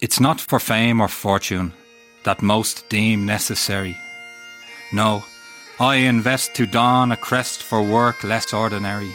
[0.00, 1.72] It's not for fame or fortune
[2.22, 3.96] that most deem necessary.
[4.92, 5.24] No,
[5.80, 9.10] I invest to don a crest for work less ordinary.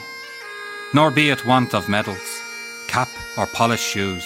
[0.94, 2.42] Nor be it want of medals,
[2.90, 3.08] cap
[3.38, 4.26] or polished shoes,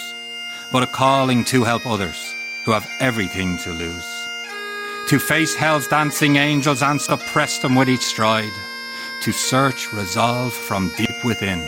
[0.71, 2.17] but a calling to help others
[2.65, 4.07] who have everything to lose.
[5.09, 8.57] To face hell's dancing angels and suppress them with each stride.
[9.21, 11.59] To search resolve from deep within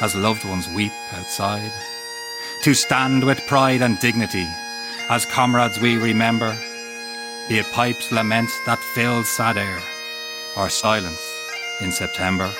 [0.00, 1.70] as loved ones weep outside.
[2.64, 4.48] To stand with pride and dignity
[5.10, 6.56] as comrades we remember,
[7.46, 9.82] be it pipes lament that fill sad air
[10.56, 11.20] or silence
[11.82, 12.50] in September.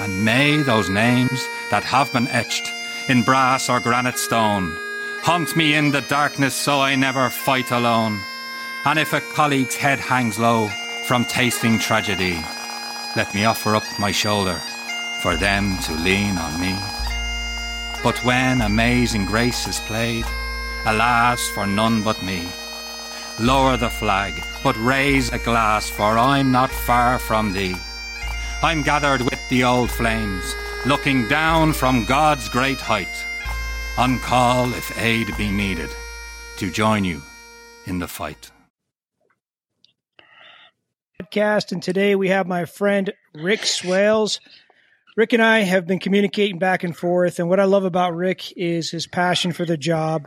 [0.00, 2.66] And may those names that have been etched
[3.10, 4.74] in brass or granite stone
[5.20, 8.18] haunt me in the darkness so I never fight alone.
[8.86, 10.70] And if a colleague's head hangs low
[11.06, 12.40] from tasting tragedy,
[13.14, 14.58] let me offer up my shoulder
[15.20, 16.91] for them to lean on me.
[18.02, 20.24] But when amazing grace is played,
[20.86, 22.48] alas for none but me.
[23.38, 27.76] Lower the flag, but raise a glass, for I'm not far from thee.
[28.62, 30.54] I'm gathered with the old flames,
[30.84, 33.26] looking down from God's great height,
[33.96, 35.90] on call if aid be needed,
[36.58, 37.22] to join you
[37.86, 38.50] in the fight
[41.32, 44.40] podcast, and today we have my friend Rick Swales.
[45.14, 48.56] Rick and I have been communicating back and forth, and what I love about Rick
[48.56, 50.26] is his passion for the job,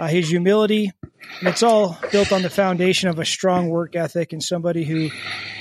[0.00, 0.90] uh, his humility,
[1.38, 5.08] and it's all built on the foundation of a strong work ethic and somebody who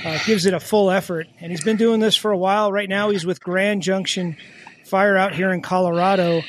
[0.03, 1.27] uh, gives it a full effort.
[1.39, 2.71] And he's been doing this for a while.
[2.71, 4.38] Right now, he's with Grand Junction
[4.85, 6.41] Fire out here in Colorado,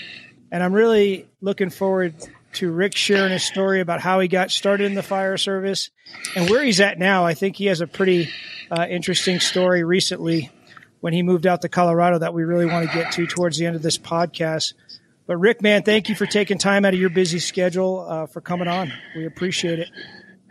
[0.51, 2.15] and I'm really looking forward
[2.55, 5.91] to Rick sharing his story about how he got started in the fire service
[6.35, 7.27] and where he's at now.
[7.27, 8.31] I think he has a pretty
[8.71, 10.51] uh, interesting story recently
[11.05, 13.67] when he moved out to Colorado that we really want to get to towards the
[13.67, 14.73] end of this podcast.
[15.27, 18.41] But Rick, man, thank you for taking time out of your busy schedule uh, for
[18.41, 18.91] coming on.
[19.15, 19.91] We appreciate it.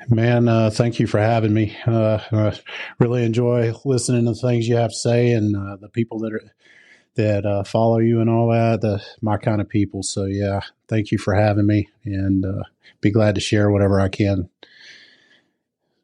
[0.10, 1.76] Man, uh, thank you for having me.
[1.88, 2.60] Uh, I
[3.00, 6.34] really enjoy listening to the things you have to say and uh, the people that
[6.34, 6.42] are
[7.16, 8.82] that uh, follow you and all that.
[8.82, 10.04] The my kind of people.
[10.04, 12.62] So yeah, thank you for having me, and uh,
[13.02, 14.50] be glad to share whatever I can.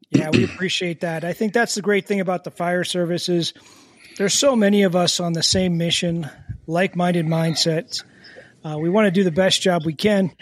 [0.10, 1.24] Yeah, we appreciate that.
[1.24, 3.54] I think that's the great thing about the fire services.
[4.20, 6.30] There's so many of us on the same mission,
[6.68, 8.04] like-minded mindsets.
[8.66, 10.34] Uh, we want to do the best job we can,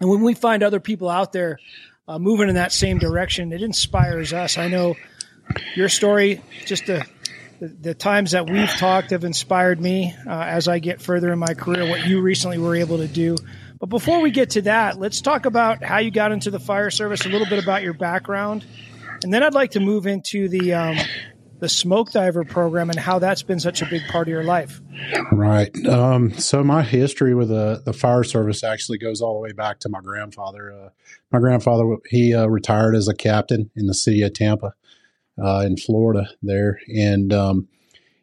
[0.00, 1.60] and when we find other people out there
[2.08, 4.58] uh, moving in that same direction, it inspires us.
[4.58, 4.96] I know
[5.76, 7.06] your story, just to
[7.60, 11.38] the, the, times that we've talked have inspired me uh, as I get further in
[11.38, 13.36] my career, what you recently were able to do.
[13.78, 16.90] But before we get to that, let's talk about how you got into the fire
[16.90, 18.66] service, a little bit about your background.
[19.22, 20.96] And then I'd like to move into the, um,
[21.58, 24.80] the smoke diver program and how that's been such a big part of your life.
[25.32, 25.74] Right.
[25.86, 29.80] Um, so my history with the, the fire service actually goes all the way back
[29.80, 30.72] to my grandfather.
[30.72, 30.88] Uh,
[31.32, 34.74] my grandfather, he uh, retired as a captain in the city of Tampa
[35.42, 36.78] uh, in Florida there.
[36.88, 37.68] And, um,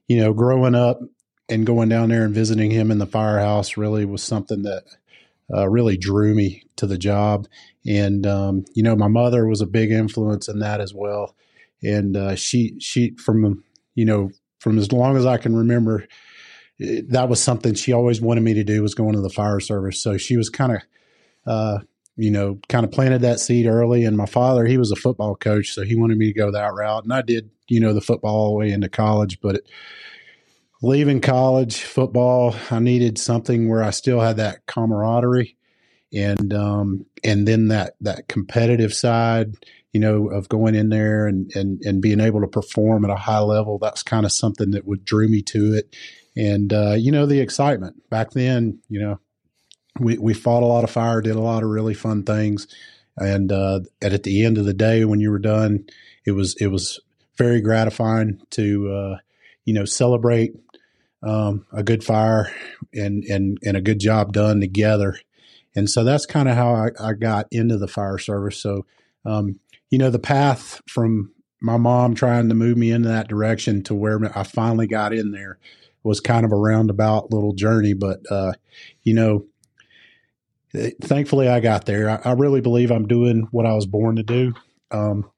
[0.07, 0.99] you know, growing up
[1.49, 4.83] and going down there and visiting him in the firehouse really was something that
[5.53, 7.47] uh, really drew me to the job.
[7.85, 11.35] And, um, you know, my mother was a big influence in that as well.
[11.83, 13.63] And uh, she, she, from,
[13.95, 16.07] you know, from as long as I can remember,
[16.79, 19.59] eh, that was something she always wanted me to do was going to the fire
[19.59, 20.01] service.
[20.01, 20.81] So she was kind of,
[21.45, 21.79] uh,
[22.15, 24.05] you know, kind of planted that seed early.
[24.05, 26.73] And my father, he was a football coach, so he wanted me to go that
[26.73, 27.03] route.
[27.03, 29.41] And I did, you know, the football all the way into college.
[29.41, 29.69] But it,
[30.81, 35.57] leaving college football, I needed something where I still had that camaraderie
[36.13, 39.55] and um, and then that that competitive side,
[39.93, 43.15] you know, of going in there and and and being able to perform at a
[43.15, 43.79] high level.
[43.79, 45.95] That's kind of something that would drew me to it.
[46.35, 49.19] And uh, you know, the excitement back then, you know,
[49.99, 52.67] we, we fought a lot of fire, did a lot of really fun things.
[53.17, 55.85] And, uh, and at the end of the day, when you were done,
[56.25, 56.99] it was, it was
[57.37, 59.17] very gratifying to, uh,
[59.65, 60.55] you know, celebrate,
[61.21, 62.51] um, a good fire
[62.93, 65.15] and, and, and a good job done together.
[65.75, 68.61] And so that's kind of how I, I, got into the fire service.
[68.61, 68.85] So,
[69.25, 69.59] um,
[69.93, 71.31] you know, the path from
[71.61, 75.29] my mom trying to move me into that direction to where I finally got in
[75.29, 75.59] there
[76.01, 77.93] was kind of a roundabout little journey.
[77.93, 78.53] But, uh,
[79.03, 79.45] you know,
[80.99, 82.09] thankfully I got there.
[82.09, 84.55] I, I, really believe I'm doing what I was born to do.
[84.89, 85.29] Um,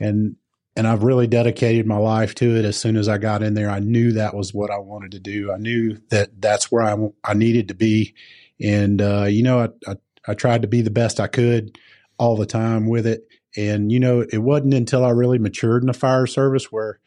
[0.00, 0.34] and,
[0.74, 2.64] and I've really dedicated my life to it.
[2.64, 5.20] As soon as I got in there, I knew that was what I wanted to
[5.20, 5.52] do.
[5.52, 8.14] I knew that that's where I, I needed to be.
[8.60, 9.96] And, uh, you know, I, I,
[10.26, 11.78] I tried to be the best I could
[12.18, 13.29] all the time with it.
[13.56, 17.00] And, you know, it wasn't until I really matured in the fire service where,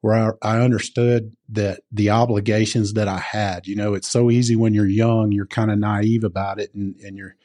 [0.00, 3.66] where I, I, understood that the obligations that I had.
[3.66, 6.96] You know, it's so easy when you're young, you're kind of naive about it, and,
[7.00, 7.36] and you're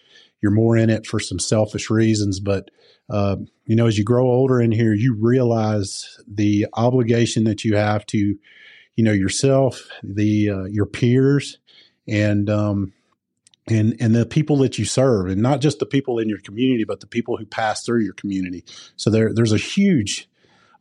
[0.42, 2.40] you're more in it for some selfish reasons.
[2.40, 2.70] But
[3.10, 7.76] uh, you know, as you grow older in here, you realize the obligation that you
[7.76, 8.18] have to,
[8.96, 11.58] you know, yourself, the uh, your peers,
[12.08, 12.94] and um,
[13.68, 16.84] and and the people that you serve, and not just the people in your community,
[16.84, 18.64] but the people who pass through your community.
[18.96, 20.30] So there there's a huge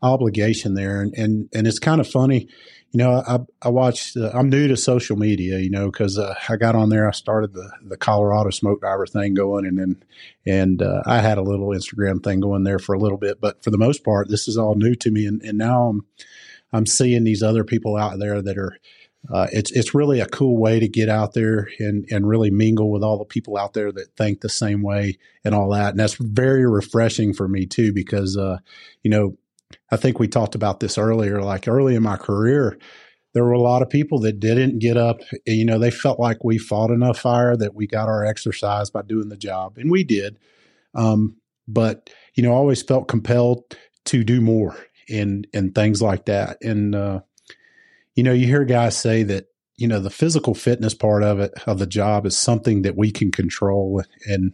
[0.02, 2.48] obligation there, and and and it's kind of funny.
[2.92, 4.16] You know, I I watched.
[4.16, 7.06] Uh, I'm new to social media, you know, because uh, I got on there.
[7.06, 10.02] I started the the Colorado smoke diver thing going, and then
[10.46, 13.40] and uh, I had a little Instagram thing going there for a little bit.
[13.40, 16.06] But for the most part, this is all new to me, and, and now I'm
[16.72, 18.76] I'm seeing these other people out there that are
[19.28, 22.90] uh, it's it's really a cool way to get out there and and really mingle
[22.90, 25.90] with all the people out there that think the same way and all that.
[25.90, 28.58] And that's very refreshing for me too, because uh,
[29.02, 29.36] you know,
[29.90, 31.42] I think we talked about this earlier.
[31.42, 32.78] Like early in my career,
[33.34, 35.20] there were a lot of people that didn't get up.
[35.46, 39.02] You know, they felt like we fought enough fire that we got our exercise by
[39.02, 40.38] doing the job, and we did.
[40.94, 41.36] Um,
[41.68, 43.76] but you know, always felt compelled
[44.06, 44.76] to do more
[45.10, 46.56] and and things like that.
[46.62, 47.20] And uh,
[48.20, 49.46] you know, you hear guys say that,
[49.76, 53.10] you know, the physical fitness part of it, of the job is something that we
[53.10, 54.52] can control in,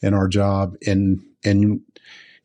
[0.00, 0.76] in our job.
[0.86, 1.82] And, and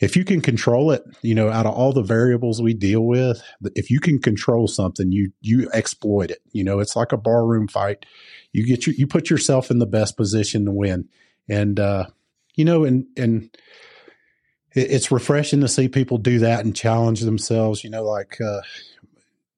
[0.02, 3.42] if you can control it, you know, out of all the variables we deal with,
[3.76, 6.40] if you can control something, you, you exploit it.
[6.52, 8.06] You know, it's like a barroom fight.
[8.52, 11.08] You get your, you put yourself in the best position to win.
[11.48, 12.08] And, uh,
[12.56, 13.50] you know, and, and,
[14.74, 17.84] it's refreshing to see people do that and challenge themselves.
[17.84, 18.62] You know, like uh,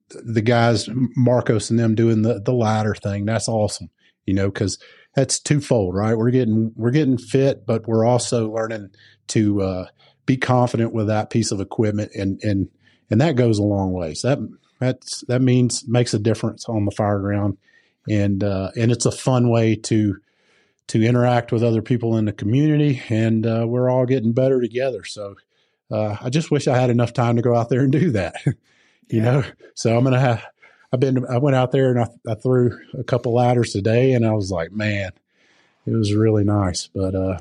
[0.09, 3.25] the guys Marcos and them doing the the ladder thing.
[3.25, 3.89] That's awesome,
[4.25, 4.77] you know, because
[5.15, 6.17] that's twofold, right?
[6.17, 8.91] We're getting we're getting fit, but we're also learning
[9.29, 9.85] to uh,
[10.25, 12.69] be confident with that piece of equipment, and and
[13.09, 14.13] and that goes a long way.
[14.13, 14.39] So that
[14.79, 17.57] that's that means makes a difference on the fire ground,
[18.09, 20.17] and uh, and it's a fun way to
[20.87, 25.03] to interact with other people in the community, and uh, we're all getting better together.
[25.03, 25.35] So
[25.91, 28.35] uh, I just wish I had enough time to go out there and do that.
[29.09, 29.23] you yeah.
[29.23, 29.43] know.
[29.75, 30.43] So I'm gonna have.
[30.91, 31.25] I've been.
[31.25, 34.51] I went out there and I, I threw a couple ladders today, and I was
[34.51, 35.11] like, man,
[35.85, 36.87] it was really nice.
[36.87, 37.39] But uh,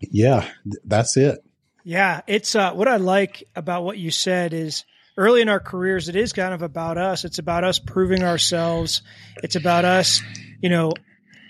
[0.00, 0.48] yeah,
[0.84, 1.44] that's it.
[1.84, 4.84] Yeah, it's uh, what I like about what you said is
[5.16, 7.24] early in our careers, it is kind of about us.
[7.24, 9.02] It's about us proving ourselves.
[9.42, 10.22] It's about us,
[10.60, 10.92] you know,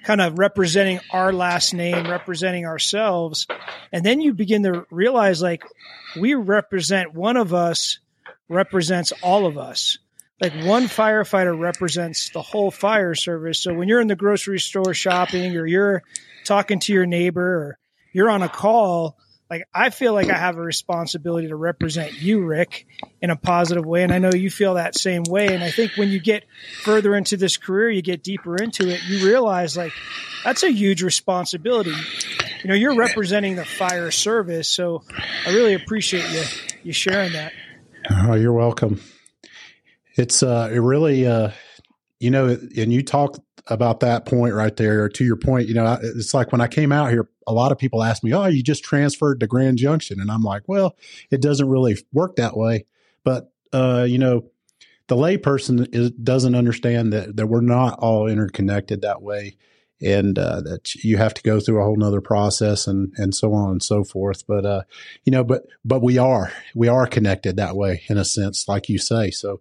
[0.04, 3.46] kind of representing our last name, representing ourselves.
[3.92, 5.64] And then you begin to realize like
[6.19, 7.98] we represent one of us
[8.49, 9.99] represents all of us.
[10.41, 13.61] Like one firefighter represents the whole fire service.
[13.61, 16.02] So when you're in the grocery store shopping or you're
[16.44, 17.79] talking to your neighbor or
[18.12, 19.17] you're on a call,
[19.49, 22.87] like I feel like I have a responsibility to represent you, Rick,
[23.23, 24.02] in a positive way.
[24.02, 25.55] And I know you feel that same way.
[25.55, 26.44] And I think when you get
[26.82, 29.93] further into this career, you get deeper into it, you realize like
[30.43, 31.94] that's a huge responsibility.
[32.62, 34.69] You know, you're representing the fire service.
[34.69, 35.05] So
[35.46, 36.43] I really appreciate you
[36.82, 37.52] you sharing that.
[38.10, 39.00] Oh, you're welcome.
[40.16, 41.50] It's uh, it really uh,
[42.20, 45.04] you know, and you talk about that point right there.
[45.04, 47.72] Or to your point, you know, it's like when I came out here, a lot
[47.72, 50.96] of people ask me, "Oh, you just transferred to Grand Junction," and I'm like, "Well,
[51.30, 52.86] it doesn't really work that way."
[53.24, 54.44] But uh, you know,
[55.08, 59.56] the layperson is, doesn't understand that that we're not all interconnected that way
[60.02, 63.52] and uh, that you have to go through a whole nother process and and so
[63.52, 64.46] on and so forth.
[64.46, 64.82] But uh,
[65.24, 68.89] you know, but but we are we are connected that way in a sense, like
[68.89, 69.31] you say.
[69.31, 69.60] So.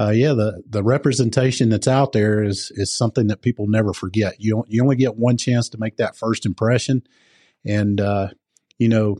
[0.00, 4.36] Uh, yeah, the, the representation that's out there is is something that people never forget.
[4.38, 7.02] You you only get one chance to make that first impression,
[7.64, 8.28] and uh,
[8.78, 9.18] you know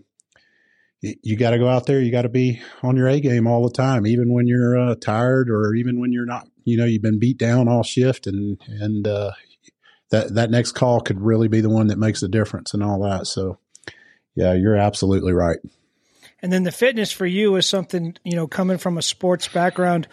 [1.00, 2.00] you got to go out there.
[2.00, 4.94] You got to be on your A game all the time, even when you're uh,
[4.96, 6.48] tired or even when you're not.
[6.64, 9.30] You know, you've been beat down all shift, and and uh,
[10.10, 13.00] that that next call could really be the one that makes the difference and all
[13.02, 13.26] that.
[13.26, 13.58] So,
[14.34, 15.58] yeah, you're absolutely right.
[16.40, 20.08] And then the fitness for you is something you know coming from a sports background.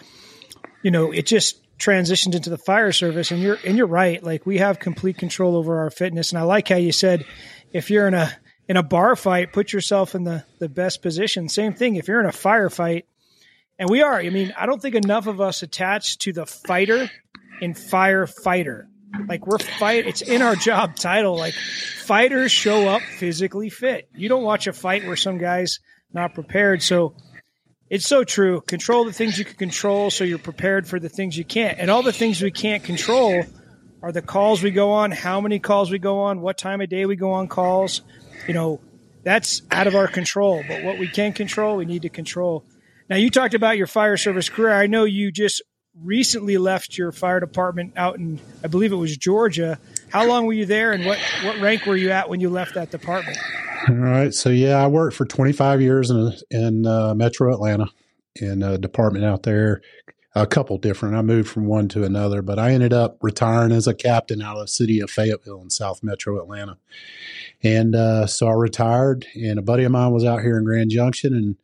[0.81, 4.23] You know, it just transitioned into the fire service, and you're and you're right.
[4.23, 7.25] Like we have complete control over our fitness, and I like how you said
[7.71, 8.31] if you're in a
[8.67, 11.49] in a bar fight, put yourself in the the best position.
[11.49, 13.03] Same thing if you're in a firefight,
[13.77, 14.19] and we are.
[14.19, 17.09] I mean, I don't think enough of us attach to the fighter
[17.61, 18.87] and firefighter.
[19.27, 20.05] Like we're fight.
[20.07, 21.37] It's in our job title.
[21.37, 24.09] Like fighters show up physically fit.
[24.15, 25.79] You don't watch a fight where some guys
[26.13, 26.81] not prepared.
[26.81, 27.15] So
[27.89, 28.61] it's so true.
[28.61, 31.77] Control the things you can control, so you're prepared for the things you can't.
[31.79, 33.43] And all the things we can't control
[34.01, 36.89] are the calls we go on, how many calls we go on, what time of
[36.89, 38.01] day we go on calls.
[38.47, 38.81] You know,
[39.23, 40.63] that's out of our control.
[40.67, 42.65] But what we can control, we need to control.
[43.09, 44.73] Now, you talked about your fire service career.
[44.73, 45.61] I know you just
[46.03, 49.79] recently left your fire department out in, I believe it was Georgia.
[50.09, 52.75] How long were you there, and what what rank were you at when you left
[52.75, 53.37] that department?
[53.87, 57.87] All right, so yeah, I worked for 25 years in in uh, Metro Atlanta
[58.35, 59.81] in a department out there.
[60.37, 61.15] A couple different.
[61.15, 64.57] I moved from one to another, but I ended up retiring as a captain out
[64.57, 66.77] of the city of Fayetteville in South Metro Atlanta.
[67.63, 70.91] And uh, so I retired, and a buddy of mine was out here in Grand
[70.91, 71.55] Junction, and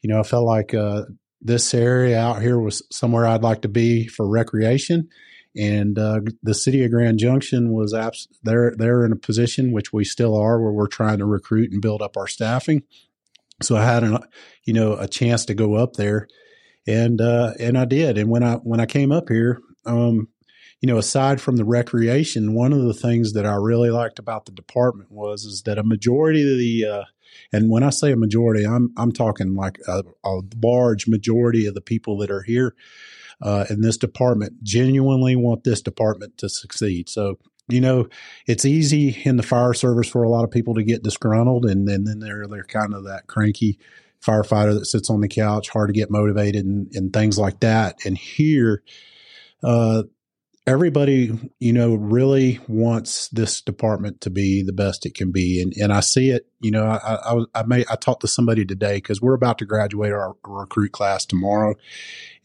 [0.00, 1.04] you know, I felt like uh,
[1.44, 5.10] this area out here was somewhere I'd like to be for recreation.
[5.56, 9.92] And uh, the city of Grand Junction was abs- they're they're in a position which
[9.92, 12.82] we still are where we're trying to recruit and build up our staffing.
[13.62, 14.18] So I had an
[14.64, 16.26] you know a chance to go up there,
[16.88, 18.18] and uh, and I did.
[18.18, 20.26] And when I when I came up here, um,
[20.80, 24.46] you know, aside from the recreation, one of the things that I really liked about
[24.46, 27.04] the department was is that a majority of the uh,
[27.52, 31.74] and when I say a majority, I'm I'm talking like a, a large majority of
[31.74, 32.74] the people that are here
[33.42, 37.08] uh, in this department genuinely want this department to succeed.
[37.08, 38.08] So you know,
[38.46, 41.88] it's easy in the fire service for a lot of people to get disgruntled, and,
[41.88, 43.78] and then they're they're kind of that cranky
[44.24, 47.96] firefighter that sits on the couch, hard to get motivated, and, and things like that.
[48.04, 48.82] And here,
[49.62, 50.04] uh,
[50.66, 51.30] everybody,
[51.60, 55.60] you know, really wants this department to be the best it can be.
[55.60, 58.64] And, and I see it, you know, I, I, I may, I talked to somebody
[58.64, 61.74] today cause we're about to graduate our recruit class tomorrow.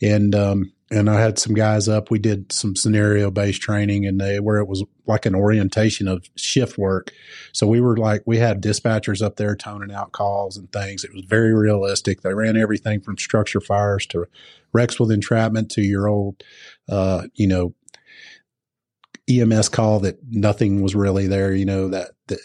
[0.02, 2.10] And, um, and I had some guys up.
[2.10, 6.28] We did some scenario based training and they, where it was like an orientation of
[6.36, 7.14] shift work.
[7.54, 11.04] So we were like, we had dispatchers up there toning out calls and things.
[11.04, 12.22] It was very realistic.
[12.22, 14.26] They ran everything from structure fires to
[14.74, 16.44] wrecks with entrapment to your old,
[16.90, 17.74] uh, you know,
[19.30, 22.40] EMS call that nothing was really there, you know, that, that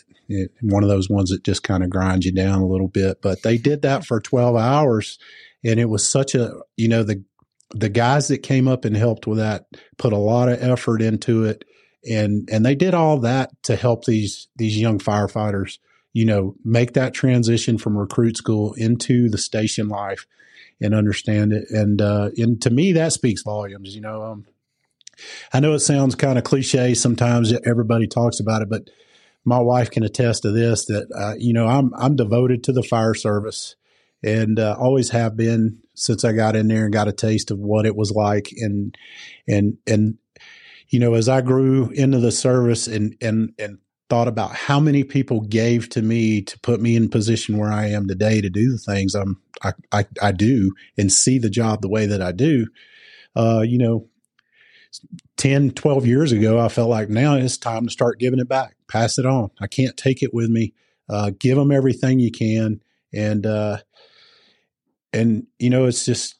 [0.63, 3.21] one of those ones that just kind of grinds you down a little bit.
[3.23, 5.19] But they did that for 12 hours.
[5.65, 7.25] And it was such a, you know, the,
[7.71, 11.45] the guys that came up and helped with that put a lot of effort into
[11.45, 11.65] it.
[12.09, 15.79] And, and they did all that to help these, these young firefighters,
[16.13, 20.27] you know, make that transition from recruit school into the station life
[20.81, 21.71] and understand it.
[21.71, 24.47] And, uh, and to me, that speaks volumes, you know, um,
[25.53, 26.95] I know it sounds kind of cliche.
[26.95, 28.91] Sometimes everybody talks about it, but
[29.45, 32.83] my wife can attest to this that, uh, you know, I'm, I'm devoted to the
[32.83, 33.77] fire service
[34.23, 37.59] and uh, always have been since I got in there and got a taste of
[37.59, 38.49] what it was like.
[38.57, 38.97] And,
[39.47, 40.19] and, and,
[40.89, 43.79] you know, as I grew into the service and, and, and
[44.09, 47.89] thought about how many people gave to me to put me in position where I
[47.89, 51.83] am today to do the things I'm, I, I, I do and see the job
[51.83, 52.67] the way that I do,
[53.37, 54.09] uh, you know,
[55.37, 58.77] 10, 12 years ago, I felt like now it's time to start giving it back,
[58.89, 59.51] pass it on.
[59.61, 60.73] I can't take it with me.
[61.09, 62.81] Uh, give them everything you can.
[63.13, 63.79] And, uh,
[65.13, 66.37] and, you know, it's just,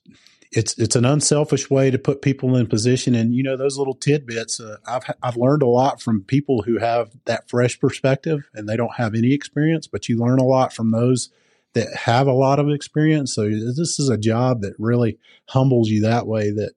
[0.53, 3.15] it's, it's an unselfish way to put people in position.
[3.15, 6.79] And, you know, those little tidbits, uh, I've, I've learned a lot from people who
[6.79, 10.73] have that fresh perspective and they don't have any experience, but you learn a lot
[10.73, 11.31] from those
[11.75, 13.35] that have a lot of experience.
[13.35, 15.19] So this is a job that really
[15.49, 16.75] humbles you that way that,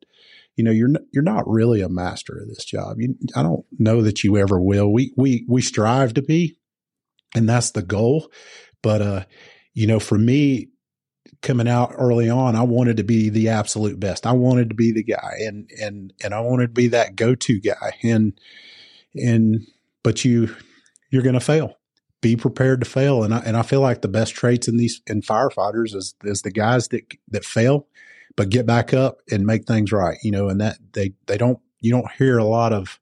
[0.57, 2.97] you know you're you're not really a master of this job.
[2.99, 4.91] You, I don't know that you ever will.
[4.91, 6.57] We we we strive to be,
[7.35, 8.29] and that's the goal.
[8.81, 9.25] But uh,
[9.73, 10.69] you know, for me,
[11.41, 14.25] coming out early on, I wanted to be the absolute best.
[14.25, 17.35] I wanted to be the guy, and and and I wanted to be that go
[17.35, 17.93] to guy.
[18.03, 18.33] And
[19.15, 19.67] and
[20.03, 20.55] but you
[21.11, 21.77] you're going to fail.
[22.19, 23.23] Be prepared to fail.
[23.23, 26.41] And I and I feel like the best traits in these in firefighters is is
[26.41, 27.87] the guys that that fail
[28.37, 31.59] but get back up and make things right, you know, and that they, they don't,
[31.81, 32.99] you don't hear a lot of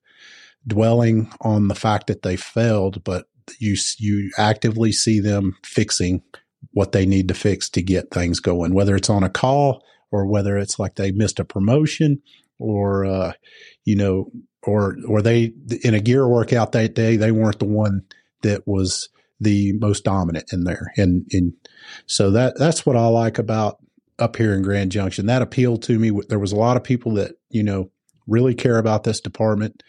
[0.65, 3.27] dwelling on the fact that they failed, but
[3.59, 6.23] you, you actively see them fixing
[6.71, 10.25] what they need to fix to get things going, whether it's on a call or
[10.25, 12.21] whether it's like they missed a promotion
[12.57, 13.33] or, uh,
[13.83, 14.31] you know,
[14.63, 18.03] or, or they, in a gear workout that day, they weren't the one
[18.41, 20.91] that was the most dominant in there.
[20.97, 21.53] And, and
[22.07, 23.77] so that, that's what I like about
[24.19, 25.25] up here in Grand Junction.
[25.25, 26.11] That appealed to me.
[26.29, 27.89] There was a lot of people that, you know,
[28.27, 29.83] really care about this department.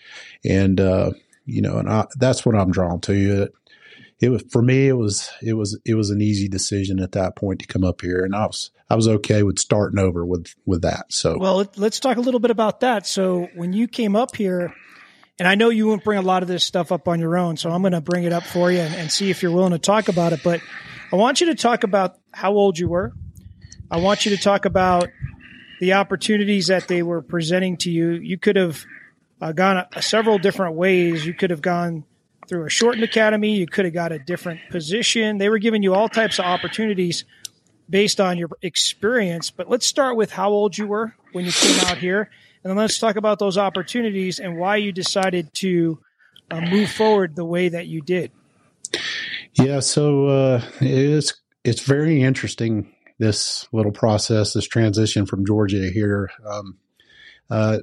[0.44, 1.12] And, uh,
[1.44, 3.42] you know, and I, that's what I'm drawn to.
[3.42, 3.52] It,
[4.18, 7.36] it was, for me, it was, it was, it was an easy decision at that
[7.36, 8.24] point to come up here.
[8.24, 11.12] And I was, I was okay with starting over with, with that.
[11.12, 13.06] So, well, let's talk a little bit about that.
[13.06, 14.74] So when you came up here,
[15.38, 17.58] and I know you won't bring a lot of this stuff up on your own,
[17.58, 19.72] so I'm going to bring it up for you and, and see if you're willing
[19.72, 20.40] to talk about it.
[20.42, 20.62] But
[21.12, 23.12] I want you to talk about how old you were,
[23.90, 25.08] I want you to talk about
[25.80, 28.10] the opportunities that they were presenting to you.
[28.12, 28.84] You could have
[29.40, 31.26] uh, gone a, several different ways.
[31.26, 32.04] You could have gone
[32.48, 33.56] through a shortened academy.
[33.56, 35.38] You could have got a different position.
[35.38, 37.24] They were giving you all types of opportunities.
[37.88, 39.50] based on your experience.
[39.50, 42.30] But let's start with how old you were when you came out here,
[42.62, 45.98] and then let's talk about those opportunities and why you decided to
[46.50, 48.32] uh, move forward the way that you did.
[49.54, 56.30] Yeah, so uh, it's it's very interesting this little process, this transition from Georgia here.
[56.44, 56.78] Um,
[57.50, 57.78] uh,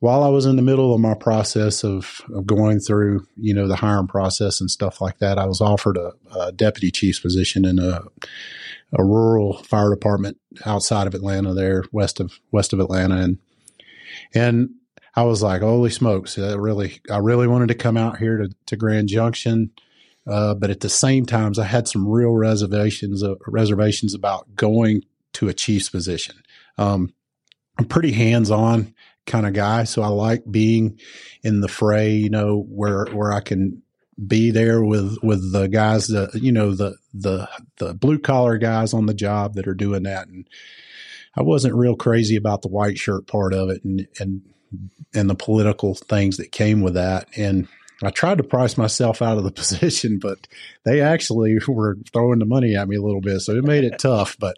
[0.00, 3.68] while I was in the middle of my process of, of going through, you know,
[3.68, 7.64] the hiring process and stuff like that, I was offered a, a deputy chief's position
[7.64, 8.02] in a,
[8.92, 13.38] a rural fire department outside of Atlanta, there west of west of Atlanta, and
[14.34, 14.70] and
[15.16, 18.50] I was like, holy smokes, I really, I really wanted to come out here to,
[18.66, 19.70] to Grand Junction.
[20.26, 25.02] Uh, but at the same times, I had some real reservations, uh, reservations about going
[25.34, 26.36] to a chief's position.
[26.78, 27.12] Um,
[27.78, 28.94] I'm pretty hands on
[29.26, 29.84] kind of guy.
[29.84, 30.98] So I like being
[31.42, 33.82] in the fray, you know, where, where I can
[34.26, 38.94] be there with, with the guys that, you know, the, the, the blue collar guys
[38.94, 40.28] on the job that are doing that.
[40.28, 40.46] And
[41.36, 44.42] I wasn't real crazy about the white shirt part of it and, and,
[45.14, 47.28] and the political things that came with that.
[47.36, 47.66] And
[48.02, 50.46] I tried to price myself out of the position, but
[50.84, 53.40] they actually were throwing the money at me a little bit.
[53.40, 54.56] So it made it tough, but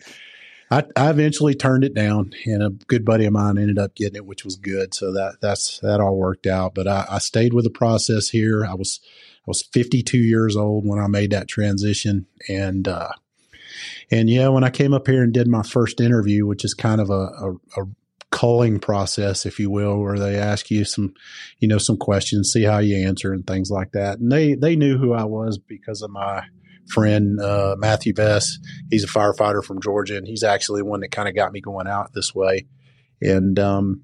[0.70, 4.16] I, I, eventually turned it down and a good buddy of mine ended up getting
[4.16, 4.94] it, which was good.
[4.94, 8.66] So that, that's, that all worked out, but I, I stayed with the process here.
[8.66, 9.00] I was,
[9.40, 12.26] I was 52 years old when I made that transition.
[12.48, 13.12] And, uh,
[14.10, 17.00] and yeah, when I came up here and did my first interview, which is kind
[17.00, 17.52] of a, a,
[17.82, 17.86] a
[18.36, 21.14] culling process, if you will, where they ask you some,
[21.58, 24.18] you know, some questions, see how you answer and things like that.
[24.18, 26.42] And they, they knew who I was because of my
[26.86, 28.58] friend, uh, Matthew Bess.
[28.90, 31.86] He's a firefighter from Georgia and he's actually one that kind of got me going
[31.86, 32.66] out this way.
[33.22, 34.02] And, um,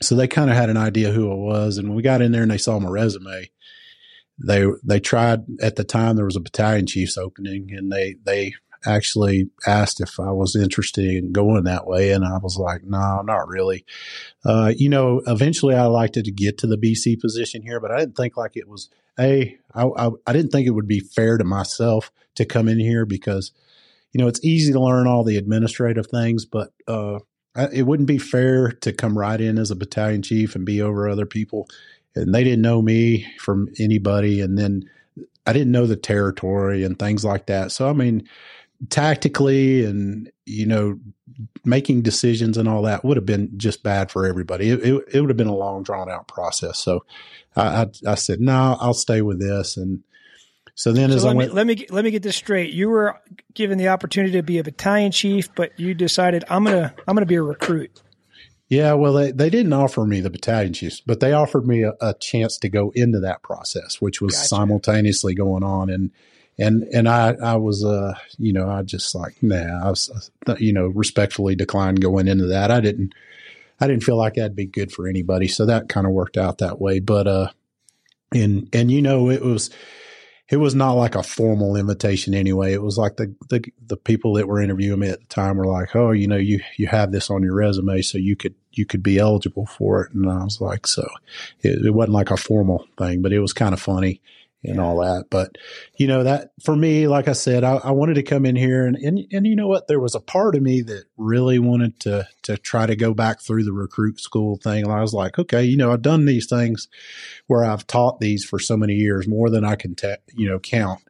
[0.00, 1.76] so they kind of had an idea who I was.
[1.76, 3.50] And when we got in there and they saw my resume,
[4.38, 8.54] they, they tried at the time there was a battalion chief's opening and they, they
[8.86, 12.12] actually asked if I was interested in going that way.
[12.12, 13.84] And I was like, no, not really.
[14.44, 17.90] Uh, you know, eventually I liked it to get to the BC position here, but
[17.90, 21.00] I didn't think like it was a, I, I, I didn't think it would be
[21.00, 23.52] fair to myself to come in here because,
[24.12, 27.18] you know, it's easy to learn all the administrative things, but, uh,
[27.72, 31.06] it wouldn't be fair to come right in as a battalion chief and be over
[31.06, 31.68] other people.
[32.14, 34.40] And they didn't know me from anybody.
[34.40, 34.88] And then
[35.46, 37.72] I didn't know the territory and things like that.
[37.72, 38.28] So, I mean,
[38.90, 40.98] tactically and you know
[41.64, 44.70] making decisions and all that would have been just bad for everybody.
[44.70, 46.78] It, it, it would have been a long drawn out process.
[46.78, 47.04] So
[47.56, 49.76] I, I, I said, no, I'll stay with this.
[49.76, 50.02] And
[50.74, 52.72] so then so as let I me, went, let me, let me get this straight.
[52.72, 53.20] You were
[53.54, 57.26] given the opportunity to be a battalion chief, but you decided I'm to, I'm to
[57.26, 58.02] be a recruit.
[58.68, 61.92] Yeah, well, they, they didn't offer me the battalion chiefs, but they offered me a,
[62.00, 64.48] a chance to go into that process, which was gotcha.
[64.48, 65.90] simultaneously going on.
[65.90, 66.10] And,
[66.58, 70.56] and and I I was uh you know I just like nah I was uh,
[70.58, 72.70] you know respectfully declined going into that.
[72.70, 73.14] I didn't
[73.80, 75.48] I didn't feel like that'd be good for anybody.
[75.48, 77.00] So that kind of worked out that way.
[77.00, 77.48] But uh
[78.32, 79.70] and and you know it was
[80.48, 82.74] it was not like a formal invitation anyway.
[82.74, 85.66] It was like the the the people that were interviewing me at the time were
[85.66, 88.84] like oh you know you you have this on your resume so you could you
[88.84, 90.12] could be eligible for it.
[90.12, 91.08] And I was like so
[91.60, 94.20] it, it wasn't like a formal thing but it was kind of funny
[94.64, 95.26] and all that.
[95.30, 95.56] But
[95.96, 98.86] you know that for me, like I said, I, I, wanted to come in here
[98.86, 101.98] and, and and you know what, there was a part of me that really wanted
[102.00, 104.84] to to try to go back through the recruit school thing.
[104.84, 106.88] And I was like, okay, you know, I've done these things
[107.46, 110.58] where I've taught these for so many years, more than I can te- you know
[110.58, 111.00] count.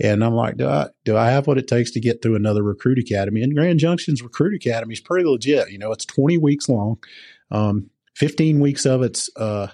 [0.00, 2.62] And I'm like, do I do I have what it takes to get through another
[2.62, 3.42] recruit academy?
[3.42, 5.70] And Grand Junction's recruit academy is pretty legit.
[5.70, 6.98] You know, it's 20 weeks long.
[7.50, 9.68] Um, 15 weeks of it's uh,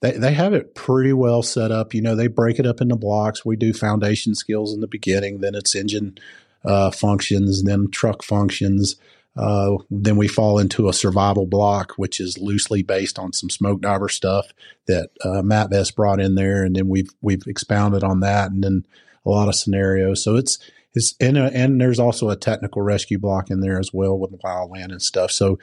[0.00, 1.94] they, they have it pretty well set up.
[1.94, 3.44] You know, they break it up into blocks.
[3.44, 6.18] We do foundation skills in the beginning, then it's engine
[6.64, 8.96] uh, functions, then truck functions.
[9.36, 13.82] Uh, then we fall into a survival block, which is loosely based on some smoke
[13.82, 14.46] diver stuff
[14.86, 18.64] that uh, Matt Best brought in there, and then we've we've expounded on that, and
[18.64, 18.86] then
[19.26, 20.24] a lot of scenarios.
[20.24, 20.58] So it's
[20.94, 24.40] it's and a, and there's also a technical rescue block in there as well with
[24.42, 25.30] wildland and stuff.
[25.30, 25.58] So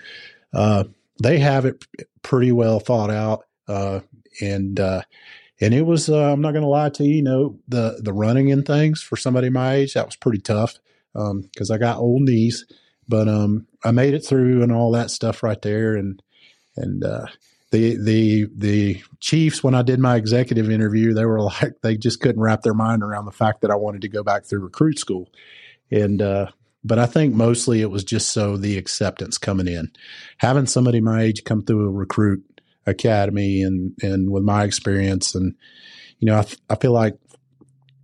[0.54, 0.84] uh,
[1.22, 1.84] they have it
[2.22, 3.46] pretty well thought out.
[4.42, 5.02] And uh,
[5.62, 8.14] and it was uh, I'm not going to lie to you, you know the the
[8.14, 10.78] running and things for somebody my age that was pretty tough
[11.14, 12.66] because um, I got old knees,
[13.08, 16.22] but um, I made it through and all that stuff right there, and
[16.76, 17.28] and uh,
[17.72, 22.20] the the the Chiefs when I did my executive interview, they were like they just
[22.20, 25.00] couldn't wrap their mind around the fact that I wanted to go back through recruit
[25.00, 25.30] school,
[25.92, 26.48] and uh,
[26.84, 29.92] but I think mostly it was just so the acceptance coming in,
[30.38, 32.44] having somebody my age come through a recruit
[32.86, 35.56] academy and and with my experience and
[36.20, 37.18] you know I, I feel like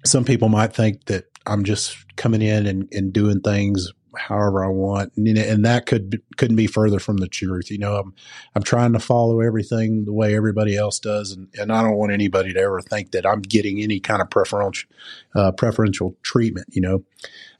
[0.05, 4.69] some people might think that I'm just coming in and, and doing things however I
[4.69, 7.71] want, and, and that could couldn't be further from the truth.
[7.71, 8.13] You know, I'm
[8.55, 12.11] I'm trying to follow everything the way everybody else does, and, and I don't want
[12.11, 14.89] anybody to ever think that I'm getting any kind of preferential
[15.35, 16.67] uh, preferential treatment.
[16.71, 17.03] You know,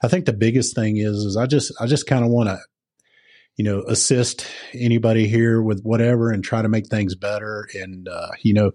[0.02, 2.58] I think the biggest thing is is I just I just kind of want to
[3.56, 8.30] you know assist anybody here with whatever and try to make things better and uh,
[8.42, 8.72] you know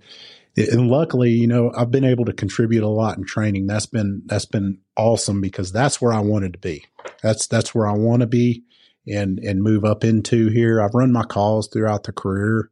[0.58, 3.68] and luckily, you know, I've been able to contribute a lot in training.
[3.68, 6.86] That's been that's been awesome because that's where I wanted to be.
[7.22, 8.64] That's that's where I want to be
[9.06, 10.82] and and move up into here.
[10.82, 12.70] I've run my calls throughout the career,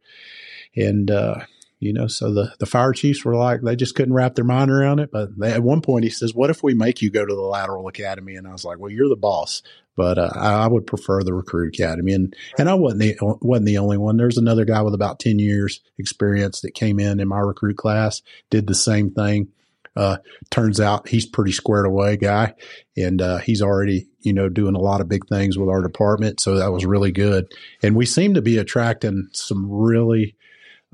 [0.75, 1.39] and uh,
[1.83, 4.71] you know, so the the fire chiefs were like they just couldn't wrap their mind
[4.71, 5.11] around it.
[5.11, 7.41] But they, at one point, he says, "What if we make you go to the
[7.41, 9.61] lateral academy?" And I was like, "Well, you're the boss."
[9.95, 12.13] but uh, I, would prefer the recruit academy.
[12.13, 14.17] And and I wasn't the wasn't the only one.
[14.17, 18.21] There's another guy with about ten years experience that came in in my recruit class,
[18.49, 19.49] did the same thing.
[19.95, 20.17] Uh,
[20.49, 22.55] turns out he's pretty squared away guy,
[22.97, 26.39] and uh, he's already you know doing a lot of big things with our department.
[26.39, 27.51] So that was really good,
[27.83, 30.35] and we seem to be attracting some really,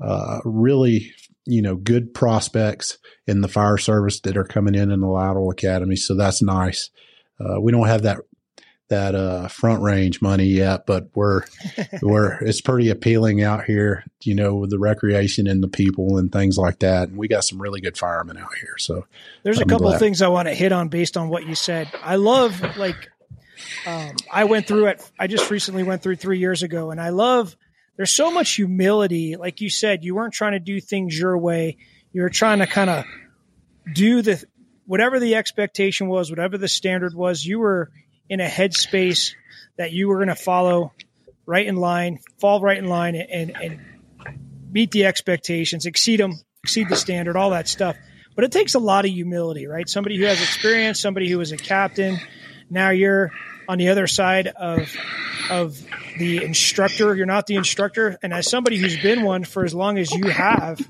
[0.00, 1.12] uh, really
[1.46, 5.50] you know good prospects in the fire service that are coming in in the lateral
[5.50, 5.96] academy.
[5.96, 6.90] So that's nice.
[7.38, 8.18] Uh, we don't have that
[8.90, 11.42] that uh, front range money yet, but we're
[12.02, 16.30] we're it's pretty appealing out here, you know, with the recreation and the people and
[16.30, 17.08] things like that.
[17.08, 18.76] And we got some really good firemen out here.
[18.78, 19.06] So
[19.42, 19.94] there's I'm a couple glad.
[19.94, 21.88] of things I want to hit on based on what you said.
[22.02, 23.08] I love like
[23.86, 25.10] um, I went through it.
[25.18, 27.56] I just recently went through three years ago, and I love.
[27.96, 30.04] There's so much humility, like you said.
[30.04, 31.76] You weren't trying to do things your way.
[32.12, 33.04] You were trying to kind of
[33.92, 34.42] do the
[34.86, 37.44] whatever the expectation was, whatever the standard was.
[37.44, 37.90] You were
[38.28, 39.34] in a headspace
[39.76, 40.92] that you were going to follow
[41.46, 43.80] right in line, fall right in line, and, and
[44.70, 47.96] meet the expectations, exceed them, exceed the standard, all that stuff.
[48.34, 49.88] But it takes a lot of humility, right?
[49.88, 52.18] Somebody who has experience, somebody who is a captain.
[52.70, 53.32] Now you're
[53.70, 54.92] on the other side of
[55.48, 55.80] of
[56.18, 57.14] the instructor.
[57.14, 60.28] You're not the instructor, and as somebody who's been one for as long as you
[60.28, 60.80] have,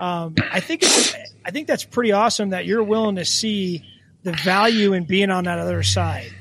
[0.00, 3.84] um, I think it's, I think that's pretty awesome that you're willing to see
[4.22, 6.32] the value in being on that other side.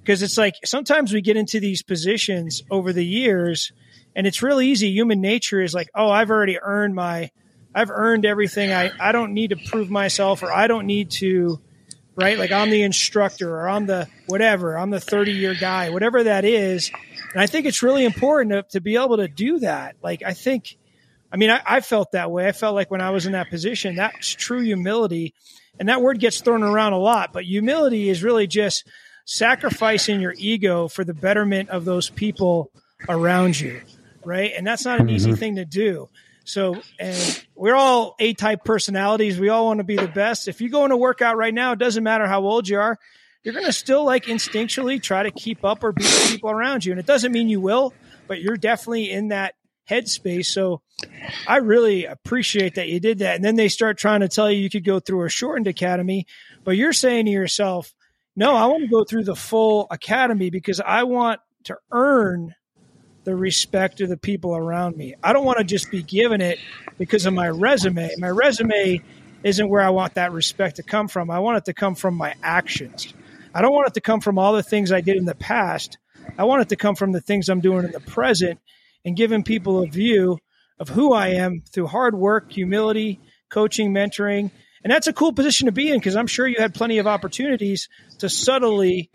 [0.00, 3.70] Because it's like sometimes we get into these positions over the years
[4.16, 4.90] and it's real easy.
[4.90, 7.30] Human nature is like oh i've already earned my
[7.74, 8.72] i've earned everything.
[8.72, 11.60] I i don't need to prove myself or i don't need to
[12.18, 16.24] right like i'm the instructor or i'm the whatever i'm the 30 year guy whatever
[16.24, 16.90] that is
[17.32, 20.34] and i think it's really important to, to be able to do that like i
[20.34, 20.76] think
[21.32, 23.50] i mean I, I felt that way i felt like when i was in that
[23.50, 25.34] position that's true humility
[25.78, 28.84] and that word gets thrown around a lot but humility is really just
[29.28, 32.72] sacrificing your ego for the betterment of those people
[33.10, 33.80] around you,
[34.24, 34.52] right?
[34.56, 35.38] And that's not an easy mm-hmm.
[35.38, 36.08] thing to do.
[36.48, 39.38] So, and we're all A type personalities.
[39.38, 40.48] We all want to be the best.
[40.48, 42.98] If you go in a workout right now, it doesn't matter how old you are,
[43.42, 46.84] you're going to still like instinctually try to keep up or beat the people around
[46.84, 46.92] you.
[46.92, 47.92] And it doesn't mean you will,
[48.26, 49.54] but you're definitely in that
[49.88, 50.46] headspace.
[50.46, 50.80] So
[51.46, 53.36] I really appreciate that you did that.
[53.36, 56.26] And then they start trying to tell you you could go through a shortened academy,
[56.64, 57.94] but you're saying to yourself,
[58.36, 62.54] no, I want to go through the full academy because I want to earn
[63.28, 65.14] the respect of the people around me.
[65.22, 66.58] I don't want to just be given it
[66.96, 68.08] because of my resume.
[68.16, 69.02] My resume
[69.44, 71.30] isn't where I want that respect to come from.
[71.30, 73.12] I want it to come from my actions.
[73.54, 75.98] I don't want it to come from all the things I did in the past.
[76.38, 78.60] I want it to come from the things I'm doing in the present
[79.04, 80.38] and giving people a view
[80.80, 84.50] of who I am through hard work, humility, coaching, mentoring,
[84.82, 87.06] and that's a cool position to be in because I'm sure you had plenty of
[87.06, 89.10] opportunities to subtly,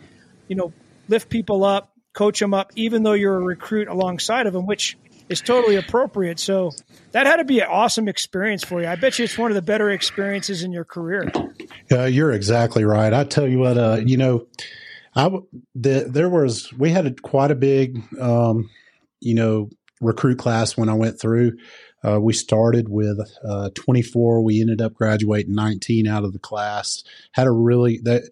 [0.47, 0.71] you know,
[1.08, 4.97] lift people up, coach them up, even though you're a recruit alongside of them, which
[5.30, 6.39] is totally appropriate.
[6.39, 6.71] So
[7.12, 8.88] that had to be an awesome experience for you.
[8.88, 11.32] I bet you it's one of the better experiences in your career.
[11.91, 13.13] Uh, you're exactly right.
[13.13, 14.47] I tell you what, uh, you know,
[15.15, 15.30] I
[15.76, 18.69] the, there was we had a, quite a big, um,
[19.19, 19.69] you know,
[20.02, 21.58] recruit class when I went through.
[22.06, 24.41] Uh, we started with uh, 24.
[24.41, 27.04] We ended up graduating 19 out of the class.
[27.32, 28.23] Had a really that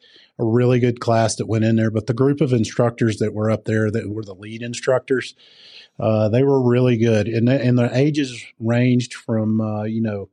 [0.41, 1.91] a really good class that went in there.
[1.91, 5.35] But the group of instructors that were up there that were the lead instructors,
[5.99, 10.29] uh, they were really good, and the, and ages ranged from uh, you know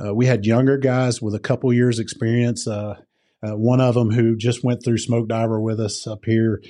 [0.00, 2.66] uh, we had younger guys with a couple years experience.
[2.66, 2.96] Uh,
[3.42, 6.62] one of them who just went through smoke diver with us up here,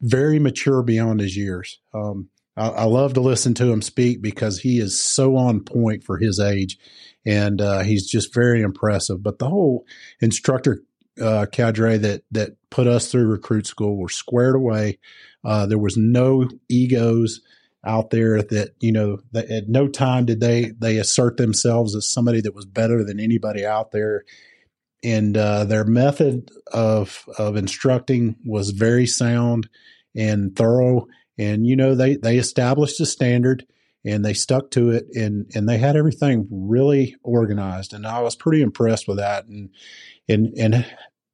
[0.00, 1.78] very mature beyond his years.
[1.92, 6.04] Um, I, I, love to listen to him speak because he is so on point
[6.04, 6.78] for his age,
[7.26, 9.22] and uh, he's just very impressive.
[9.22, 9.84] But the whole
[10.20, 10.82] instructor
[11.20, 14.98] uh, cadre that that put us through recruit school were squared away.
[15.44, 17.40] Uh, there was no egos
[17.86, 22.08] out there that you know that at no time did they they assert themselves as
[22.08, 24.24] somebody that was better than anybody out there
[25.04, 29.68] and uh, their method of of instructing was very sound
[30.16, 31.06] and thorough.
[31.36, 33.66] And you know, they they established a standard
[34.04, 37.92] and they stuck to it, and and they had everything really organized.
[37.92, 39.46] And I was pretty impressed with that.
[39.46, 39.70] And
[40.28, 40.86] and and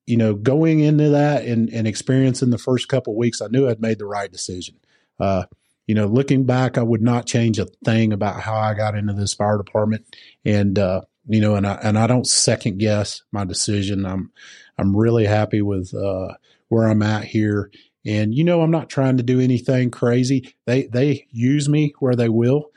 [0.07, 3.81] you know, going into that and and experiencing the first couple weeks, I knew I'd
[3.81, 4.77] made the right decision.
[5.19, 5.45] Uh,
[5.91, 9.13] you know, looking back, I would not change a thing about how I got into
[9.13, 10.07] this fire department.
[10.45, 14.07] And, uh, you know, and I, and I don't second guess my decision.
[14.07, 14.31] I'm,
[14.79, 16.35] I'm really happy with, uh,
[16.69, 17.73] where I'm at here.
[18.05, 20.55] And, you know, I'm not trying to do anything crazy.
[20.67, 22.71] They, they use me where they will.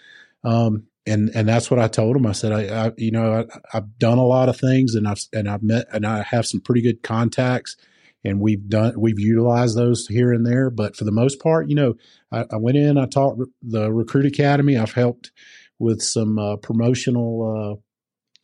[0.43, 2.25] Um, and, and that's what I told them.
[2.25, 5.21] I said, I, I you know, I, I've done a lot of things and I've,
[5.31, 7.77] and I've met, and I have some pretty good contacts
[8.23, 10.69] and we've done we've utilized those here and there.
[10.69, 11.95] But for the most part, you know,
[12.31, 14.77] I, I went in, I taught the recruit academy.
[14.77, 15.31] I've helped
[15.79, 17.81] with some uh, promotional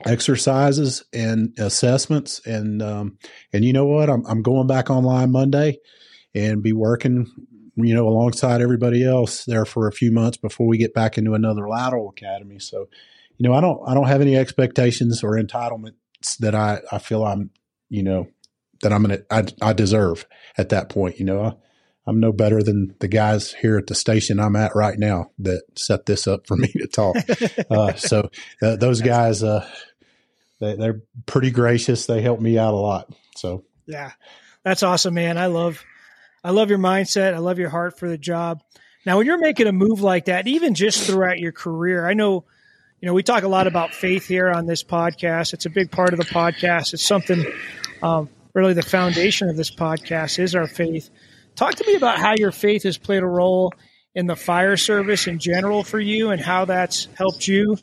[0.06, 3.18] uh, exercises and assessments, and um,
[3.54, 5.80] and you know what, I'm I'm going back online Monday
[6.34, 7.28] and be working.
[7.76, 11.34] You know, alongside everybody else there for a few months before we get back into
[11.34, 12.60] another lateral academy.
[12.60, 12.90] So,
[13.38, 17.26] you know, I don't I don't have any expectations or entitlements that I I feel
[17.26, 17.52] I'm
[17.88, 18.28] you know
[18.82, 20.26] that I'm gonna I, I deserve
[20.58, 21.20] at that point.
[21.20, 21.54] You know, I,
[22.10, 25.62] I'm no better than the guys here at the station I'm at right now that
[25.76, 27.16] set this up for me to talk.
[27.70, 28.30] uh, so
[28.62, 29.68] uh, those guys, uh,
[30.60, 32.08] they, they're pretty gracious.
[32.08, 33.14] They help me out a lot.
[33.36, 34.12] So yeah,
[34.64, 35.38] that's awesome, man.
[35.38, 35.84] I love,
[36.44, 37.34] I love your mindset.
[37.34, 38.62] I love your heart for the job.
[39.06, 42.46] Now, when you're making a move like that, even just throughout your career, I know,
[43.02, 45.54] you know, we talk a lot about faith here on this podcast.
[45.54, 46.94] It's a big part of the podcast.
[46.94, 47.46] It's something
[48.04, 51.10] um, really the foundation of this podcast is our faith.
[51.56, 53.74] Talk to me about how your faith has played a role
[54.16, 57.78] in the fire service in general for you and how that's helped you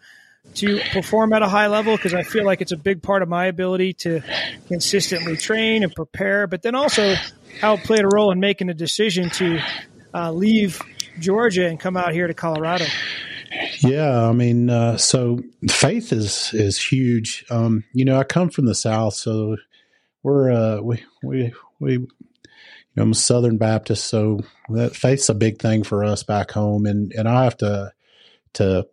[0.56, 3.28] to perform at a high level because I feel like it's a big part of
[3.28, 4.22] my ability to
[4.68, 7.14] consistently train and prepare, but then also
[7.60, 9.60] how it played a role in making a decision to
[10.14, 10.80] uh, leave
[11.18, 12.86] Georgia and come out here to Colorado.
[13.80, 15.40] Yeah, I mean, uh, so
[15.70, 17.44] faith is is huge.
[17.50, 19.56] Um, you know, I come from the South, so
[20.22, 22.06] we're uh, we we we
[22.96, 24.40] I'm a Southern Baptist, so
[24.70, 27.92] that faith's a big thing for us back home, and and I have to
[28.54, 28.86] to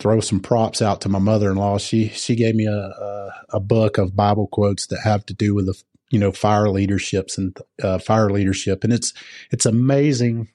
[0.00, 1.78] throw some props out to my mother-in-law.
[1.78, 5.54] She she gave me a a, a book of Bible quotes that have to do
[5.54, 9.12] with the you know fire leaderships and uh, fire leadership, and it's
[9.52, 10.48] it's amazing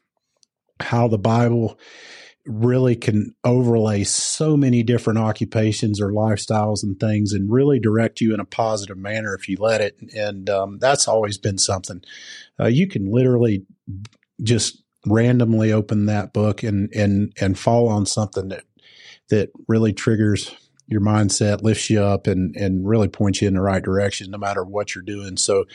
[0.81, 1.79] how the Bible
[2.45, 8.33] really can overlay so many different occupations or lifestyles and things and really direct you
[8.33, 9.97] in a positive manner if you let it.
[10.15, 12.03] And um, that's always been something.
[12.59, 13.65] Uh, you can literally
[14.43, 18.63] just randomly open that book and and and fall on something that
[19.29, 20.53] that really triggers
[20.87, 24.37] your mindset, lifts you up, and and really points you in the right direction, no
[24.37, 25.37] matter what you're doing.
[25.37, 25.65] So,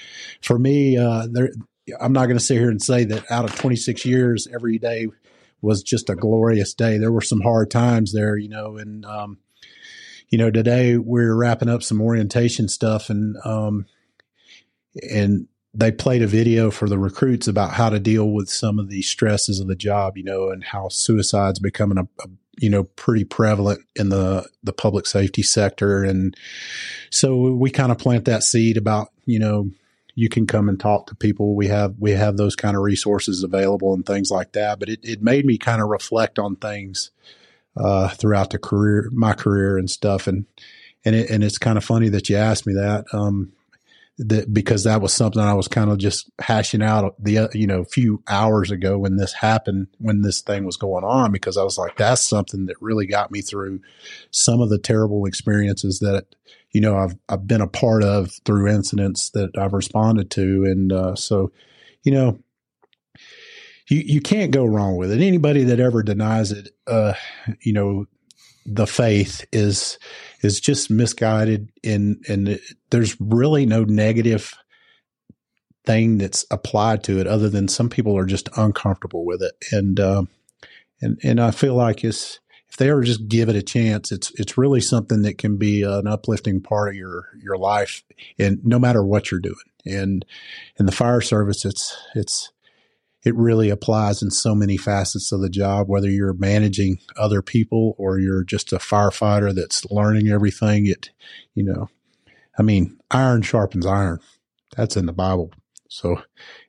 [0.41, 1.51] for me, uh, there,
[2.01, 5.09] I'm not going to sit here and say that out of 26 years, every day
[5.63, 6.99] was just a glorious day.
[6.99, 9.39] There were some hard times there, you know, and um,
[10.29, 13.87] you know, today we're wrapping up some orientation stuff and um,
[15.11, 18.89] and they played a video for the recruits about how to deal with some of
[18.89, 22.29] the stresses of the job, you know, and how suicide's becoming a, a
[22.61, 26.37] you know pretty prevalent in the the public safety sector and
[27.11, 29.71] so we kind of plant that seed about you know
[30.15, 31.55] you can come and talk to people.
[31.55, 34.79] We have we have those kind of resources available and things like that.
[34.79, 37.11] But it, it made me kind of reflect on things
[37.75, 40.27] uh, throughout the career, my career and stuff.
[40.27, 40.45] And
[41.05, 43.07] and it, and it's kind of funny that you asked me that.
[43.15, 43.53] Um,
[44.21, 47.67] that because that was something I was kind of just hashing out the uh, you
[47.67, 51.57] know a few hours ago when this happened when this thing was going on because
[51.57, 53.81] I was like that's something that really got me through
[54.31, 56.27] some of the terrible experiences that
[56.71, 60.65] you know I've I've been a part of through incidents that I've responded to.
[60.65, 61.51] And uh, so
[62.03, 62.39] you know
[63.89, 65.23] you you can't go wrong with it.
[65.23, 67.15] Anybody that ever denies it uh,
[67.63, 68.05] you know
[68.67, 69.99] the faith is
[70.43, 74.55] is just misguided and and there's really no negative
[75.85, 79.53] thing that's applied to it other than some people are just uncomfortable with it.
[79.73, 80.23] And uh,
[81.01, 84.31] and and I feel like it's if they ever just give it a chance it's
[84.39, 88.05] it's really something that can be an uplifting part of your your life
[88.39, 89.57] and no matter what you're doing.
[89.87, 90.25] And
[90.79, 92.53] in the fire service it's it's
[93.25, 97.95] it really applies in so many facets of the job, whether you're managing other people
[97.99, 100.87] or you're just a firefighter that's learning everything.
[100.87, 101.11] It,
[101.55, 101.89] you know,
[102.59, 104.21] I mean, iron sharpens iron.
[104.77, 105.53] That's in the Bible.
[105.89, 106.23] So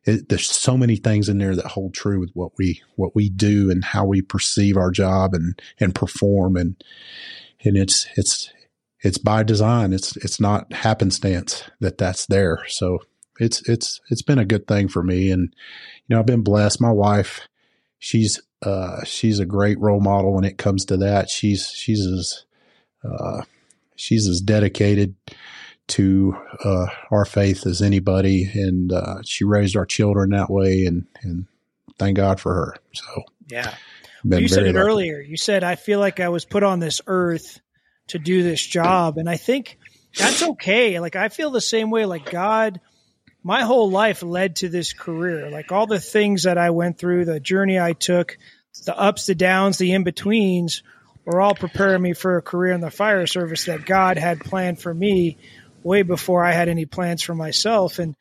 [0.03, 3.29] it, there's so many things in there that hold true with what we, what we
[3.29, 6.57] do and how we perceive our job and, and perform.
[6.57, 6.83] And,
[7.63, 8.51] and it's, it's,
[9.03, 9.93] it's by design.
[9.93, 12.63] It's it's not happenstance that that's there.
[12.67, 12.99] So
[13.41, 15.53] it's it's it's been a good thing for me, and
[16.07, 16.79] you know I've been blessed.
[16.79, 17.41] My wife,
[17.97, 21.29] she's uh, she's a great role model when it comes to that.
[21.29, 22.45] She's she's as
[23.03, 23.41] uh,
[23.95, 25.15] she's as dedicated
[25.87, 31.07] to uh, our faith as anybody, and uh, she raised our children that way, and
[31.23, 31.47] and
[31.97, 32.75] thank God for her.
[32.93, 33.73] So yeah,
[34.23, 34.77] well, you said it lucky.
[34.77, 35.19] earlier.
[35.19, 37.59] You said I feel like I was put on this earth
[38.09, 39.79] to do this job, and I think
[40.15, 40.99] that's okay.
[40.99, 42.05] Like I feel the same way.
[42.05, 42.79] Like God,
[43.43, 45.49] my whole life led to this career.
[45.49, 48.37] Like all the things that I went through, the journey I took,
[48.85, 50.83] the ups, the downs, the in betweens
[51.25, 54.79] were all preparing me for a career in the fire service that God had planned
[54.79, 55.37] for me
[55.83, 57.99] way before I had any plans for myself.
[57.99, 58.15] And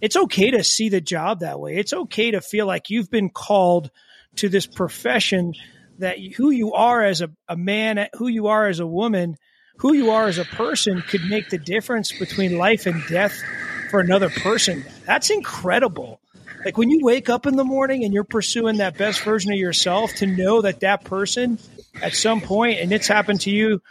[0.00, 1.76] it's okay to see the job that way.
[1.76, 3.90] It's okay to feel like you've been called
[4.36, 5.54] to this profession
[5.98, 9.36] that who you are as a, a man, who you are as a woman,
[9.78, 13.42] who you are as a person could make the difference between life and death
[13.90, 14.84] for another person.
[15.04, 16.20] That's incredible.
[16.64, 19.58] Like when you wake up in the morning and you're pursuing that best version of
[19.58, 21.58] yourself to know that that person
[22.02, 23.82] at some point, and it's happened to you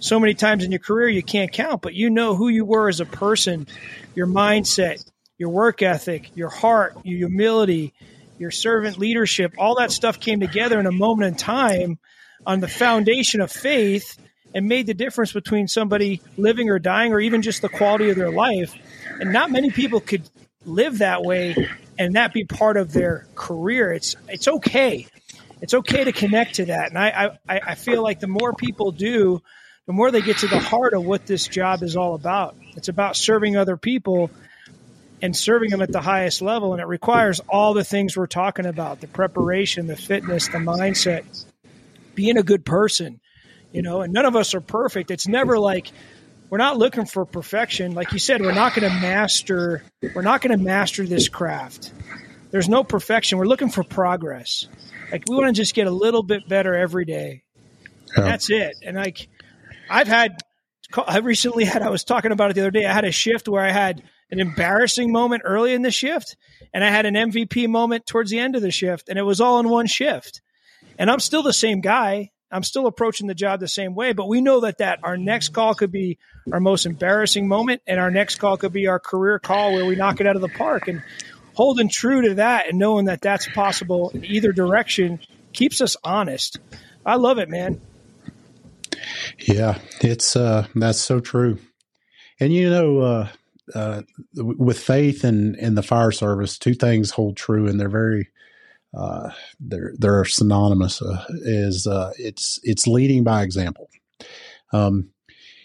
[0.00, 2.88] so many times in your career you can't count, but you know who you were
[2.88, 3.66] as a person,
[4.14, 5.04] your mindset,
[5.38, 7.94] your work ethic, your heart, your humility,
[8.38, 11.98] your servant leadership, all that stuff came together in a moment in time
[12.44, 14.18] on the foundation of faith
[14.54, 18.16] and made the difference between somebody living or dying or even just the quality of
[18.16, 18.74] their life.
[19.20, 20.28] And not many people could
[20.64, 23.92] live that way and that be part of their career.
[23.92, 25.06] It's it's okay.
[25.62, 26.90] It's okay to connect to that.
[26.90, 29.42] And I, I, I feel like the more people do,
[29.86, 32.56] the more they get to the heart of what this job is all about.
[32.76, 34.30] It's about serving other people
[35.22, 36.72] and serving them at the highest level.
[36.72, 41.24] And it requires all the things we're talking about the preparation, the fitness, the mindset,
[42.14, 43.20] being a good person,
[43.72, 45.10] you know, and none of us are perfect.
[45.10, 45.90] It's never like
[46.50, 47.94] we're not looking for perfection.
[47.94, 49.82] Like you said, we're not going to master,
[50.14, 51.92] we're not going to master this craft.
[52.50, 53.38] There's no perfection.
[53.38, 54.66] We're looking for progress.
[55.10, 57.42] Like we want to just get a little bit better every day.
[58.16, 58.24] Yeah.
[58.24, 58.76] That's it.
[58.82, 59.28] And like
[59.90, 60.38] I've had,
[61.06, 62.86] I recently had, I was talking about it the other day.
[62.86, 66.36] I had a shift where I had an embarrassing moment early in the shift
[66.72, 69.40] and I had an MVP moment towards the end of the shift and it was
[69.40, 70.40] all in one shift.
[70.98, 72.30] And I'm still the same guy.
[72.50, 75.48] I'm still approaching the job the same way, but we know that that our next
[75.48, 76.18] call could be
[76.52, 79.96] our most embarrassing moment and our next call could be our career call where we
[79.96, 81.02] knock it out of the park and
[81.54, 85.18] holding true to that and knowing that that's possible in either direction
[85.52, 86.58] keeps us honest.
[87.04, 87.80] I love it, man.
[89.38, 91.58] Yeah, it's uh that's so true.
[92.38, 93.28] And you know, uh
[93.74, 94.02] uh,
[94.34, 98.28] with faith and, and the fire service, two things hold true, and they're very
[98.96, 99.30] uh,
[99.60, 101.02] they're they're synonymous.
[101.02, 103.88] Uh, is uh, it's it's leading by example.
[104.72, 105.10] Um,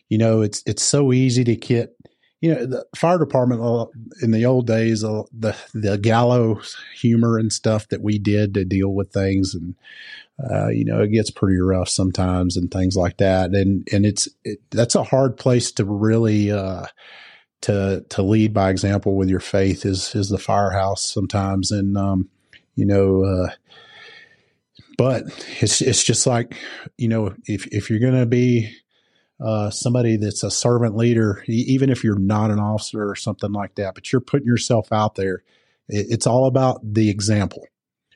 [0.09, 1.95] you know, it's it's so easy to get.
[2.41, 3.85] You know, the fire department uh,
[4.23, 8.65] in the old days, uh, the the gallows humor and stuff that we did to
[8.65, 9.75] deal with things, and
[10.49, 13.51] uh, you know, it gets pretty rough sometimes and things like that.
[13.51, 16.49] And and it's it, that's a hard place to really
[17.61, 22.27] to to lead by example with your faith is is the firehouse sometimes and um,
[22.75, 23.49] you know uh,
[24.97, 25.23] but
[25.61, 26.57] it's it's just like
[26.97, 28.71] you know if if you're going to be
[29.43, 33.75] uh, somebody that's a servant leader even if you're not an officer or something like
[33.75, 35.43] that but you're putting yourself out there
[35.89, 37.65] it, it's all about the example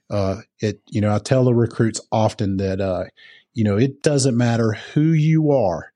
[0.09, 3.05] uh, it you know I tell the recruits often that uh,
[3.53, 5.91] you know it doesn't matter who you are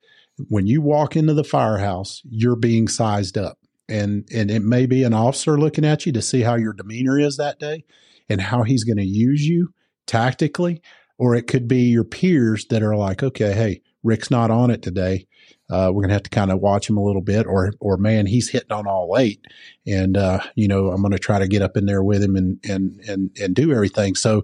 [0.48, 3.58] when you walk into the firehouse, you're being sized up.
[3.88, 7.18] And and it may be an officer looking at you to see how your demeanor
[7.18, 7.84] is that day
[8.30, 9.68] and how he's going to use you
[10.06, 10.80] tactically,
[11.18, 14.80] or it could be your peers that are like, okay, hey, Rick's not on it
[14.80, 15.26] today.
[15.68, 18.26] Uh, we're gonna have to kind of watch him a little bit, or or man,
[18.26, 19.44] he's hitting on all eight,
[19.86, 22.58] and uh, you know I'm gonna try to get up in there with him and
[22.68, 24.16] and and and do everything.
[24.16, 24.42] So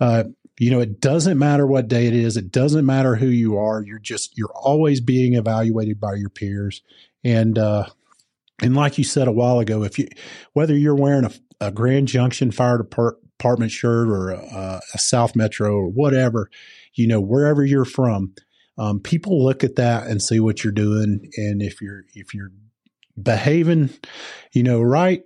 [0.00, 0.24] uh,
[0.58, 2.36] you know, it doesn't matter what day it is.
[2.36, 3.82] It doesn't matter who you are.
[3.82, 6.82] You're just, you're always being evaluated by your peers.
[7.24, 7.86] And, uh,
[8.60, 10.08] and like you said a while ago, if you,
[10.52, 15.74] whether you're wearing a, a Grand Junction Fire Department shirt or a, a, South Metro
[15.74, 16.50] or whatever,
[16.94, 18.34] you know, wherever you're from,
[18.78, 21.30] um, people look at that and see what you're doing.
[21.36, 22.52] And if you're, if you're
[23.20, 23.90] behaving,
[24.52, 25.22] you know, right,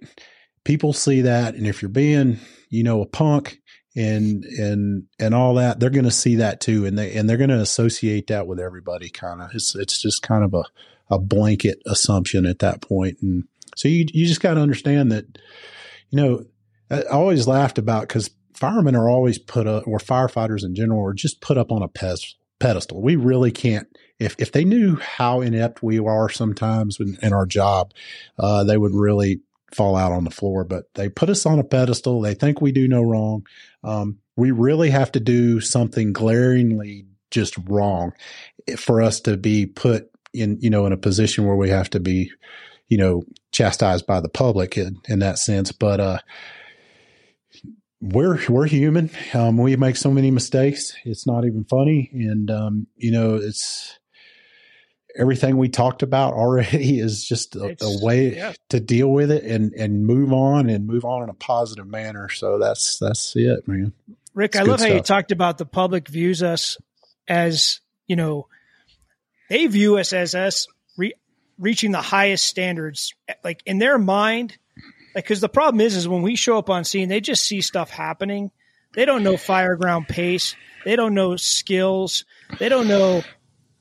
[0.64, 1.54] people see that.
[1.54, 2.38] And if you're being,
[2.68, 3.60] you know, a punk,
[3.96, 7.38] and and and all that they're going to see that too and they and they're
[7.38, 10.64] going to associate that with everybody kind of it's it's just kind of a
[11.08, 13.44] a blanket assumption at that point and
[13.74, 15.38] so you you just got to understand that
[16.16, 16.44] you know
[16.90, 21.12] I always laughed about cuz firemen are always put up or firefighters in general are
[21.12, 21.88] just put up on a
[22.58, 23.86] pedestal we really can't
[24.18, 27.92] if if they knew how inept we are sometimes in, in our job,
[28.38, 29.40] uh, they would really
[29.74, 30.64] fall out on the floor.
[30.64, 32.20] But they put us on a pedestal.
[32.20, 33.46] They think we do no wrong.
[33.84, 38.12] Um, we really have to do something glaringly just wrong
[38.78, 42.00] for us to be put in, you know, in a position where we have to
[42.00, 42.30] be,
[42.88, 45.72] you know, chastised by the public in, in that sense.
[45.72, 46.18] But, uh,
[48.00, 49.10] we're we're human.
[49.32, 50.94] Um, we make so many mistakes.
[51.04, 53.98] It's not even funny, and um, you know, it's
[55.18, 58.52] everything we talked about already is just a, a way yeah.
[58.70, 62.28] to deal with it and and move on and move on in a positive manner.
[62.28, 63.92] So that's that's it, man.
[64.34, 66.76] Rick, it's I love how you talked about the public views us
[67.26, 68.46] as you know
[69.48, 70.66] they view us as us
[71.58, 73.14] reaching the highest standards.
[73.42, 74.56] Like in their mind,
[75.14, 77.60] like because the problem is, is when we show up on scene, they just see
[77.60, 78.50] stuff happening.
[78.94, 80.56] They don't know fireground pace.
[80.84, 82.24] They don't know skills.
[82.58, 83.22] They don't know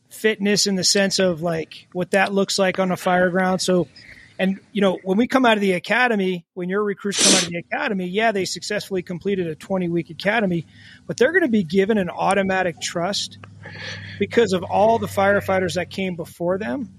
[0.09, 3.61] fitness in the sense of like what that looks like on a fireground.
[3.61, 3.87] So,
[4.39, 7.43] and you know, when we come out of the academy, when your recruits come out
[7.43, 10.65] of the academy, yeah, they successfully completed a 20 week academy,
[11.07, 13.37] but they're going to be given an automatic trust
[14.19, 16.89] because of all the firefighters that came before them,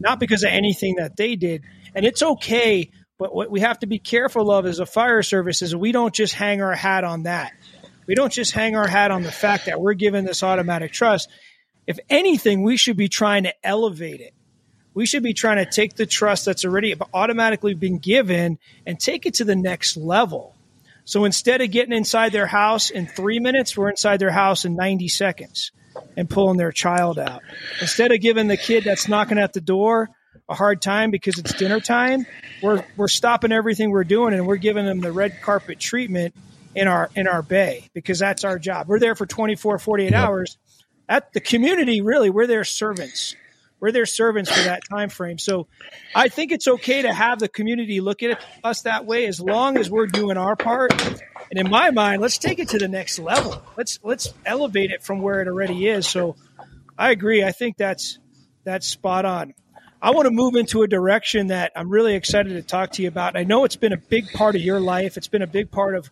[0.00, 1.62] not because of anything that they did.
[1.94, 2.90] And it's okay
[3.20, 6.14] but what we have to be careful of as a fire service is we don't
[6.14, 7.52] just hang our hat on that.
[8.06, 11.28] We don't just hang our hat on the fact that we're given this automatic trust.
[11.86, 14.32] If anything, we should be trying to elevate it.
[14.94, 19.26] We should be trying to take the trust that's already automatically been given and take
[19.26, 20.56] it to the next level.
[21.04, 24.76] So instead of getting inside their house in three minutes, we're inside their house in
[24.76, 25.72] 90 seconds
[26.16, 27.42] and pulling their child out.
[27.80, 30.10] Instead of giving the kid that's knocking at the door
[30.48, 32.26] a hard time because it's dinner time,
[32.62, 36.34] we're we're stopping everything we're doing and we're giving them the red carpet treatment
[36.74, 38.88] in our in our bay because that's our job.
[38.88, 40.14] We're there for 24 48 yep.
[40.14, 40.58] hours.
[41.08, 43.34] At the community really we're their servants.
[43.80, 45.38] We're their servants for that time frame.
[45.38, 45.66] So
[46.14, 49.78] I think it's okay to have the community look at us that way as long
[49.78, 50.92] as we're doing our part.
[51.50, 53.62] And in my mind, let's take it to the next level.
[53.76, 56.06] Let's let's elevate it from where it already is.
[56.06, 56.36] So
[56.98, 57.42] I agree.
[57.42, 58.18] I think that's
[58.64, 59.54] that's spot on.
[60.02, 63.08] I want to move into a direction that I'm really excited to talk to you
[63.08, 63.36] about.
[63.36, 65.16] I know it's been a big part of your life.
[65.16, 66.10] It's been a big part of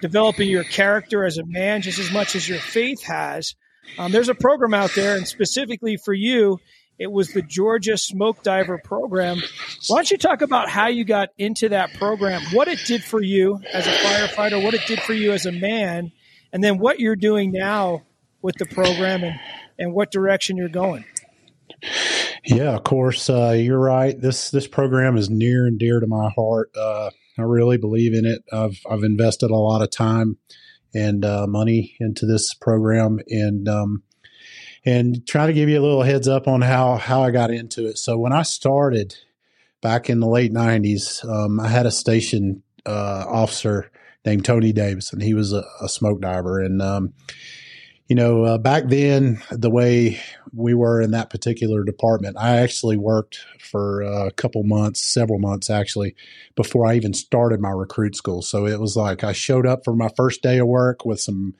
[0.00, 3.54] developing your character as a man just as much as your faith has.
[3.98, 6.58] Um, there's a program out there, and specifically for you,
[6.98, 9.38] it was the Georgia Smoke Diver program.
[9.86, 13.22] Why don't you talk about how you got into that program, what it did for
[13.22, 16.10] you as a firefighter, what it did for you as a man,
[16.52, 18.02] and then what you're doing now
[18.42, 19.38] with the program and,
[19.78, 21.04] and what direction you're going?
[22.44, 23.28] Yeah, of course.
[23.30, 24.18] Uh, you're right.
[24.20, 26.70] This this program is near and dear to my heart.
[26.76, 28.42] Uh, I really believe in it.
[28.52, 30.38] I've I've invested a lot of time
[30.94, 34.02] and uh, money into this program, and um,
[34.88, 37.86] and try to give you a little heads up on how how I got into
[37.86, 37.98] it.
[37.98, 39.14] So when I started
[39.82, 43.90] back in the late '90s, um, I had a station uh, officer
[44.24, 47.12] named Tony Davis, and he was a, a smoke diver, and um,
[48.08, 50.18] you know, uh, back then, the way
[50.54, 55.68] we were in that particular department, I actually worked for a couple months, several months
[55.68, 56.14] actually,
[56.56, 58.40] before I even started my recruit school.
[58.40, 61.54] So it was like I showed up for my first day of work with some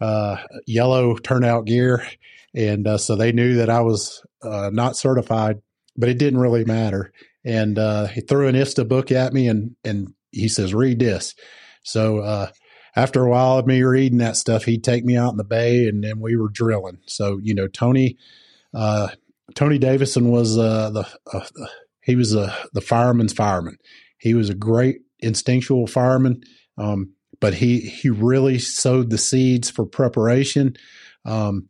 [0.00, 0.36] uh,
[0.66, 2.06] yellow turnout gear.
[2.54, 5.60] And uh, so they knew that I was uh, not certified,
[5.96, 7.12] but it didn't really matter.
[7.44, 11.34] And uh, he threw an IFSTA book at me and, and he says, read this.
[11.82, 12.50] So, uh,
[12.94, 15.88] after a while of me reading that stuff, he'd take me out in the bay
[15.88, 16.98] and then we were drilling.
[17.06, 18.18] So, you know, Tony,
[18.74, 19.08] uh,
[19.54, 21.66] Tony Davison was, uh, the, uh,
[22.02, 23.78] he was a, the fireman's fireman.
[24.18, 26.42] He was a great instinctual fireman.
[26.76, 30.76] Um, but he, he really sowed the seeds for preparation.
[31.24, 31.68] Um,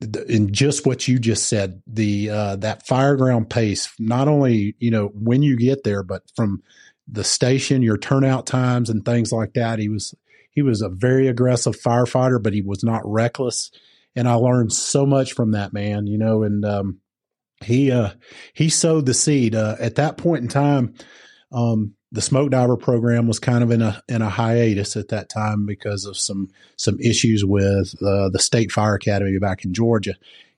[0.00, 5.08] in just what you just said, the uh, that fireground pace, not only you know
[5.14, 6.62] when you get there, but from
[7.08, 9.78] the station, your turnout times and things like that.
[9.78, 10.14] He was
[10.56, 13.70] he was a very aggressive firefighter, but he was not reckless.
[14.16, 17.00] And I learned so much from that man, you know, and, um,
[17.62, 18.10] he, uh,
[18.54, 20.94] he sowed the seed, uh, at that point in time.
[21.52, 25.28] Um, the smoke diver program was kind of in a, in a hiatus at that
[25.28, 30.14] time because of some, some issues with, uh, the state fire academy back in Georgia.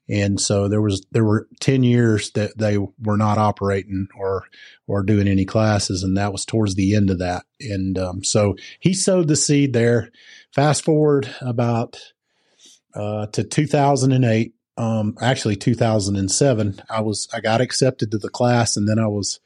[0.08, 4.44] And so there was there were ten years that they were not operating or
[4.86, 7.44] or doing any classes, and that was towards the end of that.
[7.60, 10.10] And um, so he sowed the seed there.
[10.54, 12.00] Fast forward about
[12.94, 16.80] uh, to 2008, um, actually 2007.
[16.88, 19.40] I was I got accepted to the class, and then I was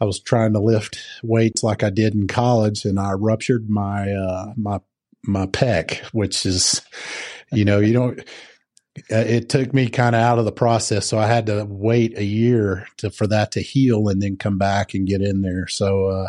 [0.00, 4.12] I was trying to lift weights like I did in college, and I ruptured my
[4.12, 4.80] uh, my
[5.24, 6.82] my pec, which is
[7.52, 8.20] you know you don't
[9.10, 11.06] uh, it took me kind of out of the process.
[11.06, 14.58] So I had to wait a year to, for that to heal and then come
[14.58, 15.68] back and get in there.
[15.68, 16.28] So, uh,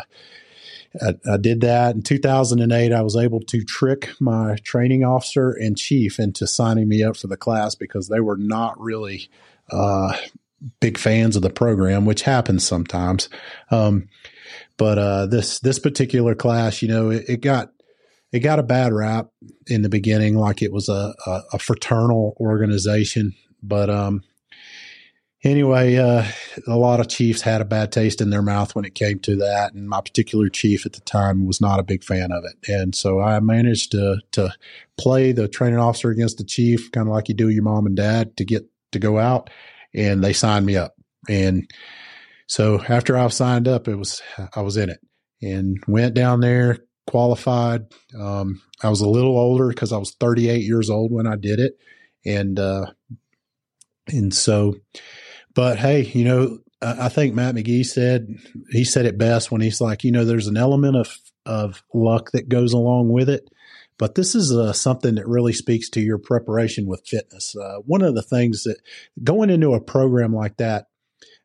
[1.00, 2.92] I, I, did that in 2008.
[2.92, 7.28] I was able to trick my training officer and chief into signing me up for
[7.28, 9.30] the class because they were not really
[9.70, 10.16] uh,
[10.80, 13.28] big fans of the program, which happens sometimes.
[13.70, 14.08] Um,
[14.76, 17.70] but uh, this this particular class, you know, it, it, got
[18.32, 19.28] it got a bad rap
[19.66, 23.34] in the beginning, like it was a, a, a fraternal organization.
[23.62, 24.22] But um,
[25.44, 26.24] anyway, uh,
[26.66, 29.36] a lot of chiefs had a bad taste in their mouth when it came to
[29.36, 32.70] that, and my particular chief at the time was not a big fan of it.
[32.70, 34.52] And so I managed to to
[34.98, 37.96] play the training officer against the chief, kind of like you do your mom and
[37.96, 39.50] dad, to get to go out,
[39.94, 40.94] and they signed me up.
[41.28, 41.70] And
[42.46, 44.20] so after I signed up, it was
[44.54, 45.00] I was in it
[45.40, 47.82] and went down there, qualified.
[48.18, 51.60] Um, I was a little older because I was 38 years old when I did
[51.60, 51.74] it,
[52.24, 52.86] and uh,
[54.08, 54.74] and so
[55.54, 58.28] but hey, you know, I think Matt McGee said
[58.70, 62.30] he said it best when he's like, you know, there's an element of of luck
[62.32, 63.48] that goes along with it,
[64.02, 67.54] but this is uh, something that really speaks to your preparation with fitness.
[67.54, 68.78] Uh, one of the things that
[69.22, 70.88] going into a program like that,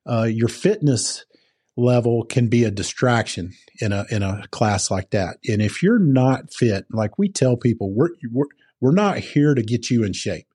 [0.10, 1.24] uh, your fitness
[1.76, 5.38] level can be a distraction in a in a class like that.
[5.48, 8.48] And if you're not fit, like we tell people, we're we're
[8.82, 10.48] we're not here to get you in shape.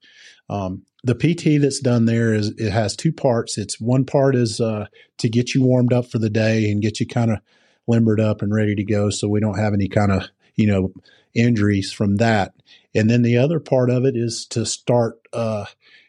[0.50, 3.56] Um, the PT that's done there is it has two parts.
[3.56, 4.86] It's one part is uh,
[5.18, 7.38] to get you warmed up for the day and get you kind of
[7.86, 10.92] limbered up and ready to go, so we don't have any kind of you know
[11.34, 12.52] injuries from that.
[12.94, 15.66] And then the other part of it is to start, uh,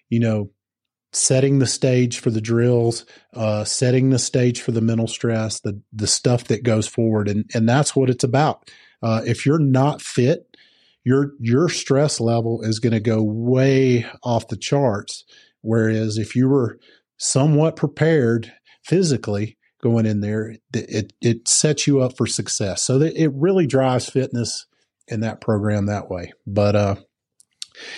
[0.09, 0.51] you know,
[1.11, 5.79] setting the stage for the drills, uh, setting the stage for the mental stress, the
[5.91, 8.69] the stuff that goes forward, and and that's what it's about.
[9.01, 10.53] Uh, if you're not fit
[11.03, 15.25] your your stress level is going to go way off the charts.
[15.61, 16.79] Whereas if you were
[17.17, 18.53] somewhat prepared
[18.83, 22.83] physically going in there, it it sets you up for success.
[22.83, 24.65] So it really drives fitness
[25.07, 26.33] in that program that way.
[26.45, 26.95] But uh,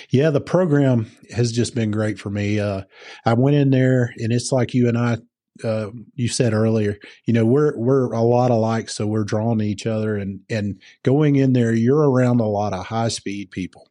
[0.09, 2.59] yeah, the program has just been great for me.
[2.59, 2.83] Uh,
[3.25, 5.17] I went in there, and it's like you and I
[5.63, 9.65] uh, you said earlier, you know, we're we're a lot alike, so we're drawn to
[9.65, 13.87] each other, and and going in there, you're around a lot of high speed people.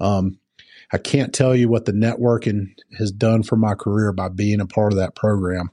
[0.00, 0.38] Um,
[0.92, 4.66] I can't tell you what the networking has done for my career by being a
[4.66, 5.70] part of that program,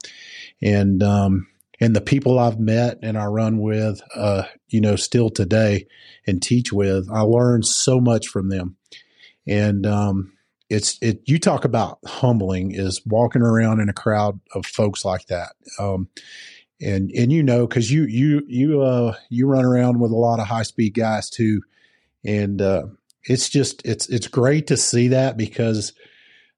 [0.61, 1.47] and um,
[1.83, 5.87] and the people I've met and I run with, uh, you know, still today
[6.25, 8.77] and teach with, I learn so much from them,
[9.45, 10.31] and um,
[10.69, 15.25] it's it you talk about humbling is walking around in a crowd of folks like
[15.27, 15.51] that.
[15.77, 16.07] Um,
[16.81, 20.39] and and you know because you you you uh you run around with a lot
[20.39, 21.61] of high speed guys too.
[22.25, 22.83] And uh
[23.25, 25.91] it's just it's it's great to see that because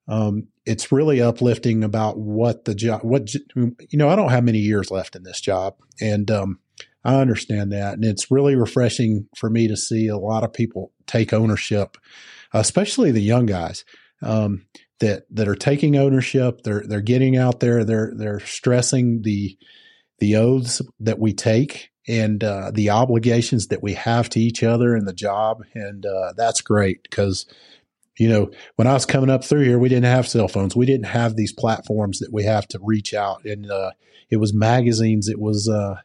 [0.07, 4.59] um it's really uplifting about what the job what you know i don't have many
[4.59, 6.59] years left in this job and um
[7.03, 10.91] i understand that and it's really refreshing for me to see a lot of people
[11.07, 11.97] take ownership
[12.53, 13.86] especially the young guys
[14.22, 14.66] um,
[14.99, 16.61] that that are taking ownership.
[16.63, 17.84] They're they're getting out there.
[17.84, 19.57] They're they're stressing the
[20.20, 24.95] the oaths that we take and uh, the obligations that we have to each other
[24.95, 27.45] in the job, and uh, that's great because
[28.18, 30.76] you know when I was coming up through here, we didn't have cell phones.
[30.76, 33.91] We didn't have these platforms that we have to reach out, and uh,
[34.30, 35.28] it was magazines.
[35.28, 35.95] It was uh,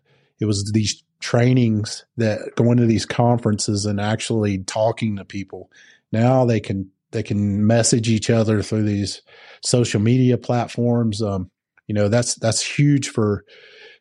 [0.40, 5.70] it was these trainings that going to these conferences and actually talking to people.
[6.12, 9.22] Now they can they can message each other through these
[9.62, 11.22] social media platforms.
[11.22, 11.50] Um,
[11.86, 13.44] you know, that's that's huge for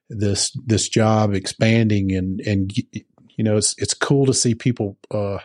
[0.10, 5.38] this this job expanding and and you know it's it's cool to see people uh,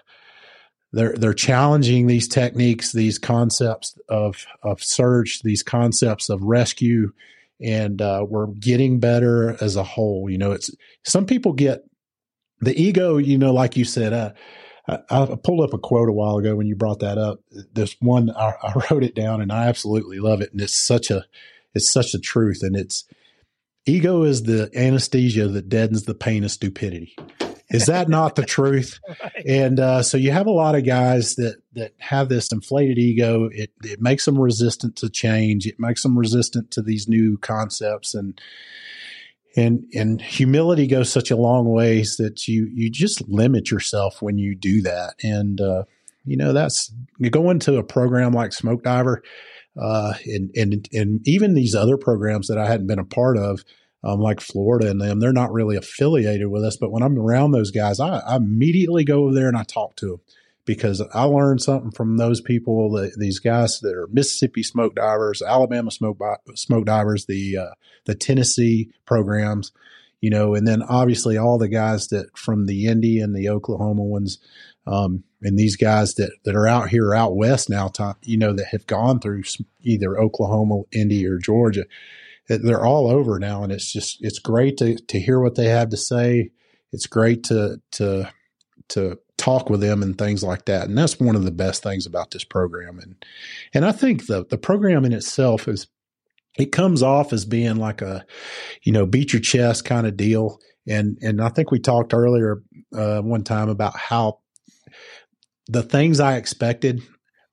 [0.95, 7.13] they're they're challenging these techniques, these concepts of of search, these concepts of rescue,
[7.61, 10.31] and uh, we're getting better as a whole.
[10.31, 10.71] You know, it's
[11.05, 11.85] some people get
[12.61, 13.17] the ego.
[13.17, 14.33] You know, like you said, uh,
[14.87, 17.41] I, I, pulled up a quote a while ago when you brought that up.
[17.73, 20.53] This one, I, I wrote it down and I absolutely love it.
[20.53, 21.25] And it's such a,
[21.75, 22.61] it's such a truth.
[22.63, 23.05] And it's
[23.87, 27.17] ego is the anesthesia that deadens the pain of stupidity.
[27.75, 28.99] Is that not the truth?
[29.23, 29.47] right.
[29.47, 33.49] And uh, so you have a lot of guys that that have this inflated ego.
[33.53, 35.67] It it makes them resistant to change.
[35.67, 38.15] It makes them resistant to these new concepts.
[38.15, 38.41] And
[39.57, 44.39] and and humility goes such a long ways that you you just limit yourself when
[44.39, 45.85] you do that and uh,
[46.25, 49.23] you know that's you go into a program like smoke diver
[49.81, 53.65] uh, and and and even these other programs that I hadn't been a part of
[54.05, 57.51] um, like Florida and them they're not really affiliated with us but when I'm around
[57.51, 60.21] those guys I, I immediately go over there and I talk to them
[60.67, 65.43] because I learned something from those people, the, these guys that are Mississippi smoke divers,
[65.43, 66.19] Alabama smoke
[66.55, 67.75] smoke divers, the uh,
[68.05, 69.73] the Tennessee programs,
[70.21, 74.03] you know, and then obviously all the guys that from the Indy and the Oklahoma
[74.03, 74.39] ones,
[74.87, 77.91] um, and these guys that that are out here out west now,
[78.23, 79.43] you know, that have gone through
[79.83, 81.85] either Oklahoma, Indy, or Georgia.
[82.49, 85.91] They're all over now, and it's just it's great to to hear what they have
[85.91, 86.51] to say.
[86.93, 88.31] It's great to to
[88.89, 90.89] to talk with them and things like that.
[90.89, 92.99] And that's one of the best things about this program.
[92.99, 93.25] And
[93.73, 95.87] and I think the the program in itself is
[96.59, 98.25] it comes off as being like a,
[98.83, 100.61] you know, beat your chest kind of deal.
[100.87, 102.63] And and I think we talked earlier
[102.95, 104.41] uh, one time about how
[105.67, 107.03] the things I expected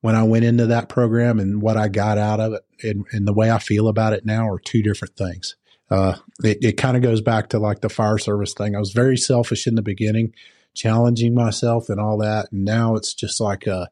[0.02, 3.28] when I went into that program and what I got out of it and, and
[3.28, 5.56] the way I feel about it now are two different things.
[5.89, 8.76] Uh, it, it kind of goes back to like the fire service thing.
[8.76, 10.34] I was very selfish in the beginning
[10.74, 12.52] challenging myself and all that.
[12.52, 13.89] And now it's just like a,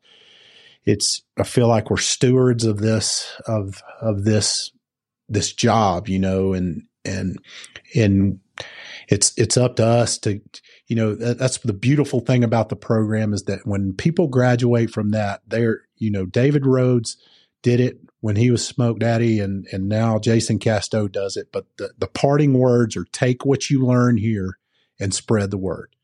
[0.85, 4.71] it's, I feel like we're stewards of this, of, of this,
[5.27, 7.37] this job, you know, and, and,
[7.95, 8.39] and
[9.09, 10.41] it's, it's up to us to,
[10.89, 14.89] you know, that, that's the beautiful thing about the program is that when people graduate
[14.89, 17.15] from that, they're, you know, David Rhodes
[17.61, 21.51] did it when he was Smoke Daddy and, and now Jason Casto does it.
[21.53, 24.57] But the, the parting words are take what you learn here
[24.99, 25.95] and spread the word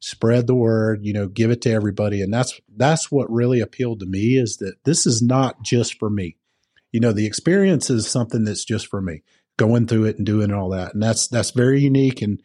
[0.00, 2.22] spread the word, you know, give it to everybody.
[2.22, 6.08] And that's, that's what really appealed to me is that this is not just for
[6.08, 6.36] me.
[6.92, 9.22] You know, the experience is something that's just for me
[9.56, 10.94] going through it and doing all that.
[10.94, 12.22] And that's, that's very unique.
[12.22, 12.40] And,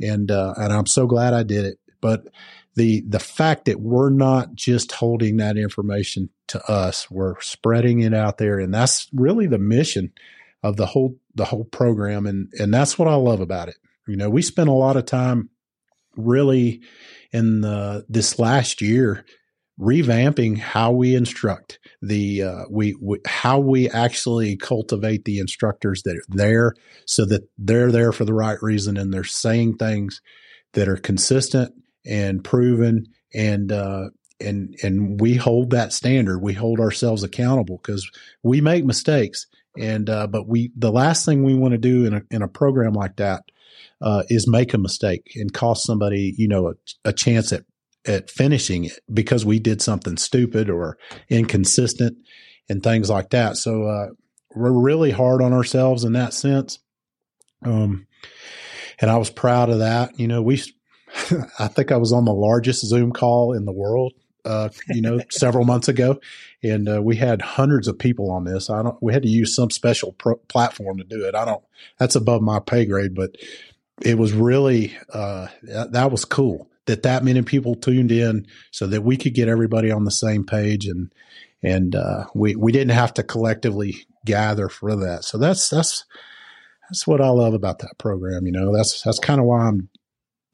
[0.00, 1.78] and, uh, and I'm so glad I did it.
[2.00, 2.26] But
[2.74, 8.14] the, the fact that we're not just holding that information to us, we're spreading it
[8.14, 8.58] out there.
[8.58, 10.12] And that's really the mission
[10.62, 12.26] of the whole, the whole program.
[12.26, 13.76] And, and that's what I love about it.
[14.08, 15.50] You know, we spent a lot of time
[16.16, 16.82] really
[17.32, 19.24] in the, this last year
[19.80, 26.16] revamping how we instruct the uh, we, we, how we actually cultivate the instructors that
[26.16, 26.74] are there
[27.06, 30.20] so that they're there for the right reason and they're saying things
[30.74, 31.72] that are consistent
[32.04, 34.08] and proven and uh,
[34.40, 36.40] and and we hold that standard.
[36.40, 38.08] We hold ourselves accountable because
[38.42, 39.46] we make mistakes
[39.78, 42.48] and uh, but we the last thing we want to do in a in a
[42.48, 43.44] program like that
[44.00, 46.72] uh, is make a mistake and cost somebody, you know, a,
[47.04, 47.64] a chance at
[48.06, 50.98] at finishing it because we did something stupid or
[51.28, 52.16] inconsistent
[52.68, 53.56] and things like that.
[53.56, 54.08] So uh,
[54.54, 56.78] we're really hard on ourselves in that sense.
[57.64, 58.06] Um,
[59.00, 60.18] and I was proud of that.
[60.18, 60.62] You know, we,
[61.58, 64.12] I think I was on the largest Zoom call in the world.
[64.44, 66.18] Uh, you know, several months ago,
[66.64, 68.70] and uh, we had hundreds of people on this.
[68.70, 69.00] I don't.
[69.00, 71.36] We had to use some special pro- platform to do it.
[71.36, 71.62] I don't.
[72.00, 73.36] That's above my pay grade, but
[74.04, 78.86] it was really uh, that, that, was cool that that many people tuned in so
[78.86, 81.12] that we could get everybody on the same page and
[81.62, 85.24] and uh, we we didn't have to collectively gather for that.
[85.24, 86.04] So that's that's
[86.88, 88.46] that's what I love about that program.
[88.46, 89.88] You know, that's that's kind of why I'm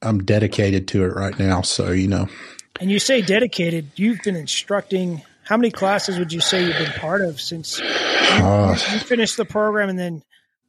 [0.01, 1.61] I'm dedicated to it right now.
[1.61, 2.27] So you know,
[2.79, 3.89] and you say dedicated.
[3.95, 5.23] You've been instructing.
[5.43, 9.35] How many classes would you say you've been part of since you, uh, you finished
[9.35, 9.89] the program?
[9.89, 10.21] And then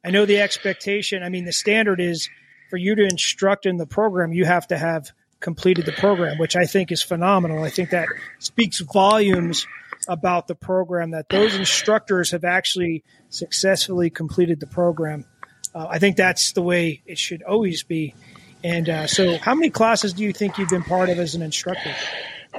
[0.03, 1.21] I know the expectation.
[1.21, 2.29] I mean, the standard is
[2.71, 5.11] for you to instruct in the program, you have to have
[5.41, 7.63] completed the program, which I think is phenomenal.
[7.63, 8.07] I think that
[8.39, 9.67] speaks volumes
[10.07, 15.25] about the program that those instructors have actually successfully completed the program.
[15.75, 18.15] Uh, I think that's the way it should always be.
[18.63, 21.41] And uh, so, how many classes do you think you've been part of as an
[21.41, 21.93] instructor?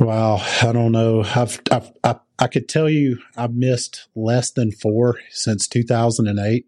[0.01, 1.23] Well, I don't know.
[1.23, 6.67] I've, I've I, I could tell you I've missed less than four since 2008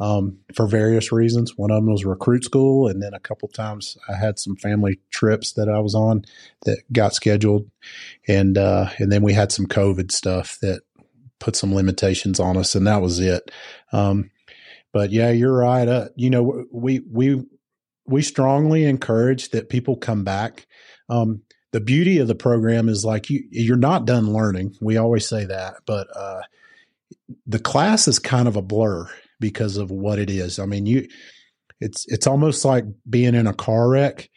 [0.00, 1.56] um, for various reasons.
[1.56, 5.00] One of them was recruit school, and then a couple times I had some family
[5.10, 6.24] trips that I was on
[6.64, 7.70] that got scheduled,
[8.26, 10.82] and uh, and then we had some COVID stuff that
[11.40, 13.50] put some limitations on us, and that was it.
[13.92, 14.30] Um,
[14.92, 15.88] but yeah, you're right.
[15.88, 17.44] Uh, you know, we we
[18.06, 20.66] we strongly encourage that people come back.
[21.08, 21.42] Um,
[21.72, 24.76] the beauty of the program is like you you're not done learning.
[24.80, 26.42] We always say that, but uh,
[27.46, 30.58] the class is kind of a blur because of what it is.
[30.58, 31.08] I mean, you
[31.80, 34.28] it's it's almost like being in a car wreck.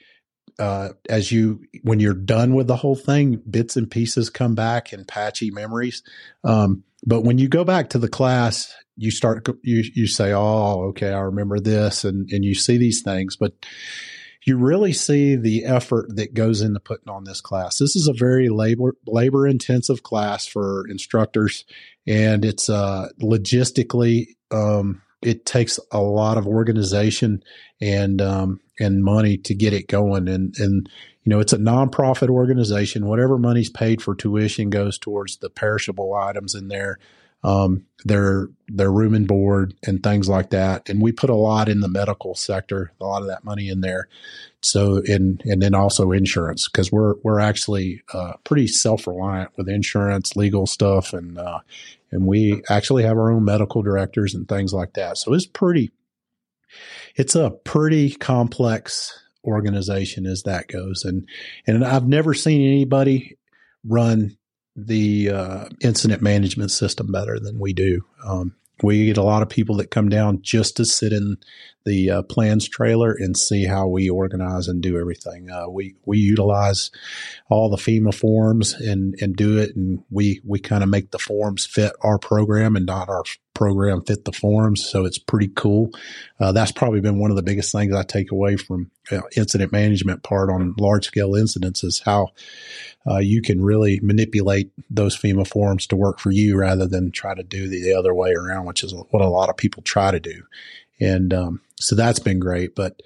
[0.60, 4.94] Uh, as you when you're done with the whole thing, bits and pieces come back
[4.94, 6.04] and patchy memories.
[6.44, 10.88] Um, but when you go back to the class, you start you you say, "Oh,
[10.90, 13.54] okay, I remember this," and and you see these things, but
[14.46, 17.78] you really see the effort that goes into putting on this class.
[17.78, 21.66] This is a very labor labor intensive class for instructors,
[22.06, 27.44] and it's uh, logistically um, it takes a lot of organization
[27.80, 30.28] and um, and money to get it going.
[30.28, 30.90] And and
[31.24, 33.06] you know, it's a nonprofit organization.
[33.06, 36.98] Whatever money's paid for tuition goes towards the perishable items in there,
[37.44, 40.90] um, their their room and board and things like that.
[40.90, 43.82] And we put a lot in the medical sector, a lot of that money in
[43.82, 44.08] there.
[44.62, 49.70] So and and then also insurance because we're we're actually uh, pretty self reliant with
[49.70, 51.60] insurance, legal stuff, and uh,
[52.12, 55.18] and we actually have our own medical directors and things like that.
[55.18, 55.92] So it's pretty.
[57.18, 61.04] It's a pretty complex organization as that goes.
[61.04, 61.28] And
[61.68, 63.38] and I've never seen anybody
[63.84, 64.38] run
[64.76, 68.06] the uh, incident management system better than we do.
[68.26, 71.38] Um, we get a lot of people that come down just to sit in
[71.86, 75.50] the uh, plans trailer and see how we organize and do everything.
[75.50, 76.92] Uh, we we utilize
[77.50, 81.20] all the FEMA forms and and do it, and we we kind of make the
[81.20, 83.24] forms fit our program and not our
[83.54, 84.84] program fit the forms.
[84.84, 85.92] So it's pretty cool.
[86.40, 89.72] Uh, that's probably been one of the biggest things I take away from uh, incident
[89.72, 92.30] management part on large scale incidents is how
[93.08, 97.34] uh, you can really manipulate those FEMA forms to work for you rather than try
[97.34, 100.20] to do the other way around, which is what a lot of people try to
[100.20, 100.44] do.
[101.00, 102.76] And um, so that's been great.
[102.76, 103.02] But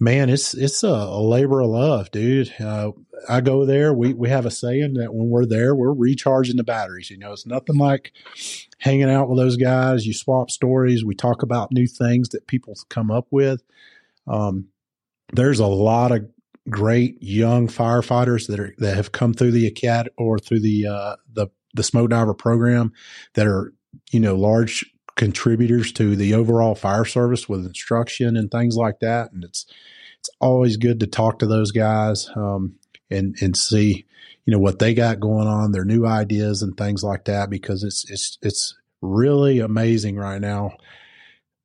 [0.00, 2.52] man, it's it's a, a labor of love, dude.
[2.60, 2.92] Uh,
[3.28, 3.92] I go there.
[3.92, 7.10] We we have a saying that when we're there, we're recharging the batteries.
[7.10, 8.12] You know, it's nothing like
[8.78, 10.06] hanging out with those guys.
[10.06, 11.04] You swap stories.
[11.04, 13.62] We talk about new things that people come up with.
[14.26, 14.68] Um,
[15.32, 16.28] there's a lot of
[16.70, 21.16] great young firefighters that are that have come through the academy or through the uh,
[21.32, 22.92] the the smoke diver program
[23.34, 23.72] that are
[24.10, 24.86] you know large
[25.18, 29.32] contributors to the overall fire service with instruction and things like that.
[29.32, 29.66] And it's
[30.20, 32.76] it's always good to talk to those guys um,
[33.10, 34.06] and and see
[34.46, 37.84] you know what they got going on, their new ideas and things like that because
[37.84, 40.72] it's it's it's really amazing right now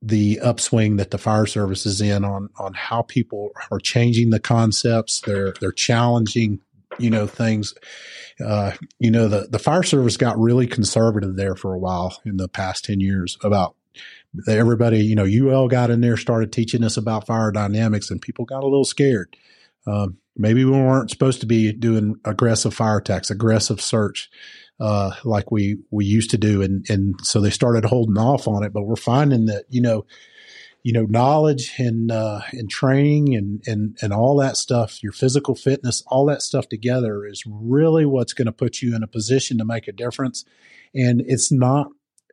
[0.06, 4.40] the upswing that the fire service is in on on how people are changing the
[4.40, 5.22] concepts.
[5.22, 6.60] They're they're challenging,
[7.00, 7.74] you know, things.
[8.44, 12.38] Uh, you know, the the fire service got really conservative there for a while in
[12.38, 13.76] the past ten years about
[14.48, 15.00] everybody.
[15.00, 18.64] You know, UL got in there, started teaching us about fire dynamics, and people got
[18.64, 19.36] a little scared.
[19.86, 24.30] Um, maybe we weren't supposed to be doing aggressive fire attacks, aggressive search
[24.80, 28.64] uh, like we we used to do, and and so they started holding off on
[28.64, 28.74] it.
[28.74, 30.06] But we're finding that you know,
[30.84, 35.56] you know, knowledge and uh, and training and and and all that stuff, your physical
[35.56, 39.58] fitness, all that stuff together is really what's going to put you in a position
[39.58, 40.44] to make a difference.
[40.94, 41.88] And it's not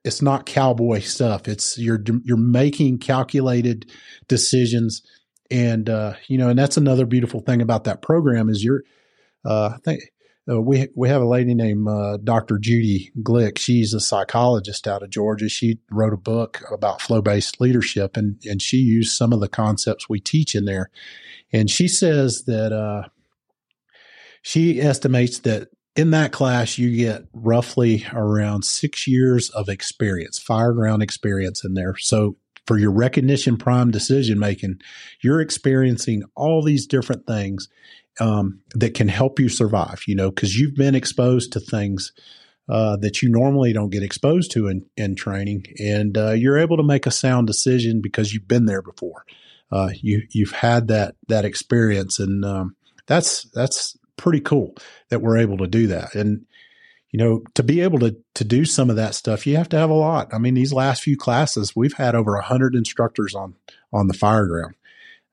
[0.04, 1.46] it's not cowboy stuff.
[1.46, 3.90] It's you're you're making calculated
[4.26, 5.02] decisions,
[5.50, 8.82] and uh, you know, and that's another beautiful thing about that program is you're.
[9.42, 10.02] Uh, I think
[10.50, 12.58] uh, we we have a lady named uh, Dr.
[12.58, 13.58] Judy Glick.
[13.58, 15.48] She's a psychologist out of Georgia.
[15.48, 19.48] She wrote a book about flow based leadership, and and she used some of the
[19.48, 20.90] concepts we teach in there.
[21.52, 23.08] And she says that uh,
[24.42, 31.02] she estimates that in that class you get roughly around six years of experience, fireground
[31.02, 31.96] experience in there.
[31.96, 32.36] So
[32.66, 34.80] for your recognition prime decision making,
[35.22, 37.68] you're experiencing all these different things
[38.18, 42.12] um, that can help you survive, you know, because you've been exposed to things
[42.68, 45.64] uh, that you normally don't get exposed to in, in training.
[45.78, 49.24] And uh, you're able to make a sound decision because you've been there before.
[49.72, 52.18] Uh, you, you've had that, that experience.
[52.18, 54.74] And um, that's, that's pretty cool
[55.08, 56.14] that we're able to do that.
[56.14, 56.46] And,
[57.10, 59.76] you know, to be able to to do some of that stuff, you have to
[59.76, 60.32] have a lot.
[60.32, 63.56] I mean, these last few classes, we've had over a hundred instructors on
[63.92, 64.76] on the fire ground,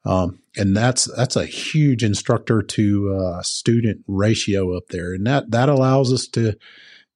[0.07, 5.51] um, and that's that's a huge instructor to uh, student ratio up there, and that
[5.51, 6.53] that allows us to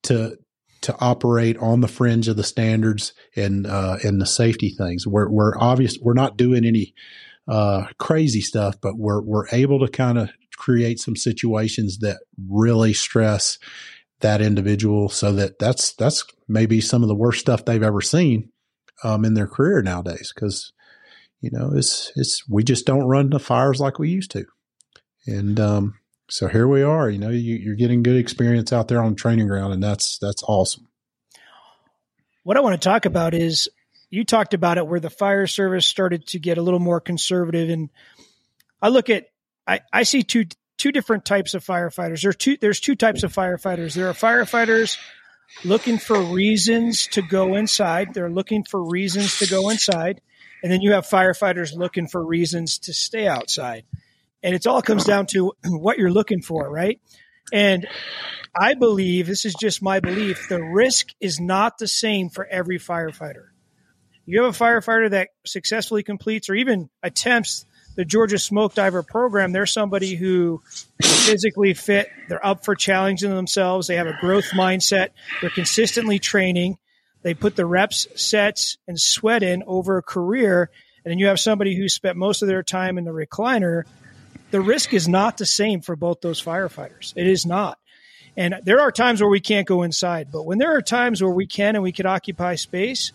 [0.03, 0.37] to
[0.81, 5.07] to operate on the fringe of the standards and uh, and the safety things.
[5.07, 6.93] We're we're obvious we're not doing any
[7.47, 12.17] uh, crazy stuff, but we're we're able to kind of create some situations that
[12.49, 13.57] really stress
[14.19, 18.49] that individual, so that that's that's maybe some of the worst stuff they've ever seen
[19.01, 20.73] um, in their career nowadays because
[21.41, 24.45] you know, it's it's we just don't run the fires like we used to,
[25.25, 25.95] and um,
[26.29, 27.09] so here we are.
[27.09, 30.43] You know, you, are getting good experience out there on training ground, and that's that's
[30.43, 30.87] awesome.
[32.43, 33.69] What I want to talk about is
[34.09, 37.69] you talked about it where the fire service started to get a little more conservative,
[37.69, 37.89] and
[38.81, 39.25] I look at
[39.67, 40.45] I, I see two
[40.77, 42.21] two different types of firefighters.
[42.21, 43.95] There's two there's two types of firefighters.
[43.95, 44.97] There are firefighters
[45.63, 48.13] looking for reasons to go inside.
[48.13, 50.21] They're looking for reasons to go inside.
[50.63, 53.83] And then you have firefighters looking for reasons to stay outside.
[54.43, 56.99] And it all comes down to what you're looking for, right?
[57.53, 57.87] And
[58.55, 62.79] I believe this is just my belief the risk is not the same for every
[62.79, 63.47] firefighter.
[64.25, 69.51] You have a firefighter that successfully completes or even attempts the Georgia Smoke Diver program,
[69.51, 70.61] they're somebody who
[71.01, 75.09] physically fit, they're up for challenging themselves, they have a growth mindset,
[75.41, 76.77] they're consistently training,
[77.23, 80.69] they put the reps, sets, and sweat in over a career,
[81.03, 83.83] and then you have somebody who spent most of their time in the recliner.
[84.51, 87.13] The risk is not the same for both those firefighters.
[87.15, 87.77] It is not.
[88.37, 91.31] And there are times where we can't go inside, but when there are times where
[91.31, 93.11] we can and we could occupy space,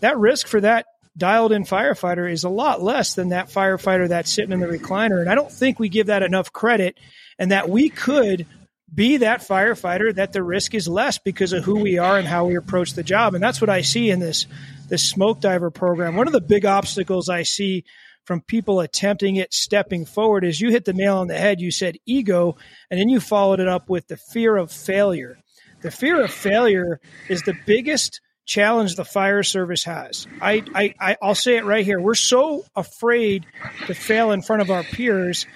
[0.00, 4.30] that risk for that dialed in firefighter is a lot less than that firefighter that's
[4.30, 5.20] sitting in the recliner.
[5.20, 6.98] And I don't think we give that enough credit
[7.38, 8.46] and that we could
[8.92, 12.46] be that firefighter that the risk is less because of who we are and how
[12.46, 13.34] we approach the job.
[13.34, 14.46] And that's what I see in this
[14.88, 16.14] this smoke diver program.
[16.14, 17.84] One of the big obstacles I see
[18.24, 21.60] from people attempting it stepping forward is you hit the nail on the head.
[21.60, 22.56] You said ego,
[22.90, 25.38] and then you followed it up with the fear of failure.
[25.82, 30.26] The fear of failure is the biggest challenge the fire service has.
[30.40, 32.00] I, I, I I'll say it right here.
[32.00, 33.46] We're so afraid
[33.86, 35.46] to fail in front of our peers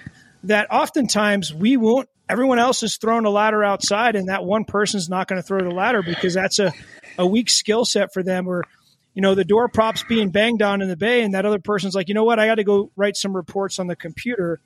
[0.43, 5.09] that oftentimes we won't everyone else is throwing a ladder outside and that one person's
[5.09, 6.71] not going to throw the ladder because that's a,
[7.17, 8.63] a weak skill set for them or
[9.13, 11.93] you know the door props being banged on in the bay and that other person's
[11.93, 14.59] like you know what i got to go write some reports on the computer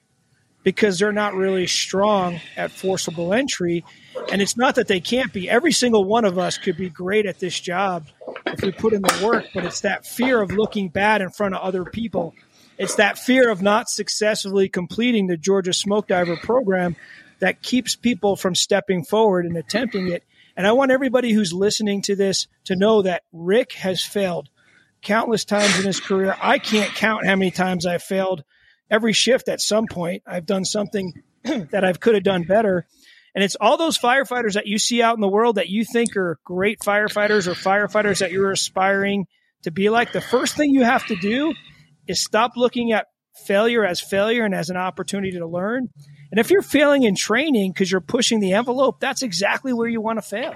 [0.63, 3.83] because they're not really strong at forcible entry
[4.31, 5.49] and it's not that they can't be.
[5.49, 8.07] Every single one of us could be great at this job
[8.47, 11.55] if we put in the work, but it's that fear of looking bad in front
[11.55, 12.33] of other people.
[12.77, 16.95] It's that fear of not successfully completing the Georgia Smoke Diver program
[17.39, 20.23] that keeps people from stepping forward and attempting it.
[20.57, 24.49] And I want everybody who's listening to this to know that Rick has failed
[25.01, 26.35] countless times in his career.
[26.41, 28.43] I can't count how many times I've failed.
[28.89, 31.13] Every shift at some point, I've done something
[31.43, 32.87] that I could have done better.
[33.35, 36.15] And it's all those firefighters that you see out in the world that you think
[36.15, 39.27] are great firefighters or firefighters that you're aspiring
[39.63, 40.13] to be like.
[40.13, 41.53] The first thing you have to do
[42.07, 43.07] is stop looking at
[43.45, 45.89] failure as failure and as an opportunity to learn.
[46.31, 50.01] And if you're failing in training because you're pushing the envelope, that's exactly where you
[50.01, 50.55] want to fail.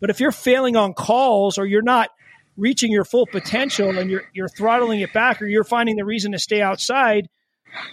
[0.00, 2.10] But if you're failing on calls or you're not
[2.56, 6.32] reaching your full potential and you're you're throttling it back or you're finding the reason
[6.32, 7.28] to stay outside,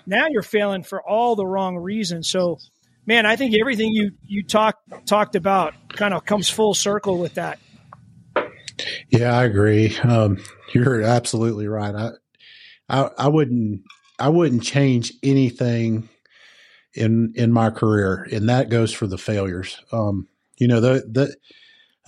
[0.05, 2.29] now you're failing for all the wrong reasons.
[2.29, 2.57] So
[3.05, 7.35] man, I think everything you you talked talked about kind of comes full circle with
[7.35, 7.59] that.
[9.09, 9.97] Yeah, I agree.
[9.99, 10.37] Um,
[10.73, 11.93] you're absolutely right.
[11.93, 12.11] I,
[12.87, 13.81] I, I wouldn't,
[14.17, 16.07] I wouldn't change anything
[16.93, 19.79] in in my career, and that goes for the failures.
[19.91, 20.27] Um,
[20.57, 21.35] you know, the the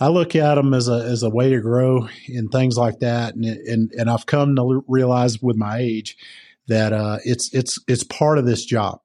[0.00, 3.34] I look at them as a as a way to grow and things like that,
[3.34, 6.16] and and and I've come to realize with my age
[6.68, 9.00] that uh, it's it's it's part of this job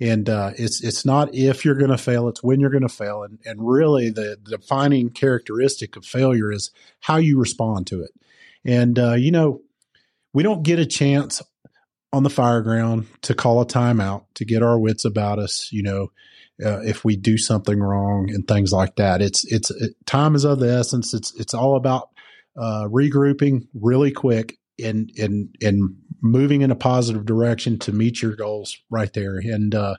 [0.00, 2.88] and uh, it's it's not if you're going to fail; it's when you're going to
[2.88, 3.22] fail.
[3.22, 6.70] And and really, the, the defining characteristic of failure is
[7.00, 8.10] how you respond to it.
[8.64, 9.62] And uh, you know,
[10.34, 11.42] we don't get a chance
[12.12, 15.68] on the fire ground to call a timeout to get our wits about us.
[15.72, 16.10] You know,
[16.64, 19.20] uh, if we do something wrong and things like that.
[19.20, 21.12] It's it's it, time is of the essence.
[21.12, 22.10] It's it's all about
[22.56, 28.34] uh, regrouping really quick and and and moving in a positive direction to meet your
[28.34, 29.36] goals right there.
[29.38, 29.96] And uh,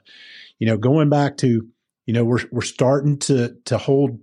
[0.58, 1.68] you know, going back to
[2.06, 4.18] you know we're we're starting to to hold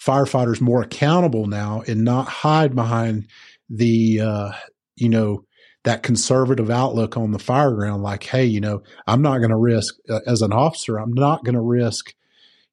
[0.00, 3.26] firefighters more accountable now and not hide behind
[3.70, 4.52] the uh,
[4.94, 5.45] you know
[5.86, 9.56] that conservative outlook on the fire ground like hey you know i'm not going to
[9.56, 12.12] risk uh, as an officer i'm not going to risk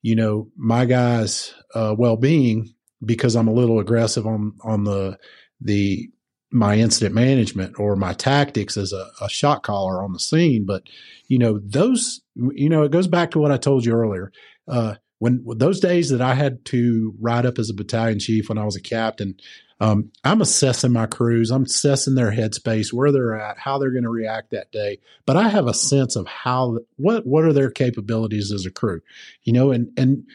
[0.01, 2.74] you know my guys uh, well-being
[3.05, 5.18] because i'm a little aggressive on on the
[5.61, 6.09] the
[6.51, 10.66] my incident management or my tactics as a, a shot caller on the scene.
[10.66, 10.84] But,
[11.28, 14.32] you know, those, you know, it goes back to what I told you earlier.
[14.68, 18.57] Uh, when those days that I had to ride up as a battalion chief when
[18.57, 19.36] I was a captain,
[19.80, 21.51] um, I'm assessing my crews.
[21.51, 24.99] I'm assessing their headspace, where they're at, how they're going to react that day.
[25.26, 29.01] But I have a sense of how what what are their capabilities as a crew,
[29.43, 30.26] you know, and and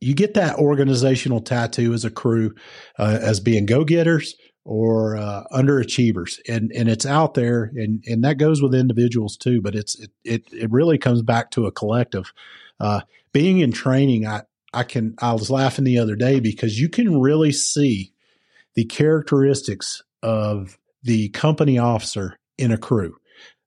[0.00, 2.54] you get that organizational tattoo as a crew
[2.98, 8.24] uh, as being go getters, or uh, underachievers, and and it's out there, and and
[8.24, 9.60] that goes with individuals too.
[9.60, 12.32] But it's it it, it really comes back to a collective.
[12.78, 13.00] Uh,
[13.32, 17.20] being in training, I I can I was laughing the other day because you can
[17.20, 18.12] really see
[18.74, 23.16] the characteristics of the company officer in a crew.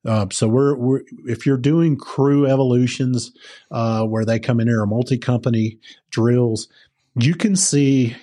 [0.06, 3.32] Uh, so we're, we're, if you're doing crew evolutions
[3.72, 5.80] uh, where they come in here multi-company
[6.12, 6.68] drills,
[7.16, 8.16] you can see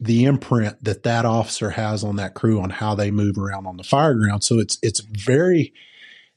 [0.00, 3.76] the imprint that that officer has on that crew on how they move around on
[3.76, 4.44] the fire ground.
[4.44, 5.72] So it's it's very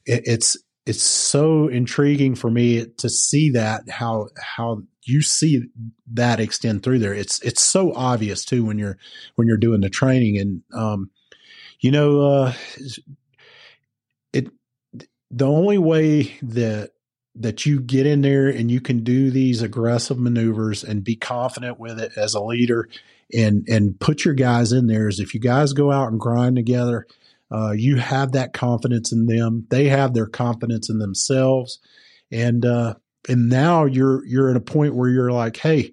[0.06, 5.64] it, it's it's so intriguing for me to see that how how you see
[6.12, 7.14] that extend through there.
[7.14, 8.98] It's it's so obvious too when you're
[9.36, 11.10] when you're doing the training and um
[11.80, 12.52] you know uh
[14.32, 14.48] it
[15.30, 16.90] the only way that
[17.34, 21.78] that you get in there and you can do these aggressive maneuvers and be confident
[21.78, 22.88] with it as a leader
[23.32, 26.56] and and put your guys in there is if you guys go out and grind
[26.56, 27.06] together
[27.50, 31.78] uh, you have that confidence in them they have their confidence in themselves
[32.30, 32.94] and uh,
[33.28, 35.92] and now you're you're at a point where you're like hey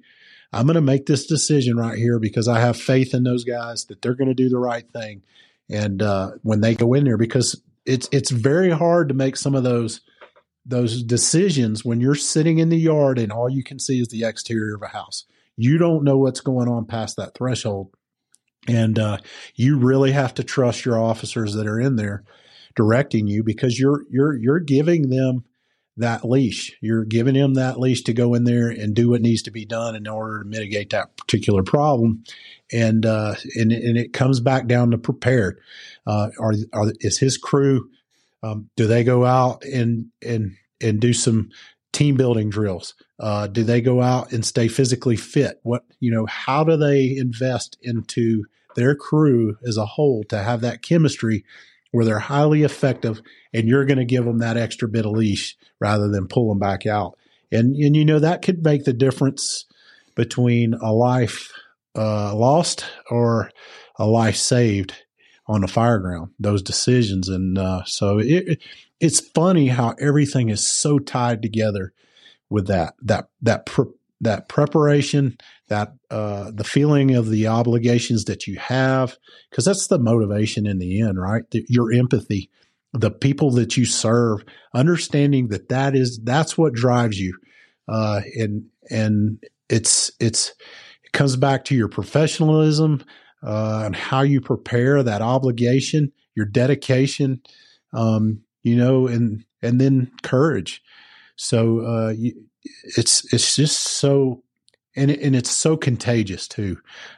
[0.54, 3.86] i'm going to make this decision right here because i have faith in those guys
[3.86, 5.22] that they're going to do the right thing
[5.70, 9.56] and uh, when they go in there because it's it's very hard to make some
[9.56, 10.02] of those
[10.66, 14.24] those decisions when you're sitting in the yard and all you can see is the
[14.24, 15.26] exterior of a house.
[15.56, 17.94] You don't know what's going on past that threshold.
[18.68, 19.20] And uh,
[19.54, 22.24] you really have to trust your officers that are in there
[22.76, 25.46] directing you because you're you're you're giving them
[25.98, 26.76] that leash.
[26.82, 29.66] You're giving him that leash to go in there and do what needs to be
[29.66, 32.24] done in order to mitigate that particular problem.
[32.74, 35.60] And uh, and and it comes back down to prepared.
[36.06, 37.90] Uh, are, are is his crew
[38.46, 41.50] um, do they go out and and and do some
[41.94, 42.94] team building drills?
[43.20, 45.60] Uh, do they go out and stay physically fit?
[45.64, 46.26] What you know?
[46.28, 51.44] How do they invest into their crew as a whole to have that chemistry
[51.96, 53.22] where they're highly effective,
[53.54, 56.60] and you're going to give them that extra bit of leash rather than pull them
[56.60, 57.18] back out?
[57.52, 59.66] And and you know that could make the difference
[60.14, 61.52] between a life
[61.96, 63.50] uh, lost or
[63.98, 64.94] a life saved
[65.48, 67.30] on the fire ground, those decisions.
[67.30, 68.60] And uh, so it,
[69.00, 71.94] it's funny how everything is so tied together
[72.50, 73.86] with that, that, that, pre-
[74.26, 75.38] that preparation,
[75.70, 79.18] that, uh, the feeling of the obligations that you have,
[79.50, 81.44] because that's the motivation in the end, right?
[81.52, 82.50] The, your empathy,
[82.94, 87.38] the people that you serve, understanding that that is, that's what drives you.
[87.88, 90.54] Uh, and, and it's, it's,
[91.04, 93.04] it comes back to your professionalism,
[93.44, 97.42] uh, and how you prepare that obligation, your dedication,
[97.94, 100.82] um, you know, and and then courage.
[101.36, 102.34] So uh, you,
[102.84, 104.44] it's it's just so
[104.96, 106.78] and it, and it's so contagious too.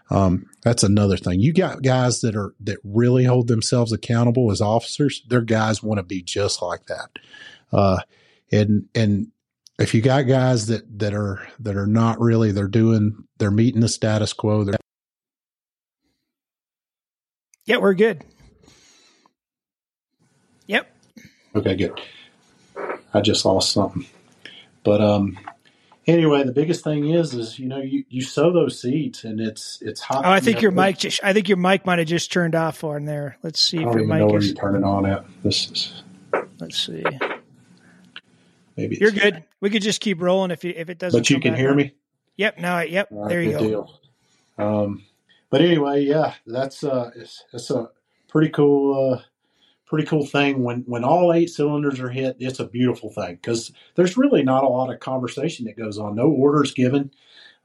[0.10, 1.40] Um, that's another thing.
[1.40, 5.24] You got guys that are that really hold themselves accountable as officers.
[5.30, 7.10] Their guys want to be just like that.
[7.72, 8.00] Uh,
[8.52, 9.28] and and
[9.80, 13.82] if you got guys that that are that are not really, they're doing, they're meeting
[13.82, 14.64] the status quo.
[14.64, 14.78] They're
[17.66, 18.24] yeah, we're good.
[20.68, 20.90] Yep.
[21.56, 22.02] Okay, good.
[23.14, 24.06] I just lost something.
[24.88, 25.38] But um
[26.08, 29.82] anyway, the biggest thing is is you know you, you sow those seeds and it's
[29.82, 30.26] it's hot.
[30.26, 32.86] Oh, I think your mic just I think your mic might have just turned off
[32.86, 33.38] on there.
[33.44, 35.06] Let's see I if don't your even mic know where is you turn it on
[35.06, 35.26] at.
[35.44, 36.04] This is
[36.60, 37.04] let's see.
[38.78, 39.44] maybe You're good.
[39.60, 41.76] We could just keep rolling if you if it doesn't But you can hear on.
[41.76, 41.94] me?
[42.38, 43.10] Yep, now yep.
[43.12, 43.60] Right, there you go.
[43.60, 44.00] Deal.
[44.58, 45.04] Um,
[45.50, 47.90] but anyway, yeah, that's uh, it's, it's a
[48.30, 49.22] pretty cool, uh,
[49.88, 52.38] pretty cool thing when when all eight cylinders are hit.
[52.40, 56.16] It's a beautiful thing because there's really not a lot of conversation that goes on.
[56.16, 57.12] No orders given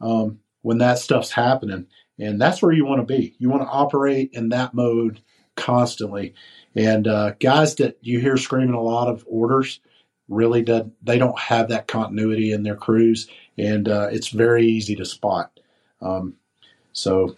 [0.01, 1.87] um, when that stuff's happening,
[2.18, 3.35] and that's where you want to be.
[3.39, 5.20] You want to operate in that mode
[5.57, 6.35] constantly.
[6.75, 9.81] And uh, guys that you hear screaming a lot of orders
[10.29, 14.95] really do, they don't have that continuity in their crews, and uh, it's very easy
[14.97, 15.61] to spot.
[16.01, 16.35] Um,
[16.93, 17.37] so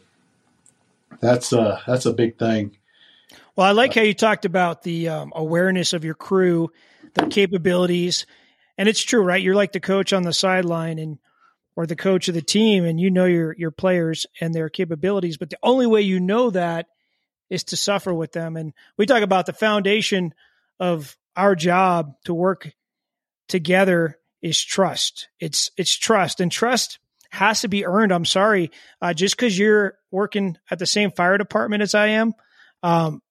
[1.20, 2.76] that's uh, that's a big thing.
[3.56, 6.70] Well, I like how you talked about the um, awareness of your crew,
[7.14, 8.26] their capabilities,
[8.76, 9.40] and it's true, right?
[9.42, 11.18] You're like the coach on the sideline, and
[11.76, 15.36] or the coach of the team, and you know your your players and their capabilities.
[15.36, 16.86] But the only way you know that
[17.48, 18.56] is to suffer with them.
[18.56, 20.34] And we talk about the foundation
[20.80, 22.72] of our job to work
[23.48, 25.28] together is trust.
[25.38, 26.98] It's it's trust, and trust
[27.30, 28.12] has to be earned.
[28.12, 32.32] I'm sorry, uh, just because you're working at the same fire department as I am.
[32.82, 33.22] Um,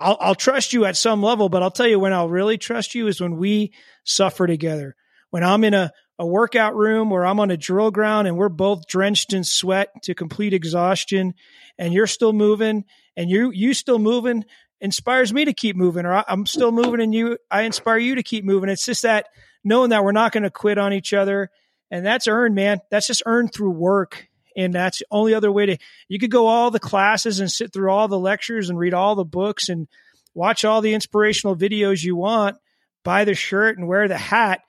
[0.00, 2.94] I'll, I'll trust you at some level, but I'll tell you when I'll really trust
[2.94, 3.72] you is when we
[4.04, 4.96] suffer together.
[5.30, 8.48] When I'm in a, a workout room or I'm on a drill ground and we're
[8.48, 11.34] both drenched in sweat to complete exhaustion
[11.78, 12.84] and you're still moving
[13.16, 14.44] and you, you still moving
[14.80, 18.16] inspires me to keep moving or I- I'm still moving and you, I inspire you
[18.16, 18.68] to keep moving.
[18.68, 19.26] It's just that
[19.64, 21.50] knowing that we're not going to quit on each other
[21.90, 22.80] and that's earned, man.
[22.90, 24.28] That's just earned through work.
[24.56, 25.78] And that's the only other way to,
[26.08, 29.14] you could go all the classes and sit through all the lectures and read all
[29.14, 29.88] the books and
[30.34, 32.56] watch all the inspirational videos you want,
[33.02, 34.60] buy the shirt and wear the hat.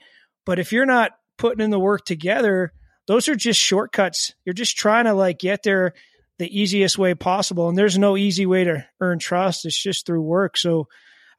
[0.45, 2.71] But if you're not putting in the work together,
[3.07, 4.33] those are just shortcuts.
[4.45, 5.93] You're just trying to like get there
[6.37, 7.69] the easiest way possible.
[7.69, 9.65] And there's no easy way to earn trust.
[9.65, 10.57] It's just through work.
[10.57, 10.87] So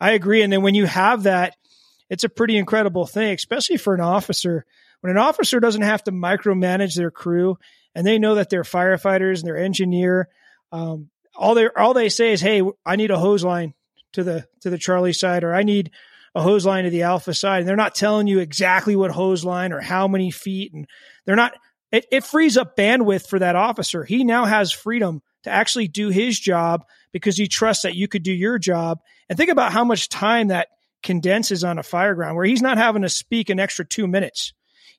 [0.00, 0.42] I agree.
[0.42, 1.56] And then when you have that,
[2.08, 4.64] it's a pretty incredible thing, especially for an officer.
[5.00, 7.58] When an officer doesn't have to micromanage their crew
[7.94, 10.28] and they know that they're firefighters and their engineer,
[10.72, 13.74] um, all they all they say is, "Hey, I need a hose line
[14.12, 15.90] to the to the Charlie side, or I need
[16.34, 19.42] a hose line to the alpha side and they're not telling you exactly what hose
[19.42, 20.86] line or how many feet and
[21.24, 21.54] they're not
[21.90, 24.04] it, it frees up bandwidth for that officer.
[24.04, 28.22] He now has freedom to actually do his job because he trusts that you could
[28.22, 28.98] do your job.
[29.28, 30.68] And think about how much time that
[31.02, 34.52] condenses on a fireground where he's not having to speak an extra two minutes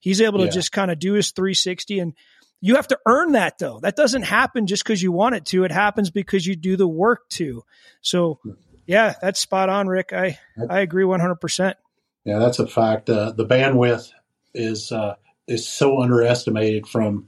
[0.07, 0.51] he's able to yeah.
[0.51, 2.13] just kind of do his 360 and
[2.59, 5.63] you have to earn that though that doesn't happen just because you want it to
[5.63, 7.63] it happens because you do the work to
[8.01, 8.39] so
[8.87, 10.13] yeah, that's spot on, Rick.
[10.13, 10.39] I
[10.69, 11.77] I agree one hundred percent.
[12.23, 13.09] Yeah, that's a fact.
[13.09, 14.11] Uh, the bandwidth
[14.53, 15.15] is uh,
[15.47, 17.27] is so underestimated from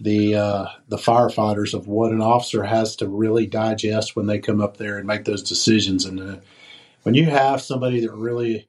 [0.00, 4.60] the uh, the firefighters of what an officer has to really digest when they come
[4.60, 6.04] up there and make those decisions.
[6.04, 6.36] And uh,
[7.04, 8.68] when you have somebody that really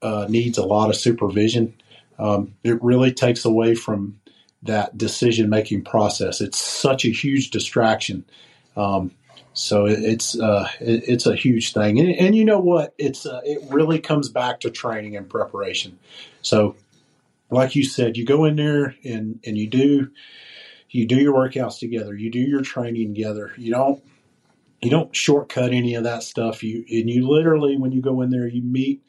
[0.00, 1.74] uh, needs a lot of supervision,
[2.20, 4.20] um, it really takes away from
[4.62, 6.42] that decision making process.
[6.42, 8.26] It's such a huge distraction.
[8.76, 9.12] Um,
[9.54, 12.94] so it's uh, it's a huge thing, and, and you know what?
[12.98, 15.98] It's uh, it really comes back to training and preparation.
[16.42, 16.76] So,
[17.50, 20.10] like you said, you go in there and and you do
[20.90, 23.52] you do your workouts together, you do your training together.
[23.56, 24.04] You don't
[24.80, 26.62] you don't shortcut any of that stuff.
[26.62, 29.02] You and you literally when you go in there, you meet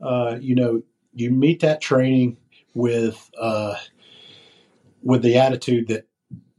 [0.00, 0.82] uh, you know
[1.14, 2.36] you meet that training
[2.74, 3.74] with uh,
[5.02, 6.06] with the attitude that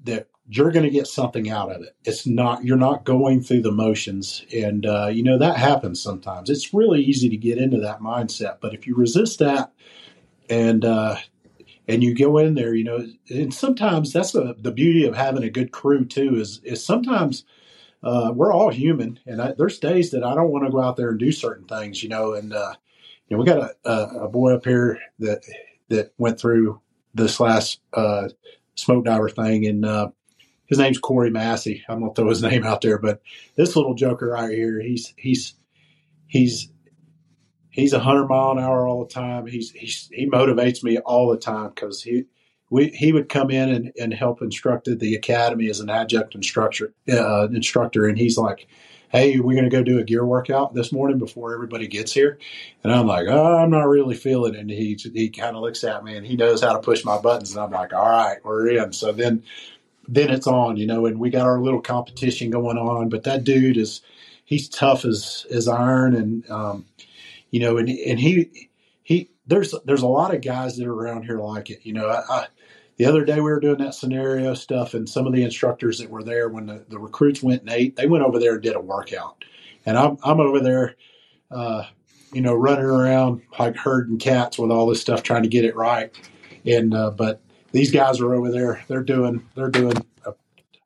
[0.03, 1.95] that you're going to get something out of it.
[2.03, 6.49] It's not you're not going through the motions, and uh, you know that happens sometimes.
[6.49, 9.71] It's really easy to get into that mindset, but if you resist that,
[10.49, 11.17] and uh,
[11.87, 15.43] and you go in there, you know, and sometimes that's the the beauty of having
[15.43, 16.35] a good crew too.
[16.35, 17.45] Is is sometimes
[18.03, 20.97] uh, we're all human, and I, there's days that I don't want to go out
[20.97, 22.73] there and do certain things, you know, and uh,
[23.27, 25.43] you know we got a, a, a boy up here that
[25.91, 26.81] that went through
[27.13, 28.29] this last uh,
[28.75, 30.09] smoke diver thing, and uh,
[30.65, 31.83] his name's Corey Massey.
[31.87, 33.21] I'm gonna throw his name out there, but
[33.55, 35.53] this little joker right here, he's he's
[36.27, 36.69] he's
[37.69, 39.47] he's a hundred mile an hour all the time.
[39.47, 42.25] He's, he's he motivates me all the time because he
[42.69, 46.93] we he would come in and, and help instructed the academy as an adjunct instructor
[47.11, 48.67] uh, instructor, and he's like,
[49.11, 52.39] "Hey, we're going to go do a gear workout this morning before everybody gets here,"
[52.83, 55.83] and I'm like, "Oh, I'm not really feeling it." And he he kind of looks
[55.83, 58.37] at me and he knows how to push my buttons, and I'm like, "All right,
[58.43, 59.43] we're in." So then
[60.07, 63.09] then it's on, you know, and we got our little competition going on.
[63.09, 64.01] But that dude is
[64.45, 66.85] he's tough as as iron, and um,
[67.51, 68.69] you know, and and he
[69.03, 71.79] he there's there's a lot of guys that are around here like it.
[71.83, 72.47] You know, I, I,
[73.01, 76.11] the other day we were doing that scenario stuff, and some of the instructors that
[76.11, 78.75] were there when the, the recruits went and ate, they went over there and did
[78.75, 79.43] a workout,
[79.87, 80.95] and I'm I'm over there.
[81.49, 81.85] Uh,
[82.31, 85.75] you know, running around like herding cats with all this stuff, trying to get it
[85.75, 86.15] right.
[86.63, 87.41] And uh, but
[87.71, 88.83] these guys are over there.
[88.87, 90.33] They're doing they're doing a,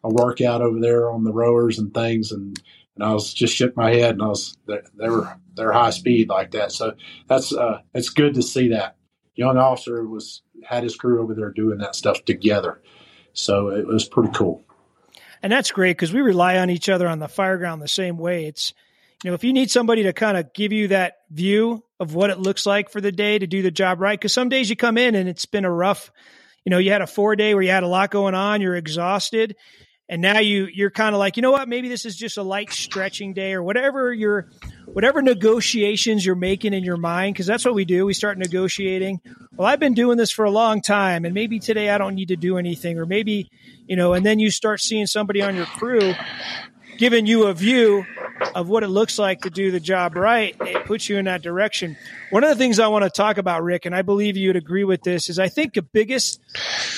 [0.06, 2.58] a, workout over there on the rowers and things, and
[2.96, 5.90] and I was just shook my head, and I was they, they were they're high
[5.90, 6.72] speed like that.
[6.72, 6.94] So
[7.28, 8.95] that's uh, it's good to see that
[9.36, 12.82] young officer was had his crew over there doing that stuff together.
[13.34, 14.64] So it was pretty cool.
[15.44, 18.46] And that's great because we rely on each other on the fireground the same way.
[18.46, 18.74] It's
[19.24, 22.30] you know if you need somebody to kind of give you that view of what
[22.30, 24.76] it looks like for the day to do the job right, because some days you
[24.76, 26.12] come in and it's been a rough
[26.66, 28.76] you know, you had a four day where you had a lot going on, you're
[28.76, 29.56] exhausted.
[30.08, 32.44] And now you you're kind of like, you know what, maybe this is just a
[32.44, 34.50] light stretching day or whatever your
[34.86, 38.06] whatever negotiations you're making in your mind, because that's what we do.
[38.06, 39.20] We start negotiating.
[39.56, 42.28] Well, I've been doing this for a long time, and maybe today I don't need
[42.28, 43.50] to do anything, or maybe,
[43.88, 46.14] you know, and then you start seeing somebody on your crew
[46.98, 48.06] giving you a view
[48.54, 51.42] of what it looks like to do the job right, it puts you in that
[51.42, 51.98] direction.
[52.30, 54.84] One of the things I want to talk about, Rick, and I believe you'd agree
[54.84, 56.40] with this, is I think the biggest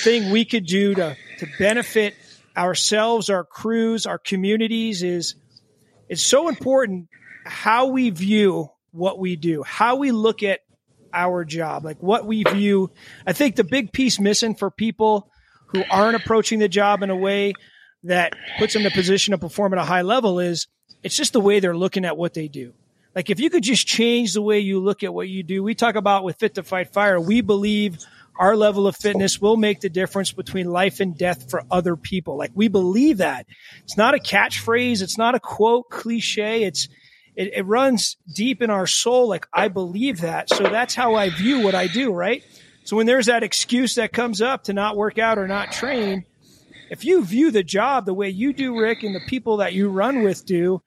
[0.04, 2.16] thing we could do to, to benefit
[2.58, 5.36] ourselves, our crews, our communities is
[6.10, 7.08] it's so important
[7.46, 10.62] how we view what we do, how we look at
[11.14, 12.92] our job, like what we view.
[13.26, 15.30] I think the big piece missing for people
[15.68, 17.54] who aren't approaching the job in a way
[18.04, 20.68] that puts them in a position to perform at a high level is
[21.04, 22.74] it's just the way they're looking at what they do.
[23.16, 25.76] Like if you could just change the way you look at what you do, we
[25.76, 27.98] talk about with Fit to Fight Fire, we believe
[28.40, 32.38] our level of fitness will make the difference between life and death for other people.
[32.38, 33.46] Like we believe that.
[33.84, 35.02] It's not a catchphrase.
[35.02, 36.64] It's not a quote cliche.
[36.64, 36.88] It's,
[37.36, 39.28] it, it runs deep in our soul.
[39.28, 40.50] Like I believe that.
[40.50, 42.44] So that's how I view what I do, right?
[42.84, 46.26] So when there's that excuse that comes up to not work out or not train,
[46.90, 49.90] if you view the job the way you do, Rick, and the people that you
[49.90, 50.82] run with do,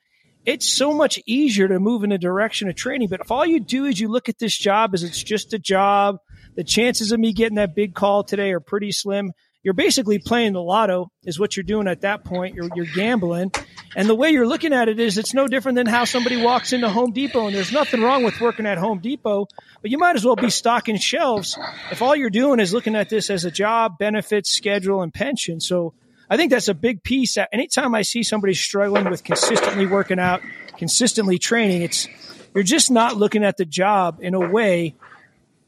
[0.46, 3.08] it's so much easier to move in a direction of training.
[3.08, 5.58] But if all you do is you look at this job as it's just a
[5.58, 6.18] job,
[6.60, 9.32] the chances of me getting that big call today are pretty slim.
[9.62, 12.54] you're basically playing the lotto is what you're doing at that point.
[12.54, 13.50] You're, you're gambling.
[13.96, 16.74] And the way you're looking at it is it's no different than how somebody walks
[16.74, 19.46] into Home Depot and there's nothing wrong with working at Home Depot,
[19.80, 21.58] but you might as well be stocking shelves
[21.90, 25.60] if all you're doing is looking at this as a job, benefits, schedule, and pension.
[25.60, 25.94] So
[26.28, 27.36] I think that's a big piece.
[27.36, 30.42] That Anytime I see somebody struggling with consistently working out,
[30.76, 32.06] consistently training, it's,
[32.54, 34.94] you're just not looking at the job in a way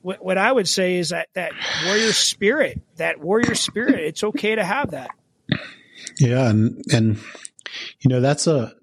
[0.02, 1.52] what, what I would say is that that
[1.84, 5.10] warrior spirit, that warrior spirit, it's okay to have that.
[6.18, 7.18] Yeah, and and
[8.00, 8.74] you know that's a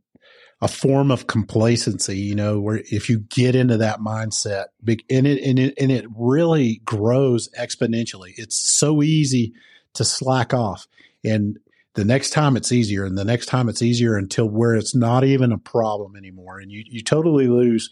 [0.62, 5.44] a form of complacency, you know, where if you get into that mindset, and it
[5.44, 8.34] and it and it really grows exponentially.
[8.36, 9.54] It's so easy
[9.94, 10.88] to slack off,
[11.24, 11.60] and
[11.94, 15.24] the next time it's easier, and the next time it's easier until where it's not
[15.24, 17.90] even a problem anymore, and you you totally lose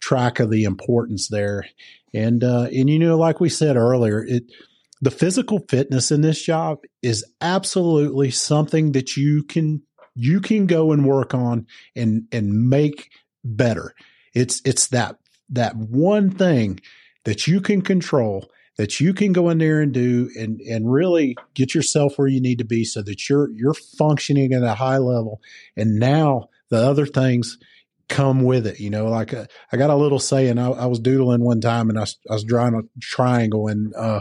[0.00, 1.66] track of the importance there.
[2.16, 4.44] And uh, and you know, like we said earlier, it
[5.02, 9.82] the physical fitness in this job is absolutely something that you can
[10.14, 13.10] you can go and work on and and make
[13.44, 13.94] better.
[14.34, 15.16] It's it's that
[15.50, 16.80] that one thing
[17.24, 21.36] that you can control that you can go in there and do and and really
[21.54, 24.98] get yourself where you need to be so that you're you're functioning at a high
[24.98, 25.40] level
[25.76, 27.58] and now the other things
[28.08, 28.80] come with it.
[28.80, 30.58] You know, like uh, I got a little saying.
[30.58, 34.20] I, I was doodling one time, and I, I was drawing a triangle, and uh,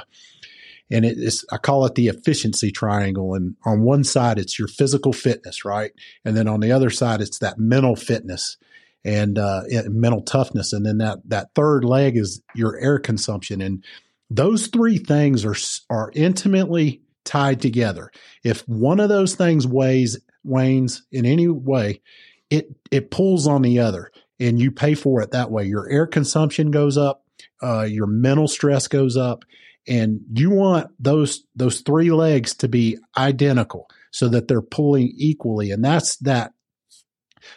[0.92, 3.34] and it is I call it the efficiency triangle.
[3.34, 5.92] And on one side, it's your physical fitness, right,
[6.24, 8.58] and then on the other side, it's that mental fitness
[9.04, 13.84] and uh, mental toughness, and then that that third leg is your air consumption, and
[14.30, 15.56] those three things are
[15.90, 18.12] are intimately tied together.
[18.44, 22.02] If one of those things weighs wanes in any way,
[22.50, 25.66] it it pulls on the other, and you pay for it that way.
[25.66, 27.24] Your air consumption goes up,
[27.62, 29.44] uh, your mental stress goes up,
[29.88, 35.72] and you want those those three legs to be identical so that they're pulling equally,
[35.72, 36.54] and that's that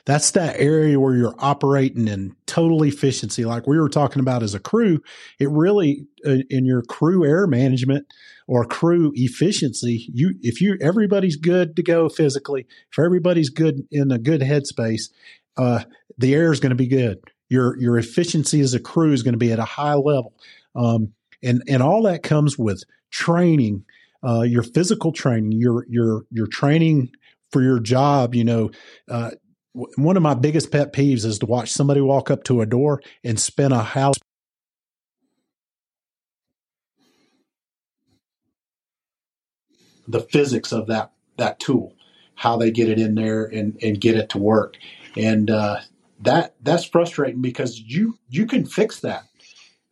[0.04, 4.54] that's that area where you're operating in total efficiency like we were talking about as
[4.54, 5.00] a crew
[5.38, 8.06] it really uh, in your crew air management
[8.48, 14.10] or crew efficiency you if you everybody's good to go physically if everybody's good in
[14.10, 15.10] a good headspace
[15.58, 15.82] uh,
[16.16, 17.18] the air is going to be good.
[17.48, 20.34] Your your efficiency as a crew is going to be at a high level.
[20.74, 21.12] Um,
[21.42, 23.84] and and all that comes with training
[24.26, 27.10] uh, your physical training your your your training
[27.52, 28.70] for your job you know
[29.08, 29.30] uh,
[29.72, 33.00] one of my biggest pet peeves is to watch somebody walk up to a door
[33.22, 34.16] and spin a house
[40.08, 41.94] the physics of that that tool
[42.38, 44.76] how they get it in there and and get it to work.
[45.16, 45.80] And uh,
[46.20, 49.24] that that's frustrating because you you can fix that.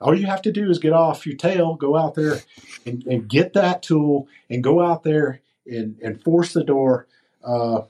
[0.00, 2.40] All you have to do is get off your tail go out there
[2.84, 7.08] and, and get that tool and go out there and, and force the door
[7.42, 7.82] uh,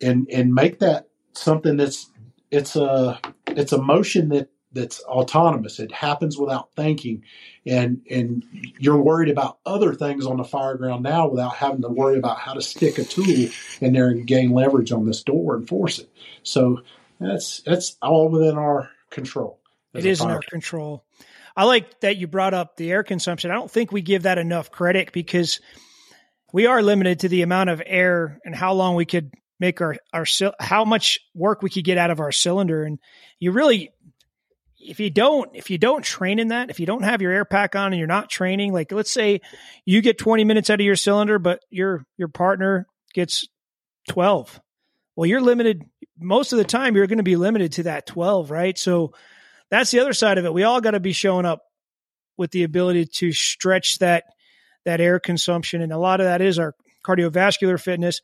[0.00, 2.10] and and make that something that's
[2.50, 5.78] it's a it's a motion that that's autonomous.
[5.80, 7.24] It happens without thinking,
[7.66, 8.44] and and
[8.78, 12.38] you're worried about other things on the fire ground now without having to worry about
[12.38, 13.50] how to stick a tool
[13.80, 16.10] in there and gain leverage on this door and force it.
[16.42, 16.82] So
[17.18, 19.58] that's that's all within our control.
[19.94, 21.04] It is in our control.
[21.56, 23.50] I like that you brought up the air consumption.
[23.50, 25.60] I don't think we give that enough credit because
[26.52, 29.96] we are limited to the amount of air and how long we could make our
[30.12, 30.24] our
[30.60, 32.98] how much work we could get out of our cylinder and
[33.40, 33.90] you really
[34.80, 37.44] if you don't if you don't train in that if you don't have your air
[37.44, 39.40] pack on and you're not training like let's say
[39.84, 43.48] you get 20 minutes out of your cylinder but your your partner gets
[44.08, 44.60] 12
[45.16, 45.84] well you're limited
[46.20, 48.78] most of the time you're going to be limited to that 12 right?
[48.78, 49.12] So
[49.70, 50.52] that's the other side of it.
[50.52, 51.62] We all got to be showing up
[52.36, 54.24] with the ability to stretch that
[54.84, 56.74] that air consumption and a lot of that is our
[57.04, 58.20] cardiovascular fitness.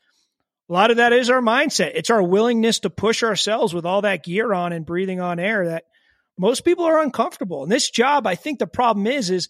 [0.68, 1.92] A lot of that is our mindset.
[1.94, 5.66] It's our willingness to push ourselves with all that gear on and breathing on air
[5.66, 5.84] that
[6.38, 7.62] most people are uncomfortable.
[7.62, 9.48] And this job, I think the problem is, is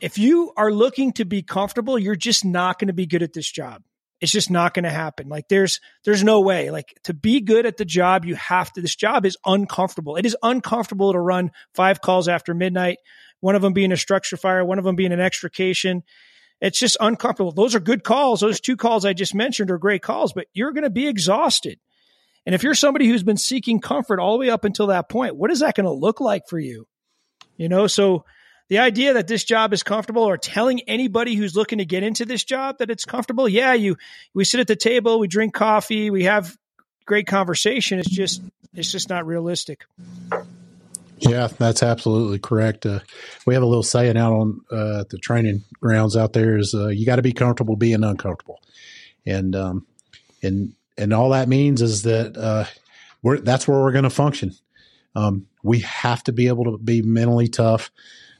[0.00, 3.32] if you are looking to be comfortable, you're just not going to be good at
[3.32, 3.82] this job.
[4.20, 5.28] It's just not going to happen.
[5.28, 6.70] Like there's, there's no way.
[6.70, 10.16] Like to be good at the job, you have to, this job is uncomfortable.
[10.16, 12.98] It is uncomfortable to run five calls after midnight,
[13.40, 16.02] one of them being a structure fire, one of them being an extrication
[16.60, 17.52] it's just uncomfortable.
[17.52, 18.40] Those are good calls.
[18.40, 21.78] Those two calls I just mentioned are great calls, but you're going to be exhausted.
[22.46, 25.36] And if you're somebody who's been seeking comfort all the way up until that point,
[25.36, 26.86] what is that going to look like for you?
[27.56, 28.24] You know, so
[28.68, 32.24] the idea that this job is comfortable or telling anybody who's looking to get into
[32.24, 33.96] this job that it's comfortable, yeah, you
[34.32, 36.56] we sit at the table, we drink coffee, we have
[37.04, 37.98] great conversation.
[37.98, 38.40] It's just
[38.72, 39.84] it's just not realistic.
[41.18, 42.86] Yeah, that's absolutely correct.
[42.86, 43.00] Uh,
[43.44, 46.88] we have a little saying out on uh, the training grounds out there is uh,
[46.88, 48.60] you got to be comfortable being uncomfortable,
[49.26, 49.86] and um,
[50.42, 52.64] and and all that means is that uh,
[53.22, 54.52] we're that's where we're going to function.
[55.14, 57.90] Um, we have to be able to be mentally tough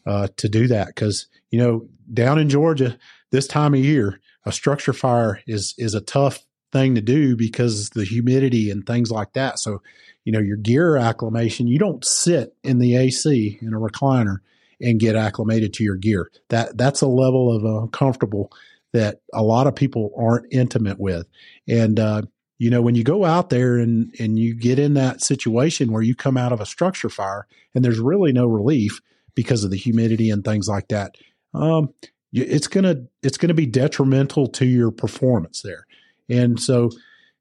[0.07, 2.99] uh, to do that because you know down in Georgia
[3.31, 7.91] this time of year a structure fire is is a tough thing to do because
[7.91, 9.59] the humidity and things like that.
[9.59, 9.82] So
[10.24, 14.39] you know your gear acclimation you don't sit in the AC in a recliner
[14.81, 16.31] and get acclimated to your gear.
[16.49, 18.53] That that's a level of uncomfortable
[18.93, 21.27] that a lot of people aren't intimate with,
[21.69, 22.23] and uh,
[22.61, 26.03] you know, when you go out there and, and you get in that situation where
[26.03, 29.01] you come out of a structure fire and there's really no relief
[29.35, 31.15] because of the humidity and things like that,
[31.55, 31.89] um,
[32.35, 35.87] it's gonna it's gonna be detrimental to your performance there.
[36.28, 36.91] And so,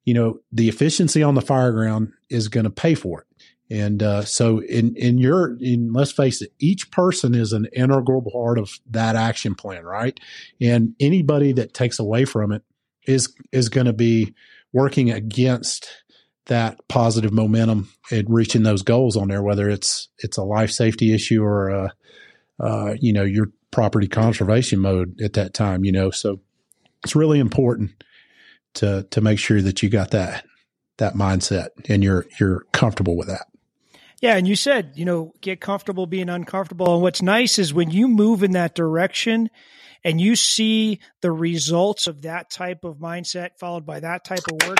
[0.06, 3.28] you know, the efficiency on the fire ground is going to pay for it.
[3.70, 8.24] And uh, so, in in your, in let's face it, each person is an integral
[8.24, 10.20] part of that action plan, right?
[10.60, 12.64] And anybody that takes away from it
[13.06, 14.34] is is going to be
[14.74, 15.90] working against
[16.46, 21.14] that positive momentum and reaching those goals on there, whether it's it's a life safety
[21.14, 21.94] issue or a,
[22.60, 25.86] uh, you know your property conservation mode at that time.
[25.86, 26.42] You know, so
[27.04, 28.04] it's really important
[28.76, 30.46] to to make sure that you got that
[30.98, 33.46] that mindset and you're you're comfortable with that.
[34.22, 37.92] Yeah, and you said you know get comfortable being uncomfortable, and what's nice is when
[37.92, 39.50] you move in that direction
[40.04, 44.68] and you see the results of that type of mindset followed by that type of
[44.68, 44.80] work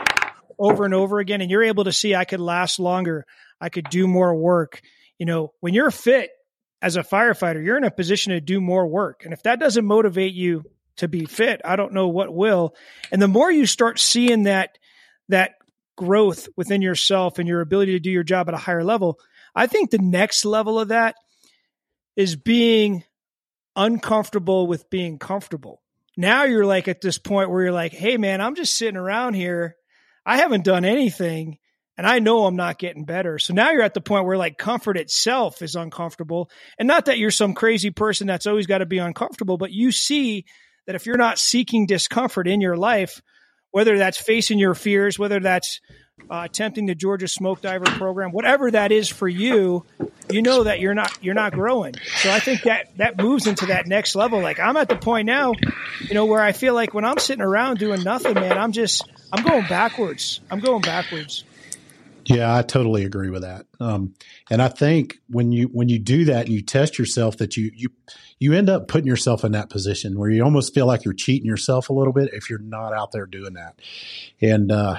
[0.58, 3.26] over and over again and you're able to see I could last longer,
[3.60, 4.82] I could do more work.
[5.18, 6.32] You know, when you're fit
[6.82, 9.22] as a firefighter, you're in a position to do more work.
[9.24, 10.64] And if that doesn't motivate you
[10.98, 12.76] to be fit, I don't know what will.
[13.12, 14.78] And the more you start seeing that
[15.30, 15.56] that
[15.98, 19.20] growth within yourself and your ability to do your job at a higher level,
[19.56, 21.16] I think the next level of that
[22.16, 23.04] is being
[23.76, 25.82] uncomfortable with being comfortable.
[26.18, 29.36] Now you're like at this point where you're like, hey, man, I'm just sitting around
[29.36, 29.76] here.
[30.26, 31.58] I haven't done anything
[31.98, 33.40] and I know I'm not getting better.
[33.40, 36.50] So now you're at the point where like comfort itself is uncomfortable.
[36.78, 39.92] And not that you're some crazy person that's always got to be uncomfortable, but you
[39.92, 40.46] see
[40.88, 43.22] that if you're not seeking discomfort in your life,
[43.72, 45.82] whether that's facing your fears, whether that's
[46.30, 49.86] uh, attempting the Georgia Smoke Diver program, whatever that is for you,
[50.30, 51.96] you know that you're not you're not growing.
[52.18, 54.40] So I think that that moves into that next level.
[54.40, 55.54] Like I'm at the point now,
[56.02, 59.08] you know, where I feel like when I'm sitting around doing nothing, man, I'm just
[59.32, 60.40] I'm going backwards.
[60.52, 61.44] I'm going backwards.
[62.26, 63.66] Yeah, I totally agree with that.
[63.80, 64.14] Um,
[64.52, 67.72] and I think when you when you do that and you test yourself, that you
[67.74, 67.90] you
[68.38, 71.48] you end up putting yourself in that position where you almost feel like you're cheating
[71.48, 73.80] yourself a little bit if you're not out there doing that.
[74.42, 74.98] And uh,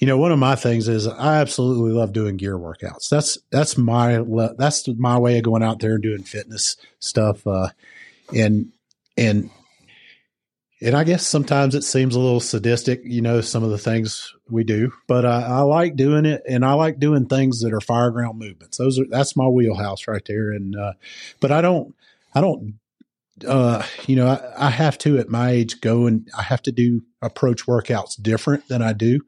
[0.00, 3.10] you know, one of my things is I absolutely love doing gear workouts.
[3.10, 4.24] That's that's my
[4.56, 7.46] that's my way of going out there and doing fitness stuff.
[7.46, 7.68] Uh,
[8.34, 8.72] and
[9.18, 9.50] and
[10.80, 14.34] and I guess sometimes it seems a little sadistic, you know, some of the things
[14.48, 14.90] we do.
[15.06, 18.78] But I, I like doing it, and I like doing things that are fireground movements.
[18.78, 20.50] Those are that's my wheelhouse right there.
[20.50, 20.94] And uh,
[21.40, 21.94] but I don't
[22.34, 22.80] I don't
[23.46, 26.72] uh, you know, I, I, have to at my age go and I have to
[26.72, 29.20] do approach workouts different than I do.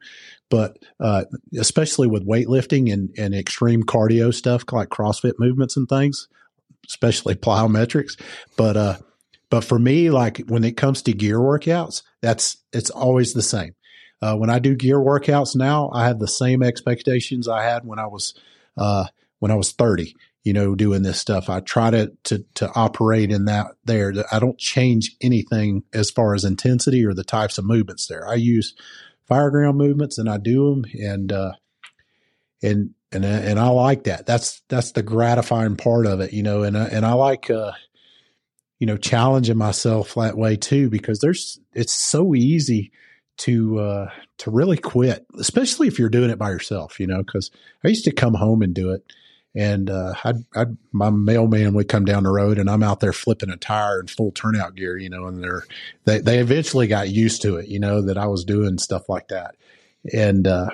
[0.49, 1.25] But uh,
[1.57, 6.27] especially with weightlifting and, and extreme cardio stuff like CrossFit movements and things,
[6.87, 8.19] especially plyometrics.
[8.55, 8.97] But uh,
[9.49, 13.75] but for me, like when it comes to gear workouts, that's it's always the same.
[14.21, 17.99] Uh, when I do gear workouts now, I have the same expectations I had when
[17.99, 18.33] I was
[18.77, 19.05] uh,
[19.39, 21.49] when I was thirty you know, doing this stuff.
[21.49, 24.13] I try to, to, to operate in that there.
[24.31, 28.27] I don't change anything as far as intensity or the types of movements there.
[28.27, 28.75] I use
[29.29, 31.53] fireground movements and I do them and, uh,
[32.61, 34.25] and, and, and I like that.
[34.25, 37.73] That's, that's the gratifying part of it, you know, and, and I like, uh,
[38.79, 42.91] you know, challenging myself that way too, because there's, it's so easy
[43.37, 44.09] to, uh,
[44.39, 47.51] to really quit, especially if you're doing it by yourself, you know, cause
[47.83, 49.03] I used to come home and do it
[49.55, 53.13] and uh, I'd, I'd, my mailman would come down the road, and I'm out there
[53.13, 55.25] flipping a tire in full turnout gear, you know.
[55.25, 55.63] And they're
[56.05, 59.27] they they eventually got used to it, you know, that I was doing stuff like
[59.27, 59.55] that,
[60.11, 60.69] and uh,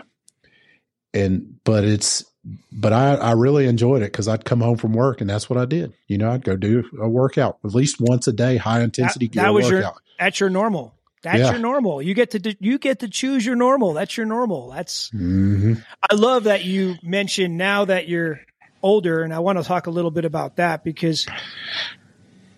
[1.14, 2.24] and but it's
[2.72, 5.60] but I I really enjoyed it because I'd come home from work, and that's what
[5.60, 5.94] I did.
[6.08, 9.34] You know, I'd go do a workout at least once a day, high intensity that,
[9.34, 9.82] gear that was workout.
[9.82, 10.96] Your, that's your normal.
[11.22, 11.52] That's yeah.
[11.52, 12.02] your normal.
[12.02, 13.92] You get to you get to choose your normal.
[13.94, 14.70] That's your normal.
[14.72, 15.10] That's.
[15.10, 15.74] Mm-hmm.
[16.10, 18.40] I love that you mentioned now that you're
[18.82, 21.28] older, and I want to talk a little bit about that because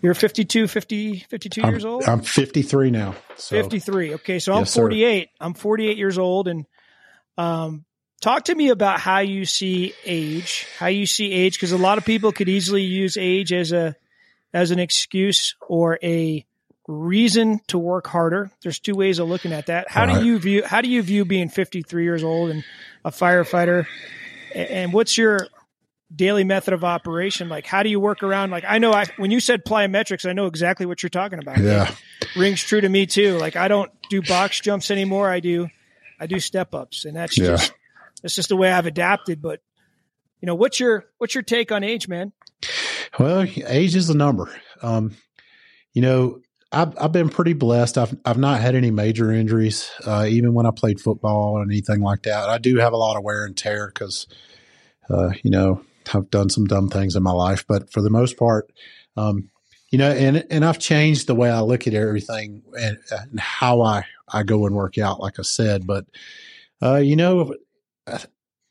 [0.01, 2.03] you're 52, 50, 52 I'm, years old?
[2.05, 3.15] I'm 53 now.
[3.35, 3.55] So.
[3.61, 4.15] 53.
[4.15, 4.39] Okay.
[4.39, 5.29] So I'm 48.
[5.39, 6.47] I'm 48 years old.
[6.47, 6.65] And,
[7.37, 7.85] um,
[8.21, 11.97] talk to me about how you see age, how you see age, because a lot
[11.97, 13.95] of people could easily use age as a
[14.53, 16.45] as an excuse or a
[16.87, 18.51] reason to work harder.
[18.63, 19.89] There's two ways of looking at that.
[19.89, 22.63] How do you view how do you view being 53 years old and
[23.03, 23.85] a firefighter?
[24.53, 25.47] And what's your
[26.13, 27.49] daily method of operation?
[27.49, 28.51] Like, how do you work around?
[28.51, 31.59] Like, I know I, when you said plyometrics, I know exactly what you're talking about.
[31.59, 31.93] Yeah.
[32.35, 33.37] Rings true to me too.
[33.37, 35.29] Like, I don't do box jumps anymore.
[35.29, 35.69] I do,
[36.19, 37.47] I do step ups and that's yeah.
[37.47, 37.73] just,
[38.21, 39.41] that's just the way I've adapted.
[39.41, 39.61] But,
[40.41, 42.33] you know, what's your, what's your take on age, man?
[43.17, 44.53] Well, age is a number.
[44.81, 45.15] Um,
[45.93, 47.97] you know, I've, I've been pretty blessed.
[47.97, 52.01] I've, I've not had any major injuries, uh, even when I played football or anything
[52.01, 52.47] like that.
[52.47, 54.27] I do have a lot of wear and tear because,
[55.09, 55.81] uh, you know,
[56.13, 58.71] I've done some dumb things in my life, but for the most part,
[59.17, 59.49] um,
[59.91, 63.81] you know, and and I've changed the way I look at everything and, and how
[63.81, 65.85] I I go and work out, like I said.
[65.85, 66.05] But
[66.81, 67.53] uh, you know,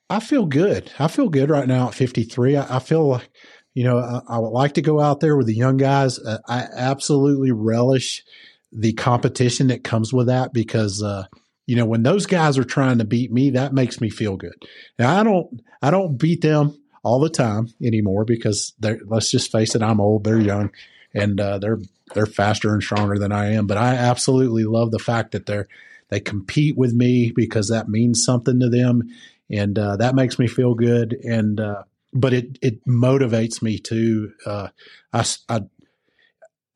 [0.09, 0.91] I feel good.
[0.99, 2.57] I feel good right now at 53.
[2.57, 3.31] I, I feel like
[3.75, 6.19] you know I, I, would like to go out there with the young guys.
[6.19, 8.25] Uh, I absolutely relish
[8.73, 11.27] the competition that comes with that because uh,
[11.67, 14.57] you know when those guys are trying to beat me, that makes me feel good.
[14.99, 18.75] Now I don't I don't beat them all the time anymore because
[19.07, 20.71] let's just face it, I'm old, they're young,
[21.15, 21.79] and uh, they're
[22.15, 23.67] they're faster and stronger than I am.
[23.67, 25.69] But I absolutely love the fact that they're
[26.09, 29.09] they compete with me because that means something to them,
[29.49, 31.13] and uh, that makes me feel good.
[31.25, 34.33] And uh, but it it motivates me too.
[34.45, 34.69] Uh,
[35.13, 35.61] I, I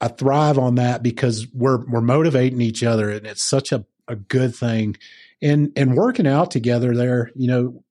[0.01, 4.17] I thrive on that because we're we're motivating each other, and it's such a a
[4.17, 4.97] good thing.
[5.43, 7.85] And and working out together there, you know,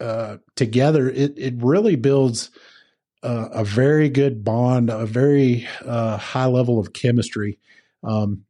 [0.00, 2.50] uh, together, it it really builds
[3.22, 7.58] a, a very good bond, a very uh, high level of chemistry.
[8.04, 8.44] Um,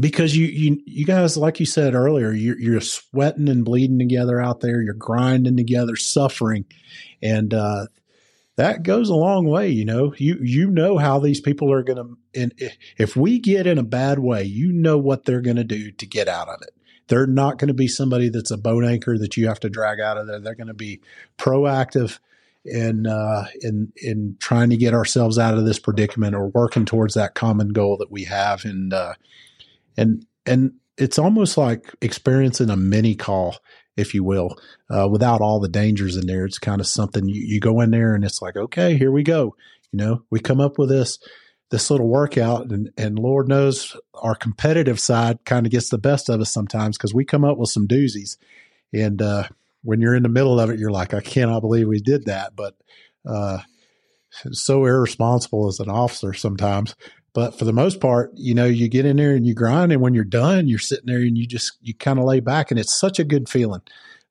[0.00, 4.40] because you you you guys, like you said earlier, you're, you're sweating and bleeding together
[4.40, 4.82] out there.
[4.82, 6.64] You're grinding together, suffering,
[7.22, 7.86] and uh,
[8.56, 9.68] that goes a long way.
[9.68, 12.40] You know, you you know how these people are going to.
[12.40, 12.54] And
[12.98, 16.06] if we get in a bad way, you know what they're going to do to
[16.06, 16.74] get out of it.
[17.10, 19.98] They're not going to be somebody that's a boat anchor that you have to drag
[20.00, 20.38] out of there.
[20.38, 21.00] They're going to be
[21.36, 22.20] proactive
[22.64, 27.14] in uh, in in trying to get ourselves out of this predicament or working towards
[27.14, 28.64] that common goal that we have.
[28.64, 29.14] And uh,
[29.96, 33.56] and and it's almost like experiencing a mini call,
[33.96, 34.56] if you will,
[34.88, 36.44] uh, without all the dangers in there.
[36.44, 39.24] It's kind of something you, you go in there and it's like, okay, here we
[39.24, 39.56] go.
[39.90, 41.18] You know, we come up with this
[41.70, 46.28] this little workout and, and Lord knows our competitive side kind of gets the best
[46.28, 48.36] of us sometimes because we come up with some doozies.
[48.92, 49.44] And uh,
[49.82, 52.56] when you're in the middle of it, you're like, I cannot believe we did that.
[52.56, 52.74] But
[53.24, 53.58] uh,
[54.30, 56.94] so irresponsible as an officer sometimes.
[57.32, 60.00] But for the most part, you know, you get in there and you grind, and
[60.00, 62.80] when you're done, you're sitting there and you just you kind of lay back, and
[62.80, 63.82] it's such a good feeling.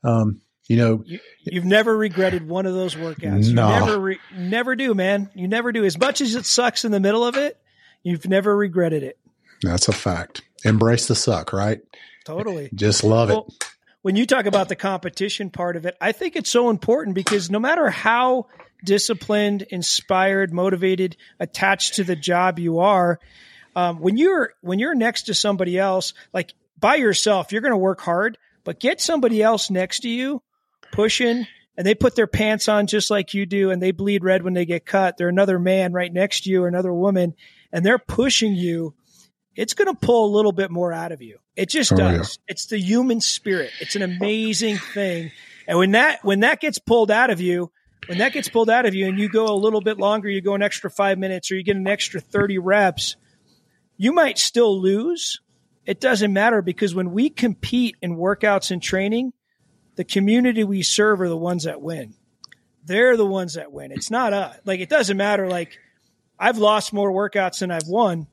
[0.03, 1.19] Um, you know, you,
[1.51, 3.51] have never regretted one of those workouts.
[3.51, 3.67] No.
[3.67, 5.31] You never, re- never do, man.
[5.33, 5.83] You never do.
[5.83, 7.59] As much as it sucks in the middle of it,
[8.03, 9.17] you've never regretted it.
[9.63, 10.43] That's a fact.
[10.63, 11.81] Embrace the suck, right?
[12.23, 12.69] Totally.
[12.73, 13.65] Just love well, it.
[14.03, 17.49] When you talk about the competition part of it, I think it's so important because
[17.49, 18.45] no matter how
[18.85, 23.19] disciplined, inspired, motivated, attached to the job you are,
[23.75, 27.77] um, when you're when you're next to somebody else, like by yourself, you're going to
[27.77, 28.37] work hard.
[28.63, 30.43] But get somebody else next to you
[30.91, 31.47] pushing
[31.77, 34.53] and they put their pants on just like you do and they bleed red when
[34.53, 35.17] they get cut.
[35.17, 37.35] They're another man right next to you or another woman
[37.71, 38.93] and they're pushing you.
[39.55, 41.39] It's going to pull a little bit more out of you.
[41.55, 42.37] It just oh, does.
[42.37, 42.51] Yeah.
[42.53, 43.71] It's the human spirit.
[43.79, 45.31] It's an amazing thing.
[45.67, 47.71] And when that, when that gets pulled out of you,
[48.07, 50.41] when that gets pulled out of you and you go a little bit longer, you
[50.41, 53.15] go an extra five minutes or you get an extra 30 reps,
[53.97, 55.41] you might still lose.
[55.85, 59.33] It doesn't matter because when we compete in workouts and training,
[59.99, 62.13] the community we serve are the ones that win.
[62.85, 63.91] They're the ones that win.
[63.91, 64.57] It's not us.
[64.63, 65.49] Like it doesn't matter.
[65.49, 65.77] Like
[66.39, 68.27] I've lost more workouts than I've won,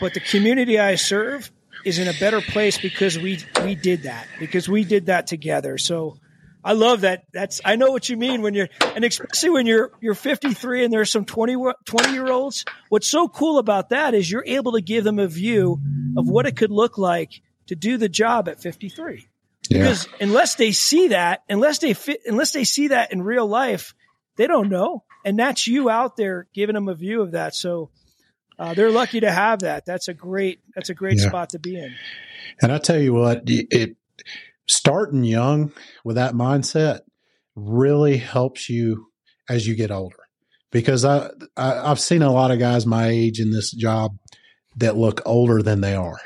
[0.00, 1.50] but the community I serve
[1.84, 5.76] is in a better place because we we did that because we did that together.
[5.76, 6.18] So
[6.62, 7.24] I love that.
[7.32, 10.92] That's I know what you mean when you're and especially when you're you're 53 and
[10.92, 12.64] there's some 20 20 year olds.
[12.90, 15.80] What's so cool about that is you're able to give them a view
[16.16, 19.26] of what it could look like to do the job at 53.
[19.70, 20.26] Because yeah.
[20.26, 23.94] unless they see that, unless they fit, unless they see that in real life,
[24.36, 25.04] they don't know.
[25.24, 27.54] And that's you out there giving them a view of that.
[27.54, 27.90] So
[28.58, 29.86] uh, they're lucky to have that.
[29.86, 31.28] That's a great, that's a great yeah.
[31.28, 31.94] spot to be in.
[32.60, 33.96] And I tell you what, it
[34.68, 35.72] starting young
[36.04, 37.00] with that mindset
[37.54, 39.06] really helps you
[39.48, 40.16] as you get older.
[40.72, 44.16] Because I, I I've seen a lot of guys my age in this job
[44.76, 46.18] that look older than they are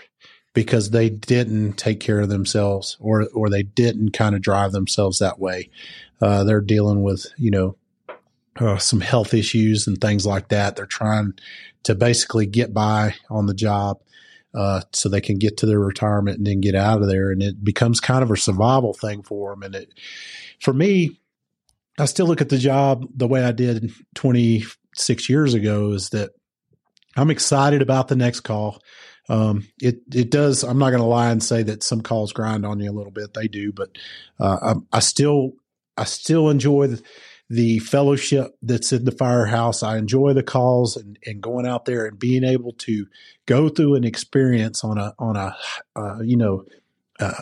[0.55, 5.19] because they didn't take care of themselves or or they didn't kind of drive themselves
[5.19, 5.69] that way.
[6.23, 7.77] Uh, they're dealing with you know
[8.57, 10.77] uh, some health issues and things like that.
[10.77, 11.35] They're trying
[11.83, 14.01] to basically get by on the job.
[14.55, 17.33] Uh, so they can get to their retirement and then get out of there.
[17.33, 19.65] And it becomes kind of a survival thing for them.
[19.65, 19.93] And it,
[20.61, 21.19] for me,
[21.99, 26.31] I still look at the job the way I did 26 years ago is that
[27.17, 28.81] I'm excited about the next call.
[29.29, 30.63] Um, it it does.
[30.63, 33.13] I'm not going to lie and say that some calls grind on you a little
[33.13, 33.35] bit.
[33.35, 33.97] They do, but
[34.39, 35.53] uh, I, I, still
[35.97, 37.03] I still enjoy the,
[37.49, 39.83] the, fellowship that's in the firehouse.
[39.83, 43.07] I enjoy the calls and, and going out there and being able to
[43.47, 45.57] go through an experience on a on a
[45.97, 46.67] uh, you know
[47.19, 47.41] uh,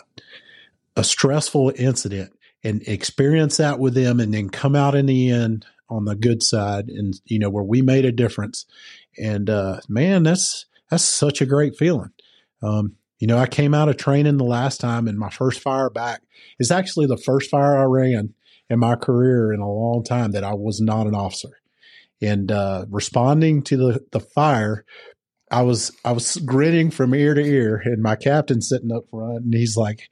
[0.95, 2.31] a stressful incident
[2.63, 6.41] and experience that with them, and then come out in the end on the good
[6.41, 8.65] side, and you know where we made a difference.
[9.17, 12.11] And uh, man, that's that's such a great feeling.
[12.61, 15.89] Um, you know, I came out of training the last time, and my first fire
[15.89, 16.21] back
[16.59, 18.33] is actually the first fire I ran
[18.69, 21.61] in my career in a long time that I was not an officer.
[22.21, 24.85] And uh, responding to the, the fire,
[25.51, 29.45] I was I was grinning from ear to ear, and my captain sitting up front,
[29.45, 30.09] and he's like,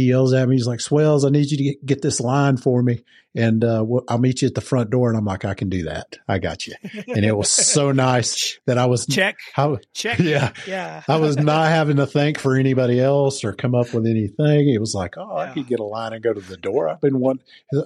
[0.00, 2.56] he yells at me, he's like, "Swales, I need you to get, get this line
[2.56, 3.02] for me."
[3.38, 5.08] and uh, I'll meet you at the front door.
[5.08, 6.16] And I'm like, I can do that.
[6.26, 6.74] I got you.
[7.06, 11.02] And it was so nice that I was check, how, check, yeah, yeah.
[11.06, 14.68] I was not having to think for anybody else or come up with anything.
[14.68, 15.50] It was like, oh, yeah.
[15.50, 16.88] I could get a line and go to the door.
[16.88, 17.40] I've been one.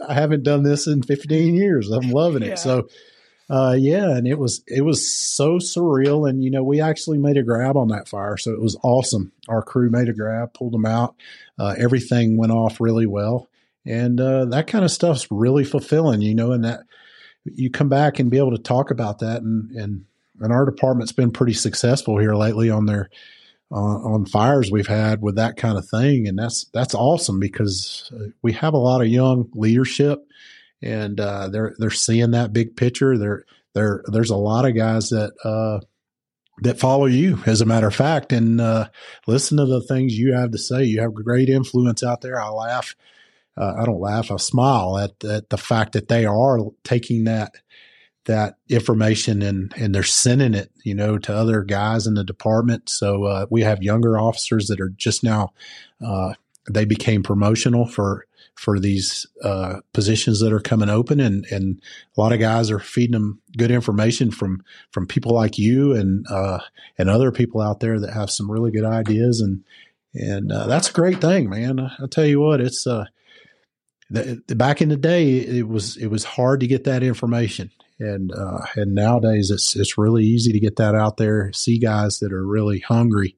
[0.08, 1.90] I haven't done this in 15 years.
[1.90, 2.48] I'm loving it.
[2.48, 2.54] Yeah.
[2.54, 2.88] So.
[3.52, 7.36] Uh, yeah, and it was it was so surreal, and you know we actually made
[7.36, 9.30] a grab on that fire, so it was awesome.
[9.46, 11.16] Our crew made a grab, pulled them out.
[11.58, 13.50] Uh, everything went off really well,
[13.84, 16.52] and uh, that kind of stuff's really fulfilling, you know.
[16.52, 16.84] And that
[17.44, 20.06] you come back and be able to talk about that, and and
[20.40, 23.10] and our department's been pretty successful here lately on their
[23.70, 28.10] uh, on fires we've had with that kind of thing, and that's that's awesome because
[28.16, 30.26] uh, we have a lot of young leadership,
[30.82, 33.16] and uh, they're they're seeing that big picture.
[33.18, 33.44] There
[33.74, 35.84] there there's a lot of guys that uh,
[36.62, 38.88] that follow you, as a matter of fact, and uh,
[39.26, 40.84] listen to the things you have to say.
[40.84, 42.40] You have great influence out there.
[42.40, 42.94] I laugh
[43.56, 47.54] uh, I don't laugh, I smile at, at the fact that they are taking that
[48.24, 52.88] that information and and they're sending it, you know, to other guys in the department.
[52.88, 55.52] So uh, we have younger officers that are just now
[56.04, 56.34] uh,
[56.70, 58.26] they became promotional for
[58.62, 61.82] for these uh, positions that are coming open, and and
[62.16, 64.62] a lot of guys are feeding them good information from
[64.92, 66.60] from people like you and uh,
[66.96, 69.64] and other people out there that have some really good ideas, and
[70.14, 71.90] and uh, that's a great thing, man.
[71.98, 73.06] I'll tell you what, it's uh
[74.10, 77.72] the, the, back in the day, it was it was hard to get that information,
[77.98, 81.52] and uh, and nowadays it's it's really easy to get that out there.
[81.52, 83.36] See guys that are really hungry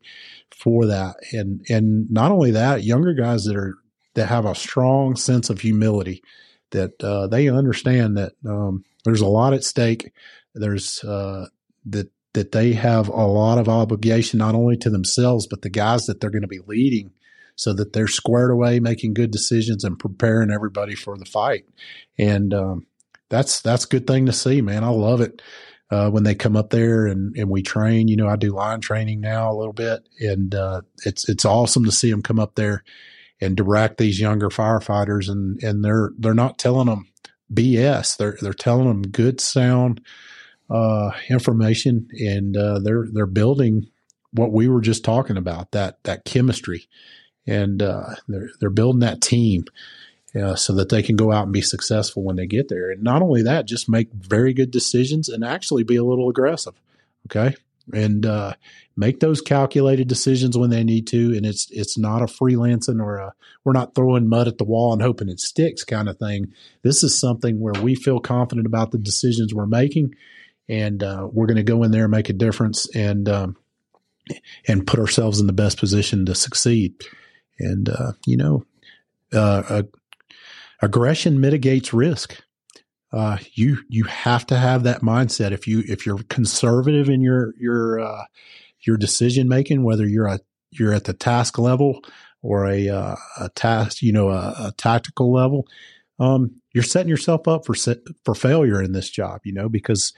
[0.51, 3.77] for that, and and not only that, younger guys that are
[4.15, 6.23] that have a strong sense of humility,
[6.71, 10.13] that uh, they understand that um, there's a lot at stake.
[10.55, 11.47] There's uh,
[11.87, 16.07] that that they have a lot of obligation not only to themselves but the guys
[16.07, 17.13] that they're going to be leading
[17.57, 21.65] so that they're squared away, making good decisions and preparing everybody for the fight.
[22.19, 22.87] And um,
[23.29, 24.85] that's that's a good thing to see, man.
[24.85, 25.41] I love it.
[25.91, 28.81] Uh, when they come up there and, and we train, you know, I do line
[28.81, 32.55] training now a little bit, and uh, it's it's awesome to see them come up
[32.55, 32.83] there
[33.41, 37.09] and direct these younger firefighters, and and they're they're not telling them
[37.53, 38.17] BS.
[38.17, 40.01] They're they're telling them good sound
[40.71, 43.89] uh, information, and uh, they're they're building
[44.33, 46.89] what we were just talking about that that chemistry
[47.47, 49.65] and uh, they're they're building that team
[50.35, 52.91] uh, so that they can go out and be successful when they get there.
[52.91, 56.75] And not only that, just make very good decisions and actually be a little aggressive.
[57.27, 57.57] Okay,
[57.93, 58.55] and uh,
[58.97, 61.37] make those calculated decisions when they need to.
[61.37, 63.35] And it's it's not a freelancing or a
[63.65, 66.53] we're not throwing mud at the wall and hoping it sticks kind of thing.
[66.83, 70.15] This is something where we feel confident about the decisions we're making,
[70.69, 73.57] and uh, we're going to go in there and make a difference and um,
[74.67, 76.95] and put ourselves in the best position to succeed.
[77.59, 78.65] And, uh, you know,
[79.33, 79.83] uh,
[80.81, 82.41] aggression mitigates risk.
[83.15, 85.53] Uh, you you have to have that mindset.
[85.53, 88.25] If you if you're conservative in your your uh,
[88.81, 90.41] your decision making, whether you're a
[90.73, 92.03] you're at the task level
[92.43, 95.69] or a uh, a task, you know, a, a tactical level,
[96.19, 99.43] um, you're setting yourself up for set, for failure in this job.
[99.45, 100.13] You know, because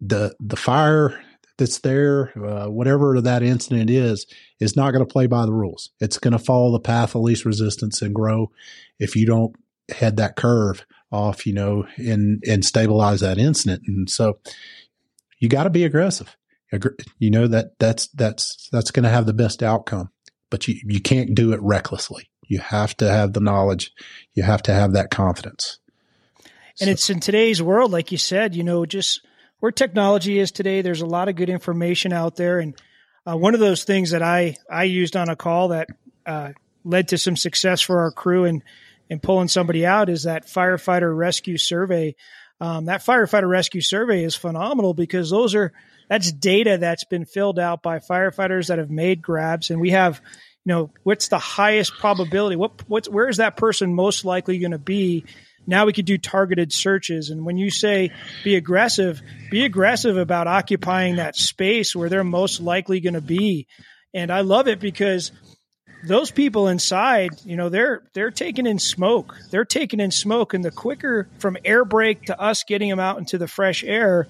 [0.00, 1.22] the the fire
[1.58, 4.26] that's there, uh, whatever that incident is,
[4.58, 5.90] is not going to play by the rules.
[6.00, 8.52] It's going to follow the path of least resistance and grow
[8.98, 9.54] if you don't
[9.90, 13.82] head that curve off, you know, and, and stabilize that incident.
[13.86, 14.38] And so
[15.38, 16.36] you got to be aggressive.
[17.18, 20.10] You know, that that's, that's, that's going to have the best outcome.
[20.50, 22.30] but you, you can't do it recklessly.
[22.46, 23.92] You have to have the knowledge.
[24.34, 25.78] You have to have that confidence.
[26.80, 26.90] And so.
[26.90, 29.24] it's in today's world, like you said, you know, just
[29.60, 32.58] where technology is today, there's a lot of good information out there.
[32.58, 32.80] And
[33.26, 35.88] uh, one of those things that I, I used on a call that
[36.24, 36.52] uh,
[36.84, 38.62] led to some success for our crew and,
[39.10, 42.14] and pulling somebody out is that firefighter rescue survey.
[42.60, 45.72] Um, that firefighter rescue survey is phenomenal because those are
[46.08, 50.20] that's data that's been filled out by firefighters that have made grabs, and we have,
[50.64, 52.56] you know, what's the highest probability?
[52.56, 55.24] What what's where is that person most likely going to be?
[55.66, 58.10] Now we could do targeted searches, and when you say
[58.42, 59.20] be aggressive,
[59.50, 63.66] be aggressive about occupying that space where they're most likely going to be.
[64.14, 65.30] And I love it because
[66.06, 69.36] those people inside, you know, they're they're taking in smoke.
[69.50, 73.18] They're taking in smoke, and the quicker from air brake to us getting them out
[73.18, 74.28] into the fresh air,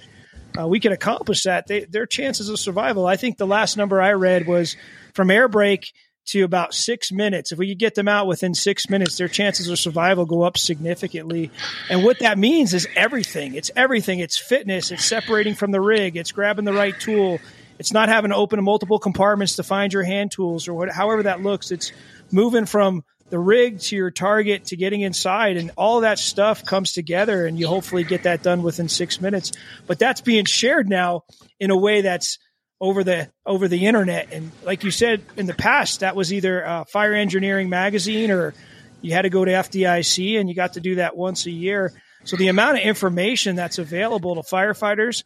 [0.59, 3.07] uh, we can accomplish that, they, their chances of survival.
[3.07, 4.77] I think the last number I read was
[5.15, 5.93] from air brake
[6.27, 7.53] to about six minutes.
[7.53, 10.59] If we could get them out within six minutes, their chances of survival go up
[10.59, 11.51] significantly.
[11.89, 13.55] And what that means is everything.
[13.55, 14.19] It's everything.
[14.19, 14.91] It's fitness.
[14.91, 16.17] It's separating from the rig.
[16.17, 17.41] It's grabbing the right tool.
[17.79, 21.25] It's not having to open multiple compartments to find your hand tools or what, however
[21.25, 21.71] that looks.
[21.71, 21.93] It's
[22.31, 26.93] moving from the rig to your target to getting inside and all that stuff comes
[26.93, 29.53] together and you hopefully get that done within six minutes.
[29.87, 31.25] But that's being shared now
[31.61, 32.39] in a way that's
[32.81, 34.33] over the over the internet.
[34.33, 38.55] And like you said in the past that was either a fire engineering magazine or
[39.01, 41.93] you had to go to FDIC and you got to do that once a year.
[42.25, 45.25] So the amount of information that's available to firefighters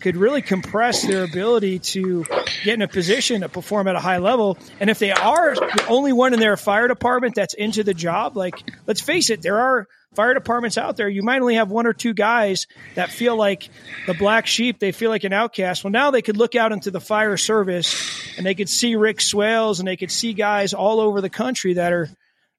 [0.00, 2.24] could really compress their ability to
[2.64, 4.58] get in a position to perform at a high level.
[4.80, 8.36] And if they are the only one in their fire department that's into the job,
[8.36, 11.08] like let's face it, there are fire departments out there.
[11.08, 13.68] You might only have one or two guys that feel like
[14.06, 14.78] the black sheep.
[14.78, 15.84] They feel like an outcast.
[15.84, 19.20] Well, now they could look out into the fire service and they could see Rick
[19.20, 22.08] Swales and they could see guys all over the country that are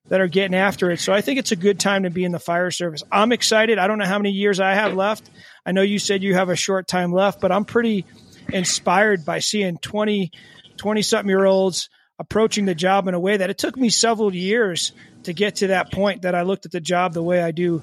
[0.08, 1.00] that are getting after it.
[1.00, 3.02] So I think it's a good time to be in the fire service.
[3.10, 3.78] I'm excited.
[3.78, 5.28] I don't know how many years I have left.
[5.66, 8.06] I know you said you have a short time left, but I'm pretty
[8.52, 10.30] inspired by seeing 20,
[10.76, 14.34] 20 something year olds approaching the job in a way that it took me several
[14.34, 14.92] years
[15.24, 17.82] to get to that point that I looked at the job the way I do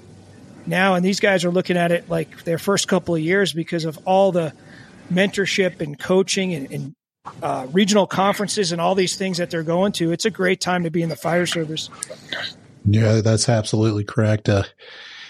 [0.66, 0.96] now.
[0.96, 4.00] And these guys are looking at it like their first couple of years because of
[4.06, 4.54] all the
[5.12, 6.96] mentorship and coaching and, and
[7.42, 10.12] uh, regional conferences and all these things that they're going to.
[10.12, 11.90] It's a great time to be in the fire service.
[12.86, 14.50] Yeah, that's absolutely correct.
[14.50, 14.64] Uh,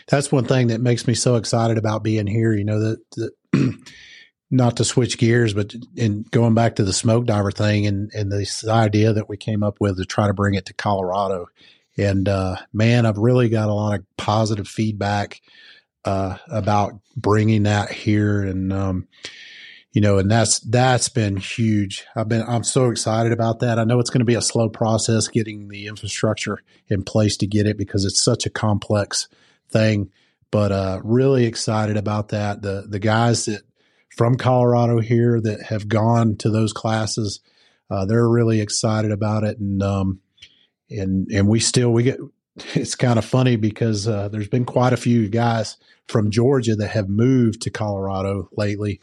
[0.07, 2.53] that's one thing that makes me so excited about being here.
[2.53, 3.31] You know that,
[4.51, 8.31] not to switch gears, but in going back to the smoke diver thing and and
[8.31, 11.47] this idea that we came up with to try to bring it to Colorado.
[11.97, 15.41] And uh, man, I've really got a lot of positive feedback
[16.05, 18.71] uh, about bringing that here and.
[18.71, 19.07] Um,
[19.93, 22.03] you know, and that's that's been huge.
[22.15, 23.77] I've been I'm so excited about that.
[23.77, 26.57] I know it's going to be a slow process getting the infrastructure
[26.87, 29.27] in place to get it because it's such a complex
[29.73, 30.11] thing,
[30.51, 32.61] but uh, really excited about that.
[32.61, 33.63] The the guys that
[34.15, 37.41] from Colorado here that have gone to those classes,
[37.89, 40.19] uh, they're really excited about it, and um,
[40.89, 42.19] and and we still we get.
[42.75, 45.75] It's kind of funny because uh, there's been quite a few guys
[46.07, 49.01] from Georgia that have moved to Colorado lately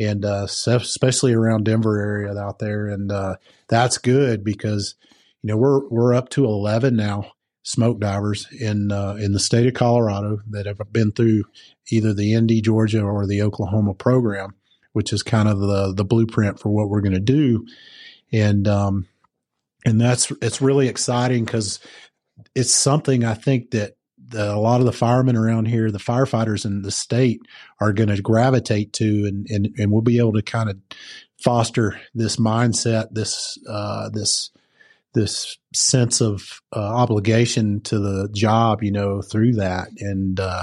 [0.00, 3.36] and uh, especially around Denver area out there, and uh,
[3.68, 4.94] that's good because
[5.42, 9.66] you know we're we're up to eleven now smoke divers in uh, in the state
[9.66, 11.44] of Colorado that have been through
[11.90, 14.54] either the ND Georgia or the Oklahoma program,
[14.92, 17.66] which is kind of the the blueprint for what we're going to do,
[18.32, 19.06] and um,
[19.84, 21.80] and that's it's really exciting because
[22.54, 23.94] it's something I think that
[24.30, 27.40] the, a lot of the firemen around here, the firefighters in the state
[27.80, 30.78] are going to gravitate to, and, and, and we'll be able to kind of
[31.42, 34.50] foster this mindset, this, uh, this,
[35.12, 40.62] this sense of uh, obligation to the job, you know, through that and, uh,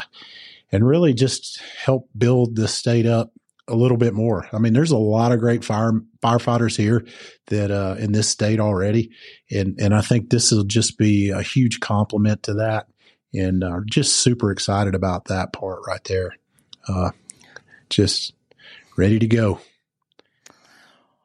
[0.71, 3.31] and really just help build the state up
[3.67, 4.47] a little bit more.
[4.53, 7.05] I mean, there's a lot of great fire firefighters here
[7.47, 9.11] that uh, in this state already,
[9.51, 12.87] and and I think this will just be a huge compliment to that
[13.33, 16.35] and uh, just super excited about that part right there.
[16.87, 17.11] Uh,
[17.89, 18.33] just
[18.95, 19.59] ready to go.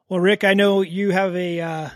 [0.09, 1.91] Well, Rick, I know you have a.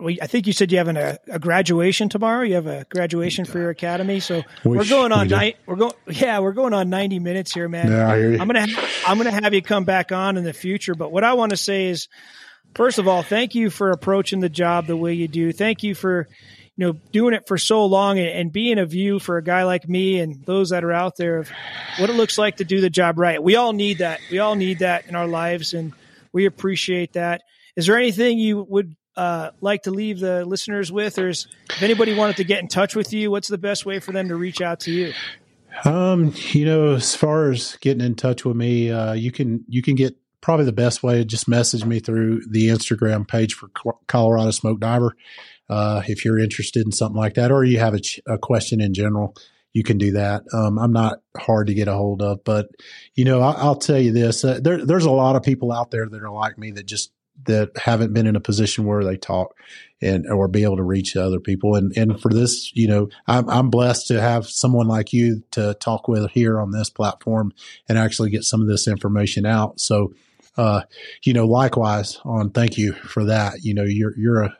[0.00, 2.42] Well, I think you said you have an, a, a, graduation tomorrow.
[2.42, 5.56] You have a graduation for your academy, so we are going on we night.
[5.66, 7.90] We're going, yeah, we're going on ninety minutes here, man.
[7.90, 8.38] Yeah, I hear you.
[8.38, 8.66] I'm gonna,
[9.06, 10.94] I'm gonna have you come back on in the future.
[10.94, 12.06] But what I want to say is,
[12.76, 15.52] first of all, thank you for approaching the job the way you do.
[15.52, 16.28] Thank you for
[16.76, 19.64] you know, doing it for so long and, and, being a view for a guy
[19.64, 21.50] like me and those that are out there of
[21.98, 23.42] what it looks like to do the job right.
[23.42, 24.20] We all need that.
[24.30, 25.92] We all need that in our lives, and
[26.32, 27.42] we appreciate that.
[27.74, 31.82] Is there anything you would uh, like to leave the listeners with, or is, if
[31.82, 34.36] anybody wanted to get in touch with you, what's the best way for them to
[34.36, 35.12] reach out to you?
[35.84, 39.82] Um, you know, as far as getting in touch with me, uh, you can you
[39.82, 41.24] can get probably the best way.
[41.24, 43.68] Just message me through the Instagram page for
[44.06, 45.16] Colorado Smoke Diver.
[45.68, 48.80] Uh, if you're interested in something like that, or you have a, ch- a question
[48.80, 49.34] in general,
[49.72, 50.42] you can do that.
[50.54, 52.68] Um, I'm not hard to get a hold of, but
[53.14, 55.90] you know, I, will tell you this: uh, there, there's a lot of people out
[55.90, 57.10] there that are like me that just
[57.44, 59.54] that haven't been in a position where they talk
[60.00, 61.74] and or be able to reach other people.
[61.74, 65.74] And and for this, you know, I'm I'm blessed to have someone like you to
[65.74, 67.52] talk with here on this platform
[67.88, 69.80] and actually get some of this information out.
[69.80, 70.14] So,
[70.56, 70.82] uh,
[71.22, 73.62] you know, likewise on thank you for that.
[73.62, 74.56] You know, you're you're a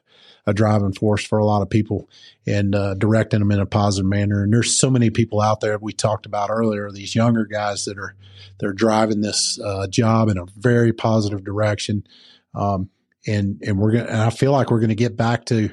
[0.49, 2.09] a driving force for a lot of people
[2.47, 4.43] and uh, directing them in a positive manner.
[4.43, 7.99] And there's so many people out there we talked about earlier, these younger guys that
[7.99, 8.15] are
[8.59, 12.05] they're driving this uh, job in a very positive direction.
[12.59, 12.91] Um,
[13.27, 15.71] and and we're gonna and I feel like we're gonna get back to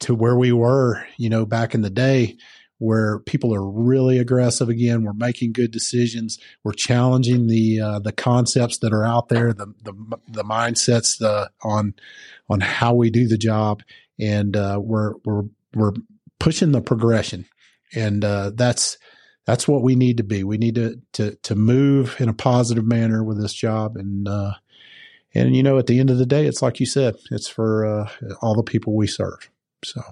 [0.00, 2.36] to where we were, you know, back in the day
[2.78, 5.04] where people are really aggressive again.
[5.04, 6.40] We're making good decisions.
[6.64, 9.92] We're challenging the uh, the concepts that are out there, the the,
[10.28, 11.94] the mindsets the, on
[12.48, 13.82] on how we do the job,
[14.18, 15.44] and uh, we're we're
[15.74, 15.92] we're
[16.40, 17.46] pushing the progression,
[17.94, 18.98] and uh, that's
[19.46, 20.42] that's what we need to be.
[20.42, 24.54] We need to to to move in a positive manner with this job, and uh,
[25.34, 27.86] and you know, at the end of the day, it's like you said, it's for
[27.86, 28.08] uh,
[28.40, 29.50] all the people we serve.
[29.84, 30.02] So,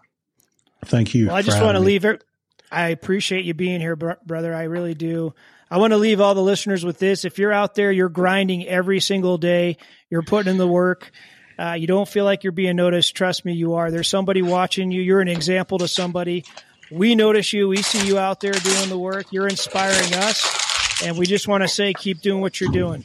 [0.86, 1.28] thank you.
[1.28, 2.24] Well, I just want to leave it.
[2.72, 4.54] I appreciate you being here, brother.
[4.54, 5.34] I really do.
[5.70, 7.24] I want to leave all the listeners with this.
[7.24, 9.76] If you're out there, you're grinding every single day,
[10.08, 11.10] you're putting in the work.
[11.58, 13.14] Uh, you don't feel like you're being noticed.
[13.14, 13.90] Trust me, you are.
[13.90, 15.02] There's somebody watching you.
[15.02, 16.44] You're an example to somebody.
[16.90, 17.68] We notice you.
[17.68, 19.26] We see you out there doing the work.
[19.30, 21.02] You're inspiring us.
[21.04, 23.04] And we just want to say, keep doing what you're doing.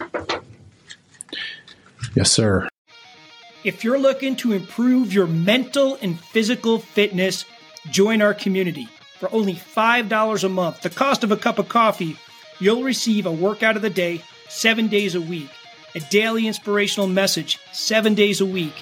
[2.16, 2.68] Yes, sir.
[3.66, 7.46] If you're looking to improve your mental and physical fitness,
[7.92, 8.88] join our community.
[9.20, 12.18] For only $5 a month, the cost of a cup of coffee,
[12.60, 15.50] you'll receive a workout of the day seven days a week,
[15.94, 18.74] a daily inspirational message seven days a week,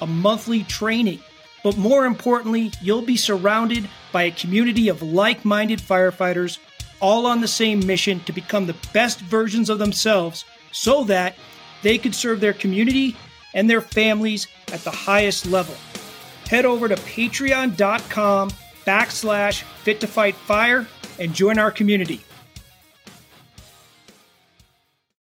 [0.00, 1.20] a monthly training.
[1.64, 6.58] But more importantly, you'll be surrounded by a community of like minded firefighters,
[7.00, 11.34] all on the same mission to become the best versions of themselves so that
[11.82, 13.16] they could serve their community
[13.54, 15.74] and their families at the highest level.
[16.48, 18.50] Head over to patreon.com
[18.86, 20.86] backslash fit to fight fire
[21.18, 22.20] and join our community.